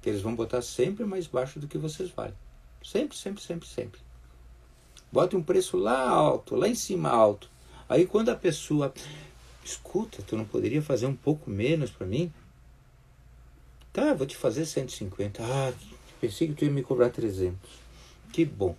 Eles 0.04 0.22
vão 0.22 0.34
botar 0.34 0.62
sempre 0.62 1.04
mais 1.04 1.26
baixo 1.26 1.58
do 1.58 1.66
que 1.66 1.76
vocês 1.76 2.10
valem. 2.10 2.34
Sempre, 2.82 3.16
sempre, 3.16 3.42
sempre, 3.42 3.68
sempre. 3.68 4.00
Bote 5.10 5.36
um 5.36 5.42
preço 5.42 5.76
lá 5.76 6.08
alto, 6.08 6.54
lá 6.54 6.68
em 6.68 6.74
cima 6.74 7.08
alto. 7.08 7.50
Aí 7.88 8.06
quando 8.06 8.28
a 8.28 8.36
pessoa 8.36 8.92
escuta, 9.64 10.22
tu 10.22 10.36
não 10.36 10.44
poderia 10.44 10.80
fazer 10.80 11.06
um 11.06 11.16
pouco 11.16 11.50
menos 11.50 11.90
para 11.90 12.06
mim? 12.06 12.32
Tá, 13.92 14.14
vou 14.14 14.26
te 14.26 14.36
fazer 14.36 14.64
150. 14.64 15.42
Ah, 15.42 15.72
pensei 16.20 16.48
que 16.48 16.54
tu 16.54 16.64
ia 16.64 16.70
me 16.70 16.82
cobrar 16.82 17.10
300. 17.10 17.58
Que 18.32 18.44
bom. 18.44 18.76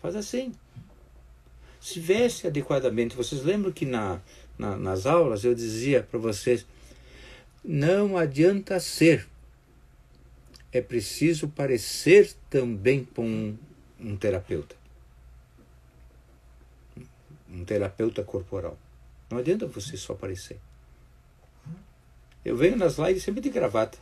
Faz 0.00 0.16
assim. 0.16 0.52
Se 1.80 1.98
veste 1.98 2.46
adequadamente. 2.46 3.16
Vocês 3.16 3.42
lembram 3.42 3.72
que 3.72 3.86
na, 3.86 4.20
na 4.58 4.76
nas 4.76 5.06
aulas 5.06 5.44
eu 5.44 5.54
dizia 5.54 6.02
para 6.02 6.18
vocês: 6.18 6.66
não 7.64 8.16
adianta 8.16 8.78
ser, 8.78 9.26
é 10.72 10.80
preciso 10.80 11.48
parecer 11.48 12.32
também 12.48 13.04
com 13.04 13.26
um, 13.26 13.58
um 13.98 14.16
terapeuta. 14.16 14.76
Um 17.48 17.64
terapeuta 17.64 18.22
corporal. 18.22 18.78
Não 19.30 19.38
adianta 19.38 19.66
você 19.66 19.96
só 19.96 20.14
parecer. 20.14 20.58
Eu 22.44 22.56
venho 22.56 22.76
nas 22.76 22.96
lives 22.96 23.22
sempre 23.22 23.40
de 23.40 23.50
gravata. 23.50 23.98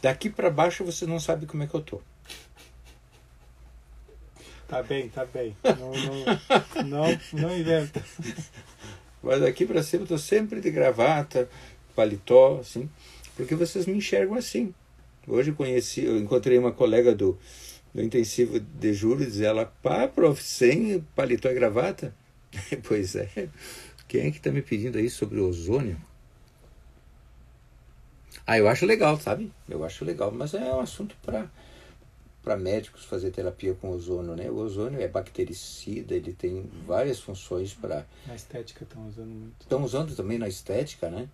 Daqui 0.00 0.30
para 0.30 0.48
baixo 0.48 0.84
você 0.84 1.06
não 1.06 1.18
sabe 1.18 1.46
como 1.46 1.62
é 1.62 1.66
que 1.66 1.74
eu 1.74 1.82
tô. 1.82 2.00
Tá 4.68 4.82
bem, 4.82 5.08
tá 5.08 5.24
bem. 5.24 5.56
Não, 5.64 5.92
não, 5.92 6.84
não, 6.84 7.20
não 7.32 7.58
inventa. 7.58 8.04
Mas 9.22 9.40
daqui 9.40 9.64
para 9.64 9.82
cima 9.82 10.04
eu 10.04 10.08
tô 10.08 10.18
sempre 10.18 10.60
de 10.60 10.70
gravata, 10.70 11.48
paletó, 11.96 12.58
assim, 12.60 12.88
porque 13.34 13.54
vocês 13.54 13.86
me 13.86 13.96
enxergam 13.96 14.36
assim. 14.36 14.74
Hoje 15.26 15.50
eu 15.50 15.54
conheci, 15.54 16.04
eu 16.04 16.18
encontrei 16.18 16.58
uma 16.58 16.70
colega 16.70 17.14
do, 17.14 17.38
do 17.94 18.02
intensivo 18.02 18.60
de 18.60 18.92
juros, 18.92 19.40
ela, 19.40 19.64
pá, 19.82 20.06
prof, 20.06 20.42
sem 20.42 21.00
paletó 21.16 21.48
e 21.48 21.54
gravata? 21.54 22.14
pois 22.86 23.16
é. 23.16 23.48
Quem 24.06 24.26
é 24.26 24.30
que 24.30 24.36
está 24.36 24.50
me 24.50 24.60
pedindo 24.60 24.98
aí 24.98 25.08
sobre 25.08 25.40
o 25.40 25.48
ozônio? 25.48 25.98
Ah, 28.46 28.58
eu 28.58 28.68
acho 28.68 28.86
legal, 28.86 29.18
sabe? 29.18 29.50
Eu 29.68 29.84
acho 29.84 30.04
legal, 30.04 30.30
mas 30.30 30.52
é 30.54 30.60
um 30.74 30.80
assunto 30.80 31.16
para 31.22 31.50
para 32.48 32.56
médicos 32.56 33.04
fazer 33.04 33.30
terapia 33.30 33.74
com 33.74 33.90
ozônio, 33.90 34.34
né? 34.34 34.50
O 34.50 34.56
ozônio 34.56 34.98
é 35.02 35.06
bactericida, 35.06 36.14
ele 36.14 36.32
tem 36.32 36.64
várias 36.86 37.20
funções 37.20 37.74
para 37.74 38.06
na 38.26 38.34
estética 38.34 38.84
estão 38.84 39.06
usando 39.06 39.28
muito. 39.28 39.60
Estão 39.60 39.84
usando 39.84 40.16
também 40.16 40.38
na 40.38 40.48
estética, 40.48 41.10
né? 41.10 41.28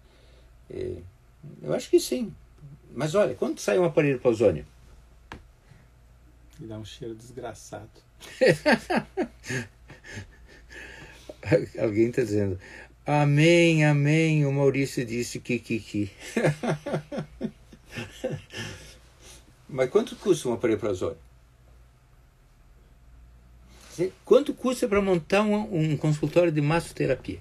É, 0.69 0.97
eu 1.62 1.73
acho 1.73 1.89
que 1.89 2.01
sim. 2.01 2.35
Mas 2.93 3.15
olha, 3.15 3.37
quando 3.37 3.61
sai 3.61 3.79
um 3.79 3.85
aparelho 3.85 4.19
para 4.19 4.33
ozônio? 4.33 4.67
E 6.61 6.65
dá 6.65 6.79
um 6.79 6.85
cheiro 6.85 7.15
desgraçado. 7.15 7.89
Alguém 11.81 12.09
está 12.09 12.23
dizendo, 12.23 12.59
amém, 13.07 13.85
amém, 13.85 14.45
o 14.47 14.53
Maurício 14.53 15.07
disse 15.07 15.39
que, 15.39 15.61
que, 15.61 15.79
que. 15.79 16.11
Mas 19.75 19.91
quanto 19.91 20.14
custa 20.14 20.49
um 20.49 20.57
para 20.57 20.89
ozônio? 20.89 21.16
Quanto 24.25 24.55
custa 24.55 24.87
para 24.87 25.03
montar 25.03 25.43
um, 25.43 25.91
um 25.93 25.97
consultório 25.97 26.53
de 26.53 26.61
massoterapia? 26.61 27.41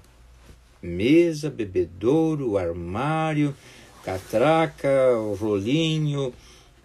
Mesa, 0.81 1.51
bebedouro, 1.51 2.57
armário, 2.57 3.55
catraca, 4.03 4.89
rolinho. 5.39 6.33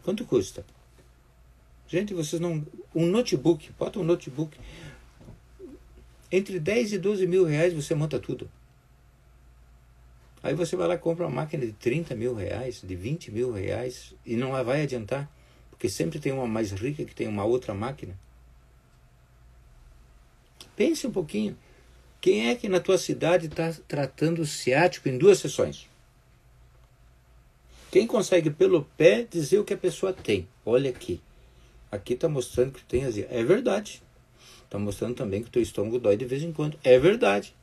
Quanto 0.04 0.26
custa? 0.26 0.66
Gente, 1.88 2.12
vocês 2.12 2.38
não. 2.38 2.62
Um 2.94 3.06
notebook, 3.06 3.70
bota 3.78 3.98
um 3.98 4.04
notebook. 4.04 4.54
Entre 6.30 6.60
10 6.60 6.92
e 6.92 6.98
12 6.98 7.26
mil 7.26 7.46
reais 7.46 7.72
você 7.72 7.94
monta 7.94 8.18
tudo. 8.18 8.50
Aí 10.42 10.54
você 10.54 10.76
vai 10.76 10.88
lá 10.88 10.94
e 10.96 10.98
compra 10.98 11.24
uma 11.26 11.36
máquina 11.36 11.64
de 11.64 11.72
30 11.72 12.14
mil 12.14 12.34
reais, 12.34 12.82
de 12.84 12.94
20 12.94 13.30
mil 13.30 13.50
reais, 13.50 14.12
e 14.26 14.36
não 14.36 14.50
vai 14.62 14.82
adiantar. 14.82 15.37
Porque 15.78 15.88
sempre 15.88 16.18
tem 16.18 16.32
uma 16.32 16.44
mais 16.44 16.72
rica 16.72 17.04
que 17.04 17.14
tem 17.14 17.28
uma 17.28 17.44
outra 17.44 17.72
máquina. 17.72 18.18
Pense 20.74 21.06
um 21.06 21.12
pouquinho. 21.12 21.56
Quem 22.20 22.48
é 22.48 22.56
que 22.56 22.68
na 22.68 22.80
tua 22.80 22.98
cidade 22.98 23.46
está 23.46 23.72
tratando 23.86 24.42
o 24.42 24.46
ciático 24.46 25.08
em 25.08 25.16
duas 25.16 25.38
sessões? 25.38 25.88
Quem 27.92 28.08
consegue 28.08 28.50
pelo 28.50 28.84
pé 28.96 29.24
dizer 29.30 29.60
o 29.60 29.64
que 29.64 29.72
a 29.72 29.78
pessoa 29.78 30.12
tem? 30.12 30.48
Olha 30.66 30.90
aqui. 30.90 31.20
Aqui 31.92 32.14
está 32.14 32.28
mostrando 32.28 32.72
que 32.72 32.82
tem 32.82 33.04
azia. 33.04 33.28
É 33.30 33.44
verdade. 33.44 34.02
Está 34.64 34.80
mostrando 34.80 35.14
também 35.14 35.44
que 35.44 35.50
teu 35.50 35.62
estômago 35.62 36.00
dói 36.00 36.16
de 36.16 36.24
vez 36.24 36.42
em 36.42 36.52
quando. 36.52 36.76
É 36.82 36.98
verdade. 36.98 37.54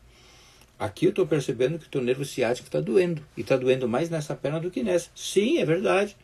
Aqui 0.79 1.05
eu 1.05 1.09
estou 1.09 1.27
percebendo 1.27 1.77
que 1.77 1.89
teu 1.89 2.01
nervo 2.01 2.23
ciático 2.23 2.69
está 2.69 2.79
doendo. 2.79 3.21
E 3.35 3.41
está 3.41 3.57
doendo 3.57 3.89
mais 3.89 4.09
nessa 4.09 4.33
perna 4.35 4.61
do 4.61 4.71
que 4.71 4.81
nessa. 4.81 5.09
Sim, 5.13 5.57
é 5.57 5.65
verdade. 5.65 6.15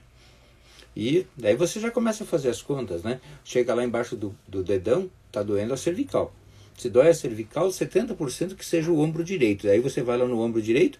E 0.96 1.26
daí 1.38 1.56
você 1.56 1.80
já 1.80 1.90
começa 1.90 2.24
a 2.24 2.28
fazer 2.28 2.50
as 2.50 2.62
contas, 2.62 3.04
né? 3.04 3.22
Chega 3.46 3.74
lá 3.74 3.84
embaixo 3.84 4.16
do, 4.16 4.36
do 4.48 4.64
dedão, 4.64 5.10
está 5.28 5.42
doendo 5.42 5.74
a 5.74 5.78
cervical. 5.78 6.34
Se 6.78 6.90
dói 6.90 7.10
a 7.10 7.14
cervical, 7.14 7.70
70% 7.70 8.56
que 8.56 8.66
seja 8.66 8.92
o 8.92 9.00
ombro 9.00 9.24
direito. 9.24 9.68
Daí 9.68 9.80
você 9.80 10.02
vai 10.02 10.18
lá 10.18 10.26
no 10.26 10.40
ombro 10.40 10.62
direito, 10.62 11.00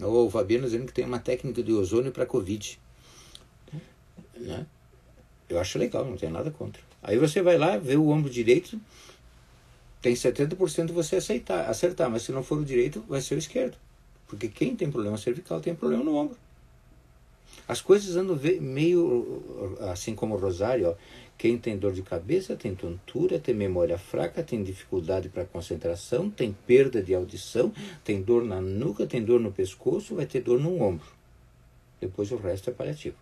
O 0.00 0.30
Fabiano 0.30 0.64
dizendo 0.64 0.86
que 0.86 0.92
tem 0.92 1.04
uma 1.04 1.18
técnica 1.18 1.62
de 1.62 1.72
ozônio 1.72 2.12
para 2.12 2.24
Covid. 2.24 2.78
Né? 4.36 4.64
Eu 5.48 5.58
acho 5.58 5.78
legal, 5.78 6.04
não 6.04 6.16
tenho 6.16 6.32
nada 6.32 6.50
contra. 6.52 6.80
Aí 7.02 7.18
você 7.18 7.42
vai 7.42 7.58
lá, 7.58 7.76
vê 7.76 7.96
o 7.96 8.08
ombro 8.08 8.30
direito, 8.30 8.80
tem 10.00 10.14
70% 10.14 10.92
você 10.92 11.16
aceitar, 11.16 11.68
acertar, 11.68 12.08
mas 12.08 12.22
se 12.22 12.30
não 12.30 12.44
for 12.44 12.58
o 12.58 12.64
direito, 12.64 13.04
vai 13.08 13.20
ser 13.20 13.34
o 13.34 13.38
esquerdo. 13.38 13.76
Porque 14.28 14.46
quem 14.46 14.76
tem 14.76 14.90
problema 14.90 15.16
cervical 15.16 15.60
tem 15.60 15.74
problema 15.74 16.04
no 16.04 16.14
ombro. 16.14 16.36
As 17.66 17.80
coisas 17.80 18.16
andam 18.16 18.38
meio 18.60 19.76
assim 19.90 20.14
como 20.14 20.34
o 20.34 20.38
Rosário. 20.38 20.90
Ó. 20.90 20.94
Quem 21.36 21.56
tem 21.56 21.78
dor 21.78 21.92
de 21.92 22.02
cabeça 22.02 22.56
tem 22.56 22.74
tontura, 22.74 23.38
tem 23.38 23.54
memória 23.54 23.96
fraca, 23.96 24.42
tem 24.42 24.62
dificuldade 24.62 25.28
para 25.28 25.44
concentração, 25.44 26.28
tem 26.28 26.52
perda 26.66 27.02
de 27.02 27.14
audição, 27.14 27.72
tem 28.04 28.20
dor 28.20 28.44
na 28.44 28.60
nuca, 28.60 29.06
tem 29.06 29.24
dor 29.24 29.40
no 29.40 29.52
pescoço, 29.52 30.14
vai 30.14 30.26
ter 30.26 30.40
dor 30.40 30.60
no 30.60 30.82
ombro. 30.82 31.06
Depois 32.00 32.30
o 32.30 32.36
resto 32.36 32.70
é 32.70 32.72
paliativo. 32.72 33.16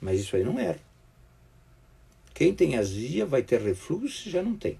Mas 0.00 0.20
isso 0.20 0.36
aí 0.36 0.44
não 0.44 0.58
era. 0.58 0.78
Quem 2.34 2.54
tem 2.54 2.76
azia 2.76 3.26
vai 3.26 3.42
ter 3.42 3.60
refluxo 3.60 4.30
já 4.30 4.42
não 4.42 4.54
tem. 4.54 4.78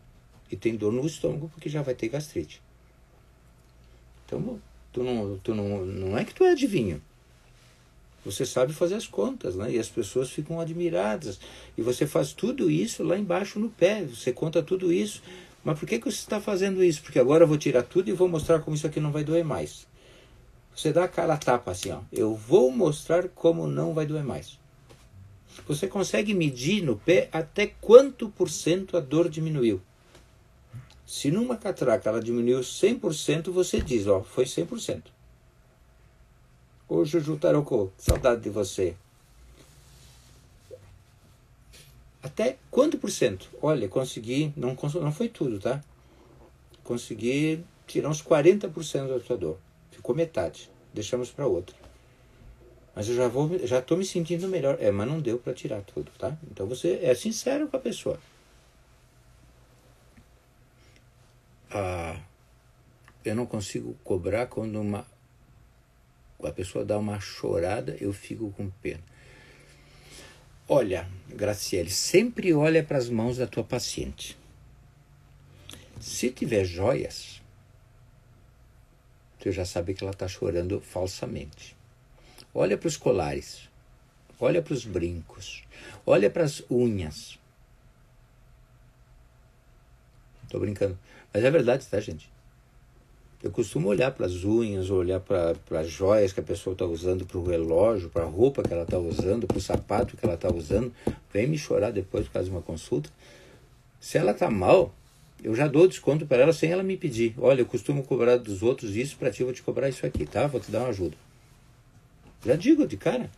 E 0.50 0.56
tem 0.56 0.76
dor 0.76 0.92
no 0.92 1.04
estômago 1.06 1.48
porque 1.48 1.68
já 1.68 1.82
vai 1.82 1.94
ter 1.94 2.08
gastrite. 2.08 2.62
Então, 4.24 4.60
tu 4.92 5.02
não, 5.02 5.38
tu 5.38 5.54
não, 5.54 5.84
não 5.84 6.18
é 6.18 6.24
que 6.24 6.34
tu 6.34 6.44
é 6.44 6.50
adivinho. 6.50 7.02
Você 8.24 8.44
sabe 8.44 8.72
fazer 8.72 8.96
as 8.96 9.06
contas, 9.06 9.54
né? 9.54 9.72
E 9.72 9.78
as 9.78 9.88
pessoas 9.88 10.30
ficam 10.30 10.60
admiradas. 10.60 11.40
E 11.76 11.82
você 11.82 12.06
faz 12.06 12.32
tudo 12.32 12.70
isso 12.70 13.02
lá 13.02 13.16
embaixo 13.16 13.58
no 13.58 13.70
pé. 13.70 14.04
Você 14.04 14.32
conta 14.32 14.62
tudo 14.62 14.92
isso. 14.92 15.22
Mas 15.64 15.78
por 15.78 15.88
que, 15.88 15.98
que 15.98 16.04
você 16.04 16.18
está 16.18 16.40
fazendo 16.40 16.82
isso? 16.82 17.02
Porque 17.02 17.18
agora 17.18 17.44
eu 17.44 17.48
vou 17.48 17.56
tirar 17.56 17.82
tudo 17.82 18.08
e 18.08 18.12
vou 18.12 18.28
mostrar 18.28 18.60
como 18.60 18.76
isso 18.76 18.86
aqui 18.86 19.00
não 19.00 19.12
vai 19.12 19.24
doer 19.24 19.44
mais. 19.44 19.86
Você 20.74 20.92
dá 20.92 21.04
a 21.04 21.08
cara 21.08 21.34
a 21.34 21.38
tapa 21.38 21.70
assim, 21.70 21.90
ó. 21.90 22.00
Eu 22.12 22.34
vou 22.34 22.70
mostrar 22.70 23.28
como 23.28 23.66
não 23.66 23.94
vai 23.94 24.06
doer 24.06 24.24
mais. 24.24 24.58
Você 25.66 25.86
consegue 25.86 26.34
medir 26.34 26.82
no 26.82 26.96
pé 26.96 27.28
até 27.32 27.66
quanto 27.66 28.28
por 28.28 28.48
cento 28.48 28.96
a 28.96 29.00
dor 29.00 29.28
diminuiu. 29.28 29.80
Se 31.08 31.30
numa 31.30 31.56
catraca 31.56 32.10
ela 32.10 32.20
diminuiu 32.20 32.60
100%, 32.60 33.50
você 33.50 33.80
diz, 33.80 34.06
ó, 34.06 34.22
foi 34.22 34.44
100%. 34.44 35.04
Ô 36.86 37.02
Juju 37.02 37.38
Tarocô, 37.38 37.90
saudade 37.96 38.42
de 38.42 38.50
você. 38.50 38.94
Até 42.22 42.58
quanto 42.70 42.98
por 42.98 43.10
cento? 43.10 43.48
Olha, 43.62 43.88
consegui, 43.88 44.52
não, 44.54 44.76
não 45.00 45.10
foi 45.10 45.30
tudo, 45.30 45.58
tá? 45.58 45.82
Consegui 46.84 47.64
tirar 47.86 48.10
uns 48.10 48.22
40% 48.22 49.08
da 49.08 49.18
tua 49.18 49.38
dor. 49.38 49.58
Ficou 49.90 50.14
metade. 50.14 50.70
Deixamos 50.92 51.30
para 51.30 51.46
outra. 51.46 51.74
Mas 52.94 53.08
eu 53.08 53.14
já 53.14 53.28
vou, 53.28 53.58
já 53.66 53.78
estou 53.78 53.96
me 53.96 54.04
sentindo 54.04 54.46
melhor. 54.46 54.76
É, 54.78 54.90
mas 54.90 55.08
não 55.08 55.22
deu 55.22 55.38
para 55.38 55.54
tirar 55.54 55.80
tudo, 55.80 56.12
tá? 56.18 56.36
Então 56.50 56.66
você 56.66 57.00
é 57.02 57.14
sincero 57.14 57.66
com 57.66 57.78
a 57.78 57.80
pessoa. 57.80 58.20
Ah, 61.70 62.20
eu 63.24 63.34
não 63.34 63.46
consigo 63.46 63.94
cobrar 64.04 64.46
quando 64.46 64.80
uma 64.80 65.06
a 66.46 66.52
pessoa 66.52 66.84
dá 66.84 66.96
uma 66.96 67.18
chorada, 67.18 67.96
eu 68.00 68.12
fico 68.12 68.50
com 68.52 68.70
pena. 68.70 69.02
Olha, 70.68 71.08
Graciele, 71.28 71.90
sempre 71.90 72.52
olha 72.52 72.84
para 72.84 72.98
as 72.98 73.08
mãos 73.08 73.38
da 73.38 73.46
tua 73.46 73.64
paciente. 73.64 74.38
Se 76.00 76.30
tiver 76.30 76.64
joias, 76.64 77.42
tu 79.40 79.50
já 79.50 79.64
sabe 79.64 79.94
que 79.94 80.04
ela 80.04 80.12
está 80.12 80.28
chorando 80.28 80.80
falsamente. 80.80 81.76
Olha 82.54 82.78
para 82.78 82.86
os 82.86 82.96
colares, 82.96 83.68
olha 84.38 84.62
para 84.62 84.74
os 84.74 84.84
brincos, 84.84 85.64
olha 86.06 86.30
para 86.30 86.44
as 86.44 86.62
unhas. 86.70 87.38
Estou 90.44 90.60
brincando, 90.60 90.98
mas 91.38 91.44
é 91.44 91.50
verdade, 91.52 91.86
tá, 91.86 92.00
gente? 92.00 92.28
Eu 93.40 93.52
costumo 93.52 93.86
olhar 93.86 94.10
para 94.10 94.26
as 94.26 94.42
unhas, 94.42 94.90
olhar 94.90 95.20
para 95.20 95.54
as 95.78 95.88
joias 95.88 96.32
que 96.32 96.40
a 96.40 96.42
pessoa 96.42 96.72
está 96.72 96.84
usando, 96.84 97.24
para 97.24 97.38
o 97.38 97.44
relógio, 97.44 98.08
para 98.08 98.24
a 98.24 98.26
roupa 98.26 98.60
que 98.60 98.72
ela 98.72 98.82
está 98.82 98.98
usando, 98.98 99.46
para 99.46 99.56
o 99.56 99.60
sapato 99.60 100.16
que 100.16 100.26
ela 100.26 100.34
está 100.34 100.52
usando. 100.52 100.92
Vem 101.32 101.46
me 101.46 101.56
chorar 101.56 101.92
depois 101.92 102.26
por 102.26 102.32
causa 102.32 102.48
de 102.48 102.56
uma 102.56 102.60
consulta. 102.60 103.08
Se 104.00 104.18
ela 104.18 104.32
está 104.32 104.50
mal, 104.50 104.92
eu 105.44 105.54
já 105.54 105.68
dou 105.68 105.86
desconto 105.86 106.26
para 106.26 106.38
ela 106.38 106.52
sem 106.52 106.72
ela 106.72 106.82
me 106.82 106.96
pedir. 106.96 107.36
Olha, 107.38 107.60
eu 107.60 107.66
costumo 107.66 108.02
cobrar 108.02 108.36
dos 108.36 108.60
outros 108.60 108.96
isso, 108.96 109.16
para 109.16 109.30
ti 109.30 109.42
eu 109.42 109.46
vou 109.46 109.54
te 109.54 109.62
cobrar 109.62 109.88
isso 109.88 110.04
aqui, 110.04 110.26
tá? 110.26 110.48
Vou 110.48 110.60
te 110.60 110.72
dar 110.72 110.80
uma 110.80 110.88
ajuda. 110.88 111.16
Já 112.44 112.56
digo 112.56 112.84
de 112.84 112.96
cara. 112.96 113.30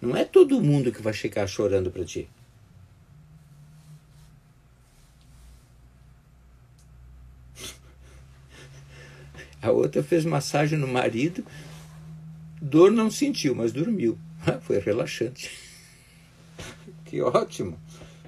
Não 0.00 0.16
é 0.16 0.24
todo 0.24 0.60
mundo 0.60 0.92
que 0.92 1.02
vai 1.02 1.12
chegar 1.12 1.48
chorando 1.48 1.90
para 1.90 2.04
ti. 2.04 2.28
A 9.66 9.72
outra 9.72 10.02
fez 10.02 10.24
massagem 10.24 10.78
no 10.78 10.86
marido, 10.86 11.44
dor 12.60 12.90
não 12.90 13.10
sentiu, 13.10 13.54
mas 13.54 13.72
dormiu. 13.72 14.18
Foi 14.62 14.78
relaxante. 14.78 15.50
que 17.04 17.20
ótimo. 17.20 17.78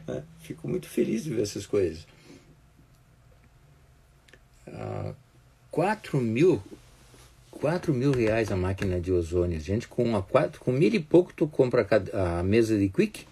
Né? 0.07 0.24
Fico 0.41 0.66
muito 0.68 0.89
feliz 0.89 1.24
de 1.24 1.30
ver 1.34 1.43
essas 1.43 1.66
coisas. 1.66 2.07
Ah, 4.66 5.14
4 5.70 6.20
mil 6.20 6.62
4 7.61 7.93
mil 7.93 8.12
reais 8.12 8.53
a 8.53 8.57
máquina 8.57 9.01
de 9.01 9.12
ozônio. 9.12 9.61
Gente, 9.61 9.89
com, 9.89 10.05
uma, 10.05 10.22
quatro, 10.22 10.61
com 10.61 10.70
mil 10.70 10.93
e 10.93 11.01
pouco 11.01 11.32
tu 11.34 11.47
compra 11.47 11.86
a, 12.12 12.43
mesa 12.43 12.78
de 12.78 12.89
quick, 12.89 13.26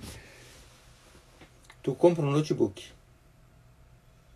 tu 1.82 1.94
compra 1.94 2.24
um 2.24 2.30
notebook 2.30 2.84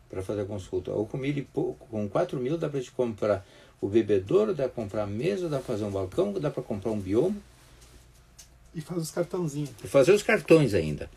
para 0.08 0.22
fazer 0.22 0.46
consulta. 0.46 0.92
Ou 0.92 1.06
com 1.06 1.16
mil 1.16 1.36
e 1.36 1.42
pouco, 1.42 1.86
com 1.88 2.08
4 2.08 2.38
mil 2.38 2.56
dá 2.56 2.68
para 2.68 2.80
te 2.80 2.90
comprar 2.90 3.44
o 3.80 3.88
bebedouro, 3.88 4.54
dá 4.54 4.64
para 4.64 4.72
comprar 4.74 5.06
mesa, 5.06 5.48
dá 5.48 5.56
para 5.56 5.66
fazer 5.66 5.84
um 5.84 5.90
balcão, 5.90 6.32
dá 6.34 6.50
para 6.50 6.62
comprar 6.62 6.90
um 6.90 7.00
bioma. 7.00 7.36
E 8.74 8.80
fazer 8.80 9.00
os 9.00 9.10
cartãozinhos. 9.10 9.70
E 9.82 9.88
fazer 9.88 10.12
os 10.12 10.22
cartões 10.22 10.74
ainda. 10.74 11.10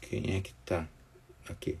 Quem 0.00 0.36
é 0.36 0.40
que 0.40 0.52
tá 0.64 0.88
aqui? 1.48 1.76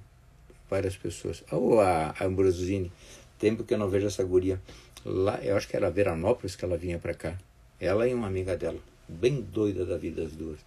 Várias 0.68 0.96
pessoas. 0.96 1.42
Oh, 1.50 1.80
a 1.80 2.14
Ambrosini. 2.20 2.92
Tempo 3.38 3.64
que 3.64 3.74
eu 3.74 3.78
não 3.78 3.88
vejo 3.88 4.06
essa 4.06 4.22
guria. 4.22 4.60
Lá, 5.04 5.38
eu 5.42 5.56
acho 5.56 5.66
que 5.66 5.74
era 5.74 5.90
Veranópolis 5.90 6.54
que 6.54 6.64
ela 6.64 6.76
vinha 6.76 6.98
para 6.98 7.14
cá. 7.14 7.38
Ela 7.80 8.06
e 8.06 8.12
uma 8.12 8.26
amiga 8.26 8.56
dela. 8.56 8.78
Bem 9.08 9.40
doida 9.40 9.86
da 9.86 9.96
vida 9.96 10.22
as 10.22 10.32
duas. 10.32 10.60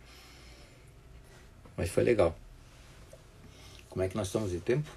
Mas 1.78 1.90
foi 1.90 2.04
legal. 2.04 2.36
Como 3.94 4.04
é 4.04 4.10
que 4.10 4.18
nós 4.18 4.26
estamos 4.26 4.50
de 4.50 4.60
tempo? 4.60 4.90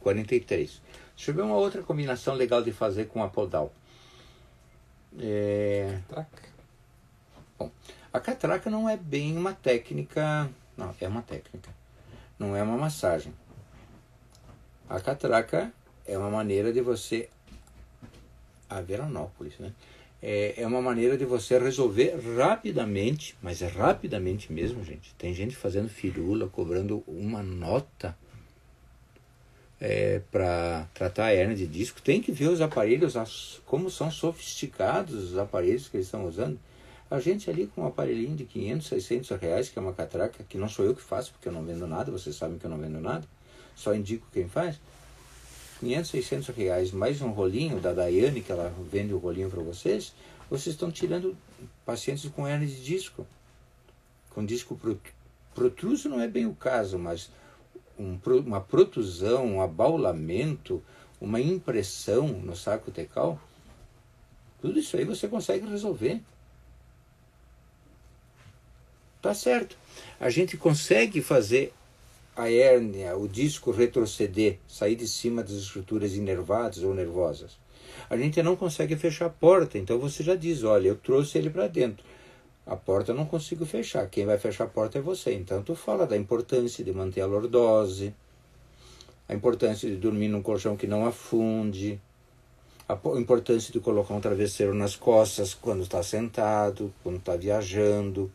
43. 0.00 0.82
Deixa 1.14 1.30
eu 1.30 1.34
ver 1.36 1.42
uma 1.42 1.54
outra 1.54 1.80
combinação 1.80 2.34
legal 2.34 2.60
de 2.60 2.72
fazer 2.72 3.06
com 3.06 3.22
a 3.22 3.28
podal. 3.28 3.72
É... 5.16 6.00
Catraca. 6.08 6.48
Bom, 7.56 7.70
a 8.12 8.18
catraca 8.18 8.68
não 8.68 8.88
é 8.88 8.96
bem 8.96 9.36
uma 9.36 9.54
técnica. 9.54 10.50
Não, 10.76 10.92
é 11.00 11.06
uma 11.06 11.22
técnica. 11.22 11.72
Não 12.36 12.56
é 12.56 12.64
uma 12.64 12.76
massagem. 12.76 13.32
A 14.88 14.98
catraca 14.98 15.72
é 16.04 16.18
uma 16.18 16.30
maneira 16.30 16.72
de 16.72 16.80
você. 16.80 17.30
A 18.68 18.80
Veranópolis, 18.80 19.56
né? 19.60 19.72
É, 20.22 20.54
é 20.62 20.66
uma 20.66 20.82
maneira 20.82 21.16
de 21.16 21.24
você 21.24 21.58
resolver 21.58 22.14
rapidamente, 22.36 23.36
mas 23.42 23.62
é 23.62 23.66
rapidamente 23.66 24.52
mesmo, 24.52 24.84
gente. 24.84 25.14
Tem 25.14 25.32
gente 25.32 25.56
fazendo 25.56 25.88
firula, 25.88 26.48
cobrando 26.48 27.02
uma 27.06 27.42
nota 27.42 28.16
é, 29.80 30.20
para 30.30 30.86
tratar 30.92 31.26
a 31.26 31.34
hernia 31.34 31.56
de 31.56 31.66
disco. 31.66 32.02
Tem 32.02 32.20
que 32.20 32.30
ver 32.30 32.48
os 32.48 32.60
aparelhos, 32.60 33.16
as, 33.16 33.62
como 33.64 33.90
são 33.90 34.10
sofisticados 34.10 35.32
os 35.32 35.38
aparelhos 35.38 35.88
que 35.88 35.96
eles 35.96 36.06
estão 36.06 36.26
usando. 36.26 36.58
A 37.10 37.18
gente 37.18 37.50
ali 37.50 37.66
com 37.66 37.82
um 37.82 37.86
aparelhinho 37.86 38.36
de 38.36 38.44
500, 38.44 38.86
600 38.86 39.30
reais, 39.40 39.68
que 39.68 39.78
é 39.78 39.82
uma 39.82 39.92
catraca, 39.92 40.44
que 40.48 40.58
não 40.58 40.68
sou 40.68 40.84
eu 40.84 40.94
que 40.94 41.02
faço, 41.02 41.32
porque 41.32 41.48
eu 41.48 41.52
não 41.52 41.64
vendo 41.64 41.86
nada, 41.86 42.12
vocês 42.12 42.36
sabem 42.36 42.56
que 42.56 42.64
eu 42.64 42.70
não 42.70 42.78
vendo 42.78 43.00
nada, 43.00 43.26
só 43.74 43.94
indico 43.94 44.26
quem 44.32 44.46
faz. 44.46 44.78
500, 45.80 46.10
600 46.10 46.56
reais 46.56 46.92
mais 46.92 47.22
um 47.22 47.30
rolinho 47.30 47.80
da 47.80 47.94
Daiane, 47.94 48.42
que 48.42 48.52
ela 48.52 48.70
vende 48.92 49.14
o 49.14 49.18
rolinho 49.18 49.48
para 49.48 49.62
vocês, 49.62 50.12
vocês 50.50 50.74
estão 50.74 50.90
tirando 50.90 51.34
pacientes 51.86 52.30
com 52.30 52.46
hernia 52.46 52.68
de 52.68 52.84
disco. 52.84 53.26
Com 54.28 54.44
disco 54.44 54.78
protruso 55.54 56.10
não 56.10 56.20
é 56.20 56.28
bem 56.28 56.44
o 56.44 56.54
caso, 56.54 56.98
mas 56.98 57.30
um, 57.98 58.18
uma 58.44 58.60
protusão, 58.60 59.46
um 59.46 59.62
abaulamento, 59.62 60.82
uma 61.18 61.40
impressão 61.40 62.28
no 62.28 62.54
saco 62.54 62.90
tecal, 62.90 63.40
tudo 64.60 64.78
isso 64.78 64.98
aí 64.98 65.04
você 65.06 65.28
consegue 65.28 65.66
resolver. 65.66 66.20
Tá 69.22 69.32
certo. 69.32 69.78
A 70.18 70.28
gente 70.28 70.58
consegue 70.58 71.22
fazer 71.22 71.72
a 72.36 72.50
hérnia, 72.50 73.16
o 73.16 73.28
disco 73.28 73.70
retroceder, 73.70 74.58
sair 74.66 74.96
de 74.96 75.06
cima 75.06 75.42
das 75.42 75.52
estruturas 75.52 76.14
inervadas 76.14 76.82
ou 76.82 76.94
nervosas. 76.94 77.58
A 78.08 78.16
gente 78.16 78.42
não 78.42 78.56
consegue 78.56 78.96
fechar 78.96 79.26
a 79.26 79.30
porta, 79.30 79.78
então 79.78 79.98
você 79.98 80.22
já 80.22 80.34
diz: 80.34 80.64
olha, 80.64 80.88
eu 80.88 80.96
trouxe 80.96 81.38
ele 81.38 81.50
para 81.50 81.68
dentro. 81.68 82.04
A 82.66 82.76
porta 82.76 83.12
eu 83.12 83.16
não 83.16 83.26
consigo 83.26 83.66
fechar. 83.66 84.08
Quem 84.08 84.26
vai 84.26 84.38
fechar 84.38 84.64
a 84.64 84.68
porta 84.68 84.98
é 84.98 85.00
você. 85.00 85.34
Então 85.34 85.62
tu 85.62 85.74
fala 85.74 86.06
da 86.06 86.16
importância 86.16 86.84
de 86.84 86.92
manter 86.92 87.20
a 87.20 87.26
lordose, 87.26 88.14
a 89.28 89.34
importância 89.34 89.88
de 89.88 89.96
dormir 89.96 90.28
num 90.28 90.42
colchão 90.42 90.76
que 90.76 90.86
não 90.86 91.06
afunde, 91.06 92.00
a 92.88 92.98
importância 93.18 93.72
de 93.72 93.80
colocar 93.80 94.14
um 94.14 94.20
travesseiro 94.20 94.74
nas 94.74 94.96
costas 94.96 95.54
quando 95.54 95.82
está 95.82 96.02
sentado, 96.02 96.92
quando 97.02 97.18
está 97.18 97.36
viajando. 97.36 98.30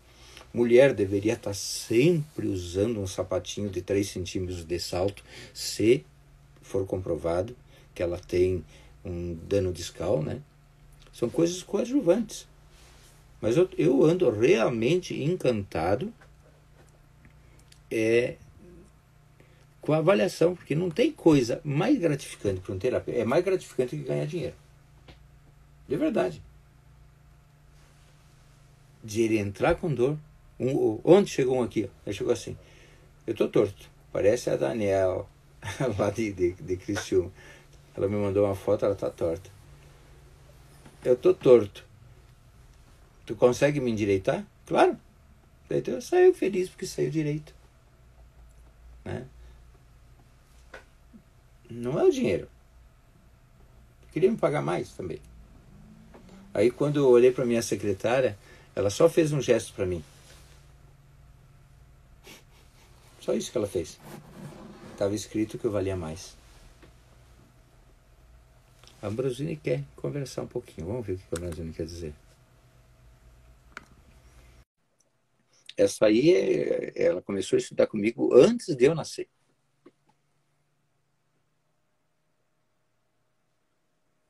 Mulher 0.55 0.93
deveria 0.93 1.33
estar 1.33 1.49
tá 1.49 1.53
sempre 1.53 2.47
usando 2.47 3.01
um 3.01 3.05
sapatinho 3.05 3.69
de 3.69 3.81
3 3.81 4.07
centímetros 4.07 4.63
de 4.63 4.79
salto, 4.79 5.21
se 5.53 6.05
for 6.61 6.85
comprovado 6.85 7.53
que 7.93 8.01
ela 8.01 8.17
tem 8.17 8.63
um 9.03 9.33
dano 9.33 9.73
discal, 9.73 10.23
né? 10.23 10.41
São 11.11 11.29
coisas 11.29 11.61
coadjuvantes. 11.61 12.47
Mas 13.41 13.57
eu, 13.57 13.69
eu 13.77 14.01
ando 14.05 14.29
realmente 14.29 15.21
encantado 15.21 16.13
é, 17.91 18.37
com 19.81 19.91
a 19.91 19.97
avaliação, 19.97 20.55
porque 20.55 20.73
não 20.73 20.89
tem 20.89 21.11
coisa 21.11 21.59
mais 21.65 21.99
gratificante 21.99 22.61
para 22.61 22.73
um 22.73 22.79
terapeuta. 22.79 23.19
É 23.19 23.25
mais 23.25 23.43
gratificante 23.43 23.97
que 23.97 24.03
ganhar 24.03 24.25
dinheiro. 24.25 24.55
De 25.85 25.97
verdade. 25.97 26.41
De 29.03 29.21
ele 29.21 29.37
entrar 29.37 29.75
com 29.75 29.93
dor. 29.93 30.17
Um, 30.59 30.99
onde 31.03 31.29
chegou 31.29 31.57
um 31.57 31.63
aqui? 31.63 31.89
Ele 32.05 32.15
chegou 32.15 32.31
assim. 32.31 32.57
Eu 33.27 33.33
tô 33.33 33.47
torto. 33.47 33.89
Parece 34.11 34.49
a 34.49 34.55
Daniel, 34.55 35.27
lá 35.97 36.09
de, 36.09 36.31
de, 36.31 36.53
de 36.53 36.77
Criciúma. 36.77 37.31
Ela 37.95 38.07
me 38.07 38.15
mandou 38.15 38.45
uma 38.45 38.55
foto, 38.55 38.85
ela 38.85 38.95
tá 38.95 39.09
torta. 39.09 39.49
Eu 41.03 41.15
tô 41.15 41.33
torto. 41.33 41.85
Tu 43.25 43.35
consegue 43.35 43.79
me 43.79 43.91
endireitar? 43.91 44.45
Claro. 44.65 44.97
Daí 45.69 45.83
eu 45.87 46.01
saio 46.01 46.33
feliz 46.33 46.69
porque 46.69 46.85
saiu 46.85 47.09
direito. 47.09 47.53
Né? 49.03 49.25
Não 51.69 51.99
é 51.99 52.03
o 52.03 52.11
dinheiro. 52.11 52.47
Queria 54.11 54.31
me 54.31 54.37
pagar 54.37 54.61
mais 54.61 54.91
também. 54.91 55.19
Aí 56.53 56.71
quando 56.71 56.97
eu 56.97 57.07
olhei 57.09 57.31
para 57.31 57.45
minha 57.45 57.61
secretária, 57.61 58.37
ela 58.75 58.89
só 58.89 59.09
fez 59.09 59.33
um 59.33 59.41
gesto 59.41 59.73
para 59.73 59.85
mim. 59.85 60.03
Só 63.25 63.33
isso 63.33 63.51
que 63.51 63.57
ela 63.57 63.65
fez. 63.65 63.99
Estava 64.91 65.15
escrito 65.15 65.57
que 65.57 65.65
eu 65.65 65.71
valia 65.71 65.95
mais. 65.95 66.37
A 69.01 69.07
Ambrosini 69.07 69.57
quer 69.57 69.83
conversar 69.95 70.43
um 70.43 70.47
pouquinho. 70.47 70.85
Vamos 70.85 71.07
ver 71.07 71.13
o 71.13 71.17
que 71.17 71.23
a 71.33 71.37
Ambrosini 71.39 71.73
quer 71.73 71.87
dizer. 71.87 72.13
Essa 75.75 76.05
aí, 76.05 76.93
ela 76.95 77.19
começou 77.19 77.57
a 77.57 77.59
estudar 77.59 77.87
comigo 77.87 78.31
antes 78.31 78.75
de 78.75 78.85
eu 78.85 78.93
nascer. 78.93 79.27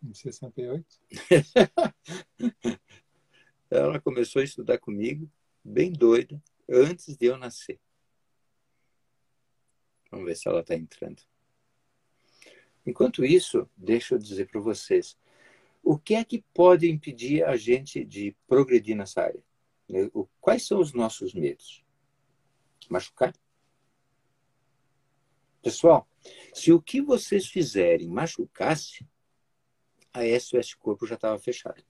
Em 0.02 0.14
68? 0.14 0.86
ela 3.70 4.00
começou 4.00 4.40
a 4.40 4.46
estudar 4.46 4.78
comigo, 4.78 5.30
bem 5.62 5.92
doida, 5.92 6.42
antes 6.70 7.18
de 7.18 7.26
eu 7.26 7.38
nascer. 7.38 7.78
Vamos 10.16 10.30
ver 10.30 10.38
se 10.38 10.48
ela 10.48 10.62
está 10.62 10.74
entrando. 10.74 11.22
Enquanto 12.86 13.26
isso, 13.26 13.70
deixa 13.76 14.16
eu 14.16 14.18
dizer 14.18 14.48
para 14.48 14.62
vocês, 14.62 15.18
o 15.84 16.00
que 16.00 16.16
é 16.16 16.24
que 16.24 16.42
pode 16.54 16.90
impedir 16.90 17.44
a 17.44 17.58
gente 17.58 18.06
de 18.06 18.34
progredir 18.48 18.96
nessa 18.96 19.24
área? 19.24 19.44
Né, 19.90 20.10
quais 20.40 20.66
são 20.66 20.80
os 20.80 20.94
nossos 20.94 21.34
medos? 21.34 21.84
Machucar? 22.90 23.36
Pessoal, 25.62 26.08
se 26.54 26.72
o 26.72 26.82
que 26.82 27.02
vocês 27.02 27.48
fizerem 27.48 28.08
machucasse, 28.08 29.06
a 30.14 30.22
SOS 30.40 30.76
Corpo 30.76 31.06
já 31.06 31.16
estava 31.16 31.38
fechada. 31.38 31.84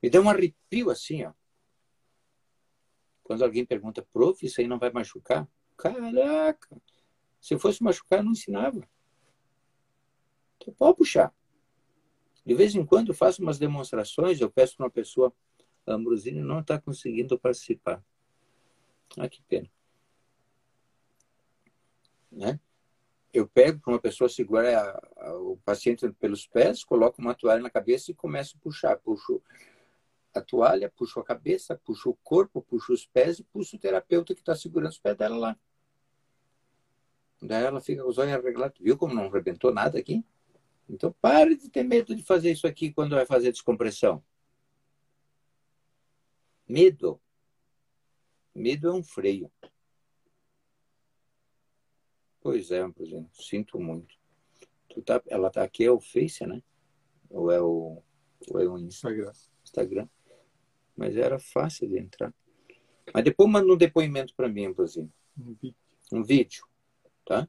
Me 0.00 0.08
deu 0.08 0.22
um 0.22 0.30
arrepio 0.30 0.88
assim, 0.88 1.24
ó. 1.24 1.32
Quando 3.24 3.42
alguém 3.42 3.66
pergunta, 3.66 4.06
prof, 4.12 4.46
isso 4.46 4.60
aí 4.60 4.68
não 4.68 4.78
vai 4.78 4.92
machucar? 4.92 5.48
Caraca! 5.76 6.82
Se 7.40 7.54
eu 7.54 7.58
fosse 7.58 7.82
machucar, 7.82 8.20
eu 8.20 8.24
não 8.24 8.32
ensinava. 8.32 8.80
Então, 10.56 10.72
pode 10.74 10.96
puxar. 10.96 11.34
De 12.44 12.54
vez 12.54 12.74
em 12.74 12.84
quando 12.84 13.08
eu 13.08 13.14
faço 13.14 13.42
umas 13.42 13.58
demonstrações, 13.58 14.40
eu 14.40 14.50
peço 14.50 14.76
para 14.76 14.84
uma 14.84 14.90
pessoa, 14.90 15.32
Ambrosini 15.86 16.40
não 16.40 16.60
está 16.60 16.80
conseguindo 16.80 17.38
participar. 17.38 18.04
Ah, 19.18 19.28
que 19.28 19.42
pena. 19.42 19.70
Né? 22.30 22.58
Eu 23.32 23.48
pego 23.48 23.80
para 23.80 23.92
uma 23.92 24.00
pessoa 24.00 24.28
segurar 24.28 24.74
a, 24.74 25.28
a, 25.28 25.34
o 25.36 25.56
paciente 25.64 26.10
pelos 26.12 26.46
pés, 26.46 26.84
coloco 26.84 27.20
uma 27.20 27.34
toalha 27.34 27.62
na 27.62 27.70
cabeça 27.70 28.10
e 28.10 28.14
começo 28.14 28.56
a 28.56 28.60
puxar. 28.60 28.98
Puxo 28.98 29.42
a 30.38 30.42
toalha, 30.42 30.90
puxo 30.90 31.20
a 31.20 31.24
cabeça, 31.24 31.80
puxo 31.84 32.10
o 32.10 32.16
corpo, 32.22 32.62
puxo 32.62 32.92
os 32.92 33.06
pés 33.06 33.38
e 33.38 33.44
puxo 33.44 33.76
o 33.76 33.78
terapeuta 33.78 34.34
que 34.34 34.40
está 34.40 34.54
segurando 34.54 34.90
os 34.90 34.98
pés 34.98 35.16
dela 35.16 35.36
lá. 35.36 35.58
Daí 37.42 37.64
ela 37.64 37.80
fica 37.80 38.02
com 38.02 38.08
os 38.08 38.18
olhos 38.18 38.32
arreglados. 38.32 38.78
Viu 38.80 38.96
como 38.96 39.14
não 39.14 39.26
arrebentou 39.26 39.72
nada 39.72 39.98
aqui? 39.98 40.24
Então 40.88 41.12
pare 41.20 41.56
de 41.56 41.68
ter 41.68 41.82
medo 41.82 42.14
de 42.14 42.22
fazer 42.22 42.52
isso 42.52 42.66
aqui 42.66 42.92
quando 42.92 43.14
vai 43.14 43.26
fazer 43.26 43.52
descompressão. 43.52 44.22
Medo. 46.66 47.20
Medo 48.54 48.88
é 48.88 48.92
um 48.92 49.02
freio. 49.02 49.50
Pois 52.40 52.70
é, 52.70 52.76
exemplo, 52.76 53.30
sinto 53.32 53.80
muito. 53.80 54.14
Tu 54.88 55.02
tá, 55.02 55.22
ela 55.28 55.50
tá 55.50 55.62
aqui, 55.62 55.84
é 55.84 55.90
o 55.90 56.00
Face, 56.00 56.46
né? 56.46 56.62
Ou 57.30 57.50
é 57.50 57.60
o, 57.60 58.02
ou 58.50 58.60
é 58.60 58.68
o 58.68 58.78
Instagram. 58.78 59.32
Instagram. 59.64 60.08
Mas 60.96 61.16
era 61.16 61.38
fácil 61.38 61.88
de 61.88 61.98
entrar. 61.98 62.32
Mas 63.12 63.24
depois 63.24 63.50
manda 63.50 63.72
um 63.72 63.76
depoimento 63.76 64.34
para 64.34 64.48
mim, 64.48 64.74
exemplo. 64.78 65.12
Um 65.38 65.54
vídeo. 65.54 65.76
Um 66.12 66.22
vídeo, 66.22 66.66
tá? 67.24 67.48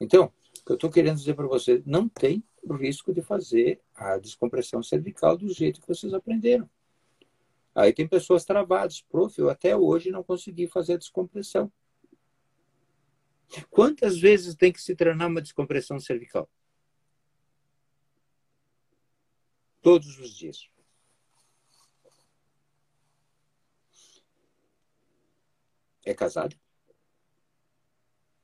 Então, 0.00 0.32
o 0.60 0.64
que 0.64 0.72
eu 0.72 0.74
estou 0.74 0.90
querendo 0.90 1.16
dizer 1.16 1.34
para 1.34 1.46
você, 1.46 1.82
não 1.84 2.08
tem 2.08 2.42
o 2.62 2.74
risco 2.74 3.12
de 3.12 3.22
fazer 3.22 3.80
a 3.94 4.18
descompressão 4.18 4.82
cervical 4.82 5.36
do 5.36 5.48
jeito 5.48 5.80
que 5.80 5.88
vocês 5.88 6.12
aprenderam. 6.14 6.68
Aí 7.74 7.92
tem 7.92 8.06
pessoas 8.06 8.44
travadas. 8.44 9.00
Prof, 9.02 9.38
eu 9.38 9.48
até 9.48 9.76
hoje 9.76 10.10
não 10.10 10.22
consegui 10.22 10.66
fazer 10.66 10.94
a 10.94 10.98
descompressão. 10.98 11.72
Quantas 13.70 14.18
vezes 14.18 14.54
tem 14.54 14.72
que 14.72 14.80
se 14.80 14.94
treinar 14.94 15.28
uma 15.28 15.42
descompressão 15.42 15.98
cervical? 15.98 16.48
Todos 19.82 20.18
os 20.18 20.30
dias. 20.36 20.68
É 26.10 26.14
casado? 26.14 26.58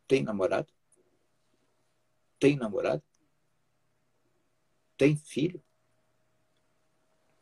Tem 0.06 0.22
namorado? 0.22 0.72
Tem 2.38 2.54
namorado? 2.54 3.02
Tem 4.96 5.16
filho? 5.16 5.60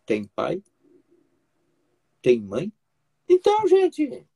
Tem 0.07 0.25
pai? 0.25 0.65
Tem 2.23 2.41
mãe? 2.41 2.73
Então, 3.29 3.69
gente, 3.69 4.27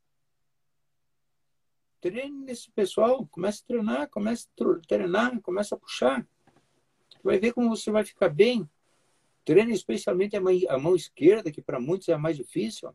treine 2.03 2.45
nesse 2.45 2.71
pessoal, 2.71 3.27
comece 3.29 3.63
a 3.63 3.67
treinar, 3.67 4.11
comece 4.11 4.47
a 4.47 4.87
treinar, 4.87 5.41
comece 5.41 5.73
a 5.73 5.79
puxar. 5.79 6.29
Vai 7.25 7.39
ver 7.39 7.55
como 7.55 7.71
você 7.71 7.91
vai 7.91 8.05
ficar 8.05 8.29
bem. 8.29 8.69
Treine 9.43 9.73
especialmente 9.73 10.37
a 10.37 10.79
mão 10.79 10.95
esquerda, 10.95 11.51
que 11.51 11.63
para 11.63 11.81
muitos 11.81 12.11
é 12.11 12.13
a 12.13 12.19
mais 12.19 12.37
difícil. 12.37 12.95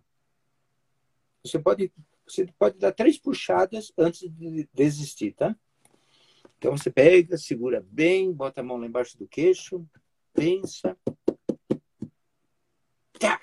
Você 1.44 1.58
pode, 1.60 1.92
você 2.28 2.46
pode 2.58 2.78
dar 2.80 2.92
três 2.92 3.18
puxadas 3.18 3.92
antes 3.98 4.30
de 4.30 4.68
desistir, 4.74 5.34
tá? 5.34 5.56
Então 6.58 6.76
você 6.78 6.90
pega, 6.90 7.38
segura 7.38 7.86
bem, 7.90 8.32
bota 8.32 8.62
a 8.62 8.64
mão 8.64 8.78
lá 8.78 8.86
embaixo 8.86 9.18
do 9.18 9.28
queixo, 9.28 9.86
pensa, 10.34 10.98
tá, 13.20 13.40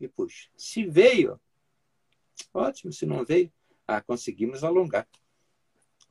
e 0.00 0.08
puxa. 0.08 0.48
Se 0.56 0.84
veio, 0.86 1.40
ótimo. 2.52 2.92
Se 2.92 3.06
não 3.06 3.24
veio, 3.24 3.52
ah, 3.86 4.00
conseguimos 4.00 4.64
alongar. 4.64 5.06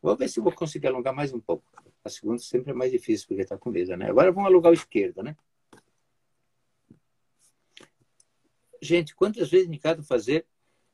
Vou 0.01 0.15
ver 0.15 0.29
se 0.29 0.39
vou 0.39 0.51
conseguir 0.51 0.87
alongar 0.87 1.13
mais 1.13 1.33
um 1.33 1.39
pouco. 1.39 1.63
A 2.03 2.09
segunda 2.09 2.39
sempre 2.39 2.71
é 2.71 2.73
mais 2.73 2.91
difícil, 2.91 3.27
porque 3.27 3.43
está 3.43 3.57
com 3.57 3.69
medo, 3.69 3.95
né? 3.95 4.09
Agora 4.09 4.31
vamos 4.31 4.49
alongar 4.49 4.71
o 4.71 4.75
esquerdo, 4.75 5.21
né? 5.21 5.35
Gente, 8.81 9.15
quantas 9.15 9.49
vezes 9.49 9.69
cada 9.79 10.01
fazer 10.01 10.45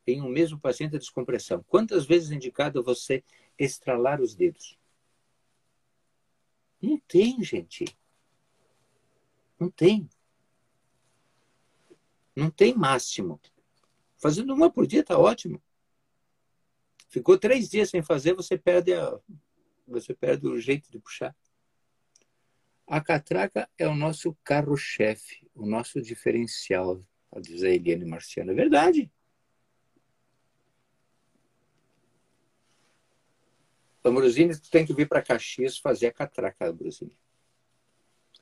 em 0.07 0.21
um 0.21 0.29
mesmo 0.29 0.59
paciente 0.59 0.95
a 0.95 0.99
descompressão? 0.99 1.63
Quantas 1.67 2.05
vezes 2.05 2.31
é 2.31 2.35
indicado 2.35 2.83
você 2.83 3.23
estralar 3.57 4.21
os 4.21 4.35
dedos? 4.35 4.77
Não 6.81 6.99
tem, 7.07 7.43
gente. 7.43 7.85
Não 9.59 9.69
tem. 9.69 10.09
Não 12.35 12.51
tem 12.51 12.75
máximo. 12.75 13.41
Fazendo 14.17 14.53
uma 14.53 14.71
por 14.71 14.85
dia 14.85 15.01
está 15.01 15.17
ótimo. 15.17 15.61
Ficou 17.09 17.37
três 17.37 17.69
dias 17.69 17.89
sem 17.89 18.03
fazer, 18.03 18.33
você 18.33 18.57
perde, 18.57 18.93
a, 18.93 19.19
você 19.87 20.13
perde 20.13 20.47
o 20.47 20.59
jeito 20.59 20.91
de 20.91 20.99
puxar. 20.99 21.35
A 22.85 23.01
catraca 23.01 23.69
é 23.77 23.87
o 23.87 23.95
nosso 23.95 24.37
carro-chefe, 24.43 25.45
o 25.53 25.65
nosso 25.65 26.01
diferencial, 26.01 27.03
a 27.31 27.39
dizer 27.39 27.73
Eliane 27.73 28.05
Marciano. 28.05 28.51
É 28.51 28.55
verdade. 28.55 29.11
Ambrosini, 34.09 34.59
tu 34.59 34.69
tem 34.69 34.85
que 34.85 34.93
vir 34.93 35.07
para 35.07 35.21
Caxias 35.21 35.77
fazer 35.77 36.07
a 36.07 36.11
catraca, 36.11 36.69
Ambrosini. 36.69 37.11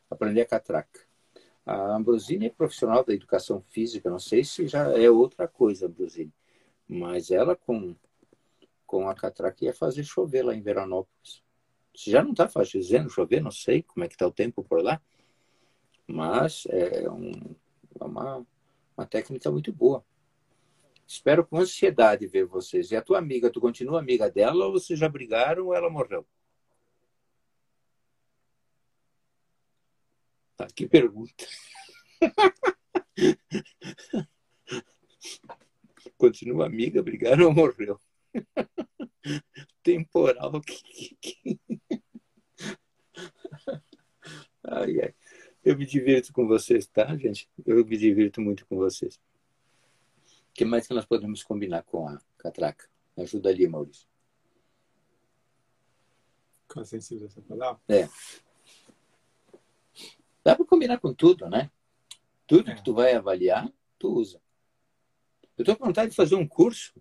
Aprender 0.09 0.41
a 0.41 0.45
catraca. 0.45 0.99
A 1.66 1.95
Ambrosini 1.95 2.47
é 2.47 2.49
profissional 2.49 3.03
da 3.03 3.13
educação 3.13 3.61
física, 3.61 4.09
não 4.09 4.20
sei 4.20 4.43
se 4.43 4.68
já 4.68 4.91
é 4.91 5.09
outra 5.09 5.47
coisa, 5.47 5.88
Ambrosini. 5.88 6.34
Mas 6.88 7.32
ela, 7.32 7.55
com, 7.55 7.95
com 8.86 9.09
a 9.09 9.16
catraca, 9.16 9.66
ia 9.66 9.74
fazer 9.74 10.03
chover 10.03 10.43
lá 10.43 10.53
em 10.53 10.61
Veranópolis. 10.61 11.43
Se 11.95 12.11
já 12.11 12.22
não 12.22 12.32
está 12.32 12.47
fazendo 12.47 13.09
chover, 13.09 13.41
não 13.41 13.51
sei 13.51 13.82
como 13.82 14.03
é 14.03 14.07
que 14.07 14.16
está 14.16 14.28
o 14.28 14.32
tempo 14.32 14.63
por 14.63 14.84
lá. 14.84 15.01
Mas 16.07 16.66
é, 16.70 17.09
um, 17.09 17.32
é 17.99 18.03
uma, 18.03 18.45
uma 18.95 19.05
técnica 19.05 19.49
muito 19.49 19.74
boa. 19.74 20.03
Espero 21.08 21.45
com 21.45 21.60
ansiedade 21.60 22.26
ver 22.28 22.45
vocês. 22.45 22.91
E 22.91 22.95
a 22.95 23.01
tua 23.01 23.20
amiga, 23.20 23.51
tu 23.51 23.62
continua 23.62 23.99
amiga 23.99 24.30
dela 24.30 24.66
ou 24.66 24.74
vocês 24.74 24.99
já 24.99 25.08
brigaram 25.08 25.68
ou 25.68 25.76
ela 25.76 25.89
morreu? 25.89 26.28
Tá, 30.58 30.68
que 30.68 30.88
pergunta. 30.88 31.45
continua 36.18 36.66
amiga, 36.66 37.03
brigaram 37.03 37.47
ou 37.47 37.53
morreu? 37.53 37.99
Temporal. 39.84 40.53
ai, 44.64 45.01
ai. 45.01 45.14
Eu 45.64 45.78
me 45.78 45.86
divirto 45.86 46.34
com 46.34 46.47
vocês, 46.47 46.88
tá, 46.88 47.16
gente? 47.18 47.49
Eu 47.66 47.86
me 47.86 47.97
divirto 47.97 48.41
muito 48.41 48.66
com 48.66 48.78
vocês 48.78 49.20
que 50.56 50.64
mais 50.64 50.88
que 50.88 50.93
nós 50.93 51.06
podemos 51.06 51.43
combinar 51.43 51.84
com 51.84 52.08
a 52.08 52.18
catraca? 52.38 52.89
Me 53.16 53.24
ajuda 53.24 53.49
ali, 53.49 53.68
Maurício. 53.68 54.08
Com 56.70 56.80
a 56.80 56.86
sensibilização 56.86 57.43
palavra? 57.43 57.82
É. 57.89 58.08
Dá 60.43 60.56
para 60.56 60.66
combinar 60.66 60.97
com 60.99 61.14
tudo, 61.14 61.49
né? 61.49 61.70
Tudo 62.47 62.72
é. 62.72 62.76
que 62.76 62.84
tu 62.84 62.93
vai 62.93 63.14
avaliar, 63.14 63.70
tu 63.99 64.14
usa. 64.14 64.41
Eu 65.58 65.64
estou 65.64 65.76
com 65.76 65.86
vontade 65.86 66.12
de 66.12 66.16
fazer 66.16 66.36
um 66.36 66.47
curso. 66.47 66.93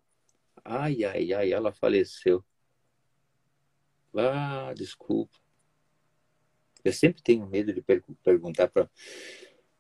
Ai, 0.64 1.04
ai, 1.04 1.32
ai, 1.32 1.52
ela 1.52 1.72
faleceu. 1.72 2.44
Ah, 4.16 4.72
desculpa. 4.76 5.38
Eu 6.84 6.92
sempre 6.92 7.22
tenho 7.22 7.46
medo 7.46 7.72
de 7.72 7.80
per 7.80 8.02
perguntar 8.22 8.68
pra, 8.68 8.90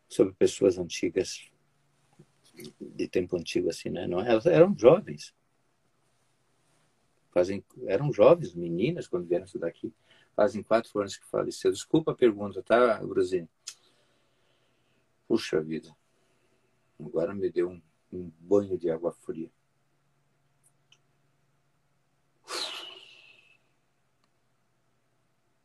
sobre 0.08 0.32
pessoas 0.34 0.78
antigas 0.78 1.50
de 2.80 3.08
tempo 3.08 3.36
antigo 3.36 3.68
assim, 3.68 3.90
né? 3.90 4.06
Não, 4.06 4.20
elas 4.20 4.46
eram 4.46 4.76
jovens. 4.78 5.34
Fazem, 7.32 7.64
eram 7.86 8.12
jovens, 8.12 8.54
meninas, 8.54 9.08
quando 9.08 9.26
vieram 9.26 9.44
estudar 9.44 9.68
aqui. 9.68 9.92
Fazem 10.36 10.62
quatro 10.62 10.98
anos 11.00 11.16
que 11.16 11.26
faleceu. 11.26 11.72
Desculpa 11.72 12.12
a 12.12 12.14
pergunta, 12.14 12.62
tá, 12.62 12.98
Brusine? 12.98 13.48
Puxa 15.26 15.60
vida. 15.60 15.94
Agora 16.98 17.34
me 17.34 17.50
deu 17.50 17.70
um, 17.70 17.82
um 18.12 18.30
banho 18.38 18.78
de 18.78 18.90
água 18.90 19.12
fria. 19.12 19.50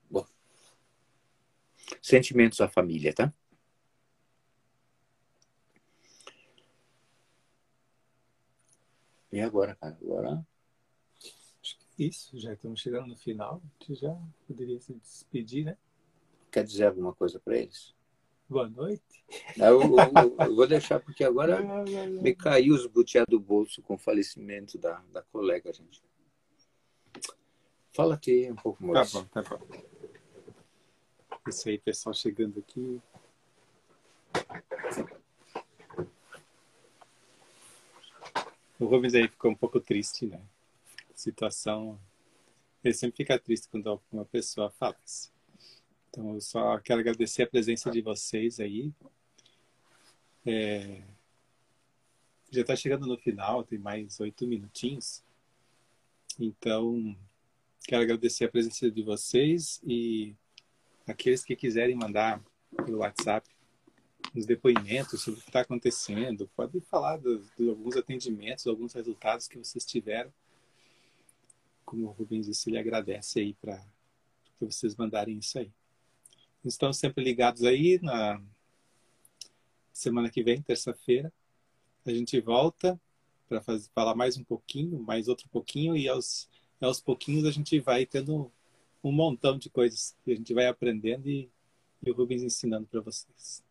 Bom. 0.10 0.26
Sentimentos 2.02 2.60
à 2.62 2.68
família, 2.68 3.14
tá? 3.14 3.32
E 9.32 9.40
agora, 9.42 9.76
cara? 9.76 9.98
Agora. 10.02 10.46
Acho 11.62 11.78
que 11.78 12.04
é 12.04 12.08
isso, 12.08 12.40
já 12.40 12.54
estamos 12.54 12.80
chegando 12.80 13.08
no 13.08 13.18
final. 13.18 13.62
A 13.64 13.84
gente 13.84 14.02
já 14.02 14.18
poderia 14.48 14.80
se 14.80 14.94
despedir, 14.94 15.66
né? 15.66 15.78
Quer 16.52 16.64
dizer 16.64 16.88
alguma 16.88 17.14
coisa 17.14 17.40
para 17.40 17.58
eles? 17.58 17.94
Boa 18.50 18.68
noite. 18.68 19.24
Eu, 19.56 19.82
eu, 19.82 20.36
eu, 20.40 20.56
vou 20.56 20.66
deixar, 20.66 21.00
porque 21.00 21.24
agora 21.24 21.60
me 22.22 22.34
caiu 22.34 22.74
os 22.74 22.88
butiá 22.88 23.24
do 23.28 23.40
bolso 23.40 23.84
com 23.84 23.94
o 23.94 24.00
falecimento 24.00 24.76
da, 24.80 25.04
da 25.12 25.22
colega, 25.22 25.72
gente. 25.72 26.02
Fala 27.92 28.16
aqui 28.16 28.50
um 28.52 28.56
pouco 28.56 28.84
mais. 28.84 29.12
Tá 29.12 29.20
bom, 29.20 29.28
tá 29.28 29.44
bom. 29.44 29.60
Isso 31.48 31.70
aí, 31.70 31.78
pessoal 31.78 32.14
chegando 32.14 32.60
aqui. 32.60 33.00
O 38.80 38.86
Rubens 38.86 39.14
aí 39.14 39.28
ficou 39.28 39.52
um 39.52 39.56
pouco 39.56 39.78
triste, 39.82 40.26
né? 40.26 40.42
Situação. 41.14 42.00
Ele 42.82 42.94
sempre 42.94 43.18
fica 43.18 43.38
triste 43.38 43.68
quando 43.68 44.02
uma 44.10 44.24
pessoa 44.24 44.72
falece. 44.72 45.30
Então, 46.10 46.34
eu 46.34 46.40
só 46.40 46.80
quero 46.80 47.02
agradecer 47.02 47.44
a 47.44 47.48
presença 47.48 47.92
de 47.92 48.02
vocês 48.02 48.58
aí. 48.58 48.94
É... 50.46 51.02
Já 52.50 52.62
está 52.62 52.74
chegando 52.74 53.06
no 53.06 53.18
final, 53.18 53.66
tem 53.66 53.78
mais 53.78 54.18
oito 54.22 54.48
minutinhos. 54.48 55.22
Então, 56.40 57.14
quero 57.86 58.04
agradecer 58.04 58.46
a 58.46 58.50
presença 58.50 58.90
de 58.90 59.04
vocês 59.04 59.82
e 59.84 60.34
aqueles 61.06 61.44
que 61.44 61.54
quiserem 61.54 61.96
mandar 61.96 62.42
pelo 62.86 63.00
WhatsApp 63.00 63.46
os 64.36 64.46
depoimentos 64.46 65.22
sobre 65.22 65.40
o 65.40 65.44
que 65.44 65.50
está 65.50 65.62
acontecendo, 65.62 66.50
pode 66.56 66.80
falar 66.82 67.20
de 67.20 67.70
alguns 67.70 67.96
atendimentos, 67.96 68.68
alguns 68.68 68.94
resultados 68.94 69.48
que 69.48 69.58
vocês 69.58 69.86
tiveram. 69.86 70.32
Como 71.86 72.08
o 72.08 72.12
Rubens 72.12 72.46
disse, 72.46 72.70
ele 72.70 72.78
agradece 72.78 73.40
aí 73.40 73.54
para 73.56 73.78
que 74.58 74.66
vocês 74.66 74.96
mandarem 74.96 75.38
isso 75.38 75.58
aí. 75.58 75.72
Estão 76.64 76.94
sempre 76.94 77.24
ligados 77.24 77.64
aí 77.64 78.00
na 78.02 78.42
semana 79.92 80.30
que 80.30 80.44
vem, 80.44 80.62
terça-feira. 80.62 81.32
A 82.06 82.12
gente 82.12 82.40
volta 82.40 83.00
para 83.48 83.62
falar 83.96 84.14
mais 84.14 84.38
um 84.38 84.44
pouquinho, 84.44 85.00
mais 85.00 85.28
outro 85.28 85.50
pouquinho, 85.50 85.98
e 85.98 86.08
aos, 86.08 86.48
aos 86.80 87.02
pouquinhos 87.02 87.46
a 87.46 87.52
gente 87.52 87.80
vai 87.80 88.06
tendo 88.06 88.52
um 89.04 89.12
montão 89.12 89.58
de 89.58 89.70
coisas 89.70 90.16
que 90.24 90.32
a 90.32 90.36
gente 90.36 90.54
vai 90.54 90.68
aprendendo 90.68 91.28
e, 91.28 91.50
e 92.04 92.12
o 92.12 92.14
Rubens 92.14 92.44
ensinando 92.44 92.86
para 92.86 93.02
vocês. 93.02 93.64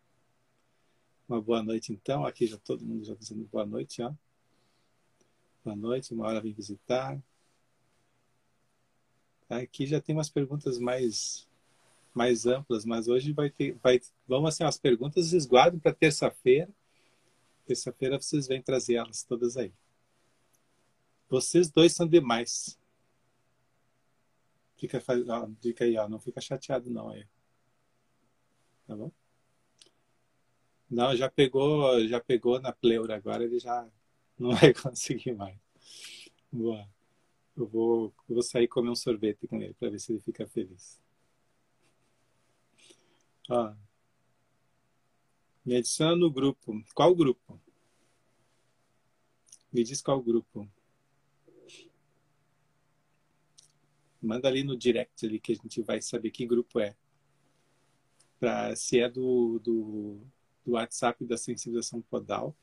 Uma 1.28 1.42
boa 1.42 1.62
noite, 1.62 1.92
então. 1.92 2.24
Aqui 2.24 2.46
já 2.46 2.56
todo 2.56 2.84
mundo 2.84 3.04
já 3.04 3.14
dizendo 3.14 3.44
boa 3.52 3.66
noite, 3.66 4.00
ó. 4.02 4.12
Boa 5.62 5.76
noite, 5.76 6.14
uma 6.14 6.26
hora 6.26 6.40
vem 6.40 6.54
visitar. 6.54 7.20
Aqui 9.50 9.86
já 9.86 10.00
tem 10.00 10.14
umas 10.14 10.30
perguntas 10.30 10.78
mais 10.78 11.46
mais 12.14 12.46
amplas, 12.46 12.84
mas 12.84 13.06
hoje 13.06 13.32
vai 13.32 13.48
ter, 13.48 13.74
vai, 13.82 14.00
vamos 14.26 14.48
assim, 14.48 14.64
as 14.64 14.76
perguntas 14.78 15.28
vocês 15.28 15.46
guardam 15.46 15.78
para 15.78 15.94
terça-feira. 15.94 16.68
Terça-feira 17.66 18.20
vocês 18.20 18.48
vêm 18.48 18.62
trazer 18.62 18.94
elas 18.94 19.22
todas 19.22 19.56
aí. 19.56 19.72
Vocês 21.28 21.70
dois 21.70 21.92
são 21.92 22.08
demais. 22.08 22.78
Fica, 24.78 25.00
ó, 25.28 25.48
fica 25.60 25.84
aí, 25.84 25.96
ó, 25.96 26.08
não 26.08 26.18
fica 26.18 26.40
chateado 26.40 26.90
não 26.90 27.10
aí. 27.10 27.26
Tá 28.86 28.96
bom? 28.96 29.12
Não, 30.90 31.14
já 31.14 31.30
pegou, 31.30 32.06
já 32.06 32.20
pegou 32.20 32.60
na 32.60 32.72
pleura 32.72 33.16
agora, 33.16 33.44
ele 33.44 33.58
já 33.58 33.86
não 34.38 34.50
vai 34.56 34.72
conseguir 34.72 35.34
mais. 35.34 35.58
Boa. 36.50 36.88
Eu 37.56 37.66
vou, 37.66 38.14
eu 38.28 38.34
vou 38.36 38.42
sair 38.42 38.68
comer 38.68 38.90
um 38.90 38.94
sorvete 38.94 39.46
com 39.46 39.60
ele 39.60 39.74
para 39.74 39.90
ver 39.90 39.98
se 39.98 40.12
ele 40.12 40.20
fica 40.20 40.46
feliz. 40.46 41.00
Me 45.64 45.76
adiciona 45.76 46.14
no 46.16 46.30
grupo. 46.30 46.82
Qual 46.94 47.14
grupo? 47.14 47.60
Me 49.72 49.82
diz 49.82 50.00
qual 50.00 50.22
grupo. 50.22 50.68
Manda 54.20 54.48
ali 54.48 54.62
no 54.62 54.76
direct 54.76 55.24
ali 55.26 55.40
que 55.40 55.52
a 55.52 55.54
gente 55.54 55.82
vai 55.82 56.00
saber 56.00 56.30
que 56.30 56.46
grupo 56.46 56.80
é. 56.80 56.96
Pra, 58.38 58.74
se 58.76 59.00
é 59.00 59.08
do, 59.08 59.58
do 59.58 60.20
do 60.68 60.74
WhatsApp 60.74 61.24
da 61.24 61.38
sensibilização 61.38 62.02
podal. 62.02 62.54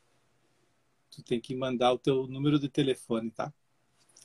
tu 1.09 1.23
tem 1.23 1.41
que 1.41 1.55
mandar 1.55 1.91
o 1.91 1.97
teu 1.97 2.27
número 2.27 2.59
de 2.59 2.69
telefone, 2.69 3.31
tá? 3.31 3.51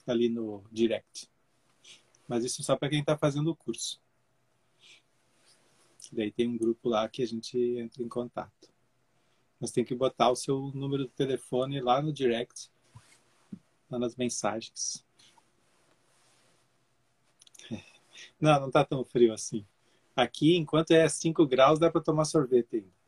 Ali 0.07 0.29
no 0.29 0.63
direct. 0.71 1.31
Mas 2.29 2.45
isso 2.45 2.63
só 2.63 2.77
para 2.77 2.91
quem 2.91 3.01
está 3.01 3.17
fazendo 3.17 3.51
o 3.51 3.57
curso. 3.57 3.99
Daí 6.13 6.31
tem 6.31 6.47
um 6.47 6.59
grupo 6.59 6.91
lá 6.91 7.09
que 7.09 7.23
a 7.23 7.27
gente 7.27 7.57
entra 7.79 8.03
em 8.03 8.09
contato. 8.09 8.69
Mas 9.59 9.71
tem 9.71 9.85
que 9.85 9.95
botar 9.95 10.31
o 10.31 10.37
seu 10.37 10.71
número 10.75 11.05
de 11.05 11.13
telefone 11.13 11.81
lá 11.81 12.03
no 12.03 12.13
direct, 12.13 12.71
lá 13.91 13.99
nas 13.99 14.15
mensagens. 14.15 15.07
Não, 18.39 18.61
não 18.61 18.71
tá 18.71 18.85
tão 18.85 19.05
frio 19.05 19.33
assim. 19.33 19.65
Aqui, 20.15 20.57
enquanto 20.57 20.91
é 20.91 21.09
5 21.09 21.47
graus, 21.47 21.79
dá 21.79 21.91
para 21.91 22.03
tomar 22.03 22.25
sorvete 22.27 22.77
ainda. 22.77 23.00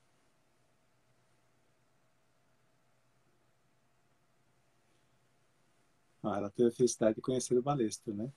Ah, 6.23 6.37
ela 6.37 6.51
teve 6.51 6.69
a 6.69 6.73
felicidade 6.73 7.17
de 7.17 7.21
conhecer 7.21 7.59
o 7.59 7.63
Balestro, 7.63 8.15
né? 8.15 8.33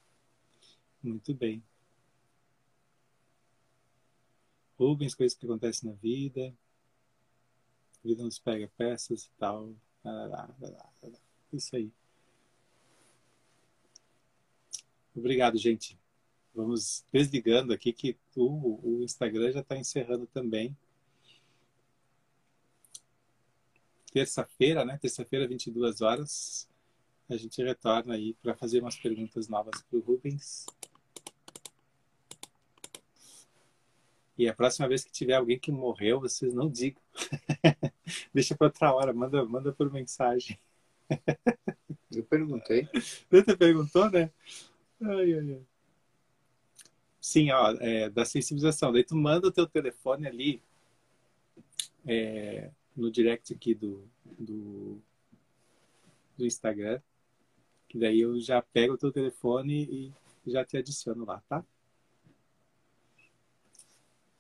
Muito 1.03 1.35
bem. 1.35 1.63
Rubens, 4.77 5.13
coisas 5.13 5.37
que 5.37 5.45
acontecem 5.45 5.89
na 5.89 5.95
vida. 5.95 6.51
A 8.03 8.07
vida 8.07 8.23
nos 8.23 8.39
pega 8.39 8.67
peças 8.75 9.25
e 9.25 9.29
tal. 9.37 9.75
Isso 11.53 11.75
aí. 11.75 11.91
Obrigado, 15.15 15.57
gente. 15.57 15.97
Vamos 16.55 17.05
desligando 17.11 17.71
aqui 17.71 17.93
que 17.93 18.17
o, 18.35 18.79
o 18.81 19.03
Instagram 19.03 19.51
já 19.51 19.59
está 19.59 19.77
encerrando 19.77 20.25
também. 20.25 20.75
Terça-feira, 24.11 24.83
né? 24.83 24.97
Terça-feira, 24.97 25.47
22 25.47 26.01
horas 26.01 26.67
a 27.29 27.37
gente 27.37 27.63
retorna 27.63 28.13
aí 28.13 28.35
para 28.35 28.55
fazer 28.55 28.81
umas 28.81 28.95
perguntas 28.95 29.47
novas 29.47 29.81
para 29.81 29.97
o 29.97 30.01
Rubens. 30.01 30.65
E 34.37 34.47
a 34.47 34.53
próxima 34.53 34.87
vez 34.87 35.03
que 35.03 35.11
tiver 35.11 35.33
alguém 35.33 35.57
que 35.57 35.71
morreu, 35.71 36.19
vocês 36.19 36.53
não 36.53 36.69
digam. 36.69 37.01
Deixa 38.33 38.55
para 38.55 38.67
outra 38.67 38.93
hora, 38.93 39.13
manda, 39.13 39.43
manda 39.45 39.71
por 39.71 39.91
mensagem. 39.91 40.59
Eu 42.11 42.23
perguntei. 42.25 42.87
Você 43.31 43.57
perguntou, 43.57 44.09
né? 44.11 44.29
Ai, 45.01 45.33
ai, 45.33 45.53
ai. 45.53 45.61
Sim, 47.19 47.49
ó, 47.51 47.71
é, 47.79 48.09
da 48.09 48.23
sensibilização. 48.23 48.91
Daí 48.91 49.03
tu 49.03 49.15
manda 49.15 49.47
o 49.47 49.51
teu 49.51 49.65
telefone 49.65 50.27
ali 50.27 50.61
é, 52.05 52.69
no 52.95 53.09
direct 53.09 53.53
aqui 53.53 53.73
do, 53.73 54.07
do, 54.37 55.01
do 56.37 56.45
Instagram 56.45 57.01
que 57.95 57.99
daí 57.99 58.19
eu 58.19 58.37
já 58.41 58.61
pego 58.61 58.95
o 58.95 58.97
teu 58.97 59.09
telefone 59.09 60.11
e 60.45 60.51
já 60.51 60.65
te 60.65 60.75
adiciono 60.75 61.23
lá, 61.23 61.41
tá? 61.47 61.63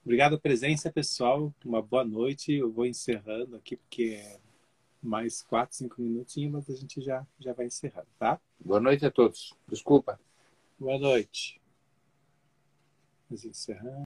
Obrigado 0.03 0.35
a 0.35 0.37
presença, 0.37 0.91
pessoal. 0.91 1.53
Uma 1.63 1.81
boa 1.81 2.03
noite. 2.03 2.51
Eu 2.51 2.69
vou 2.69 2.85
encerrando 2.85 3.55
aqui, 3.55 3.77
porque 3.77 4.19
é 4.21 4.39
mais 5.01 5.41
quatro, 5.41 5.73
cinco 5.73 6.01
minutinhos, 6.01 6.51
mas 6.51 6.69
a 6.69 6.77
gente 6.77 6.99
já, 6.99 7.25
já 7.39 7.53
vai 7.53 7.67
encerrando, 7.67 8.09
tá? 8.19 8.41
Boa 8.59 8.81
noite 8.81 9.05
a 9.05 9.09
todos. 9.09 9.53
Desculpa. 9.69 10.19
Boa 10.77 10.99
noite. 10.99 11.61
Vamos 13.29 13.45
encerrando. 13.45 14.03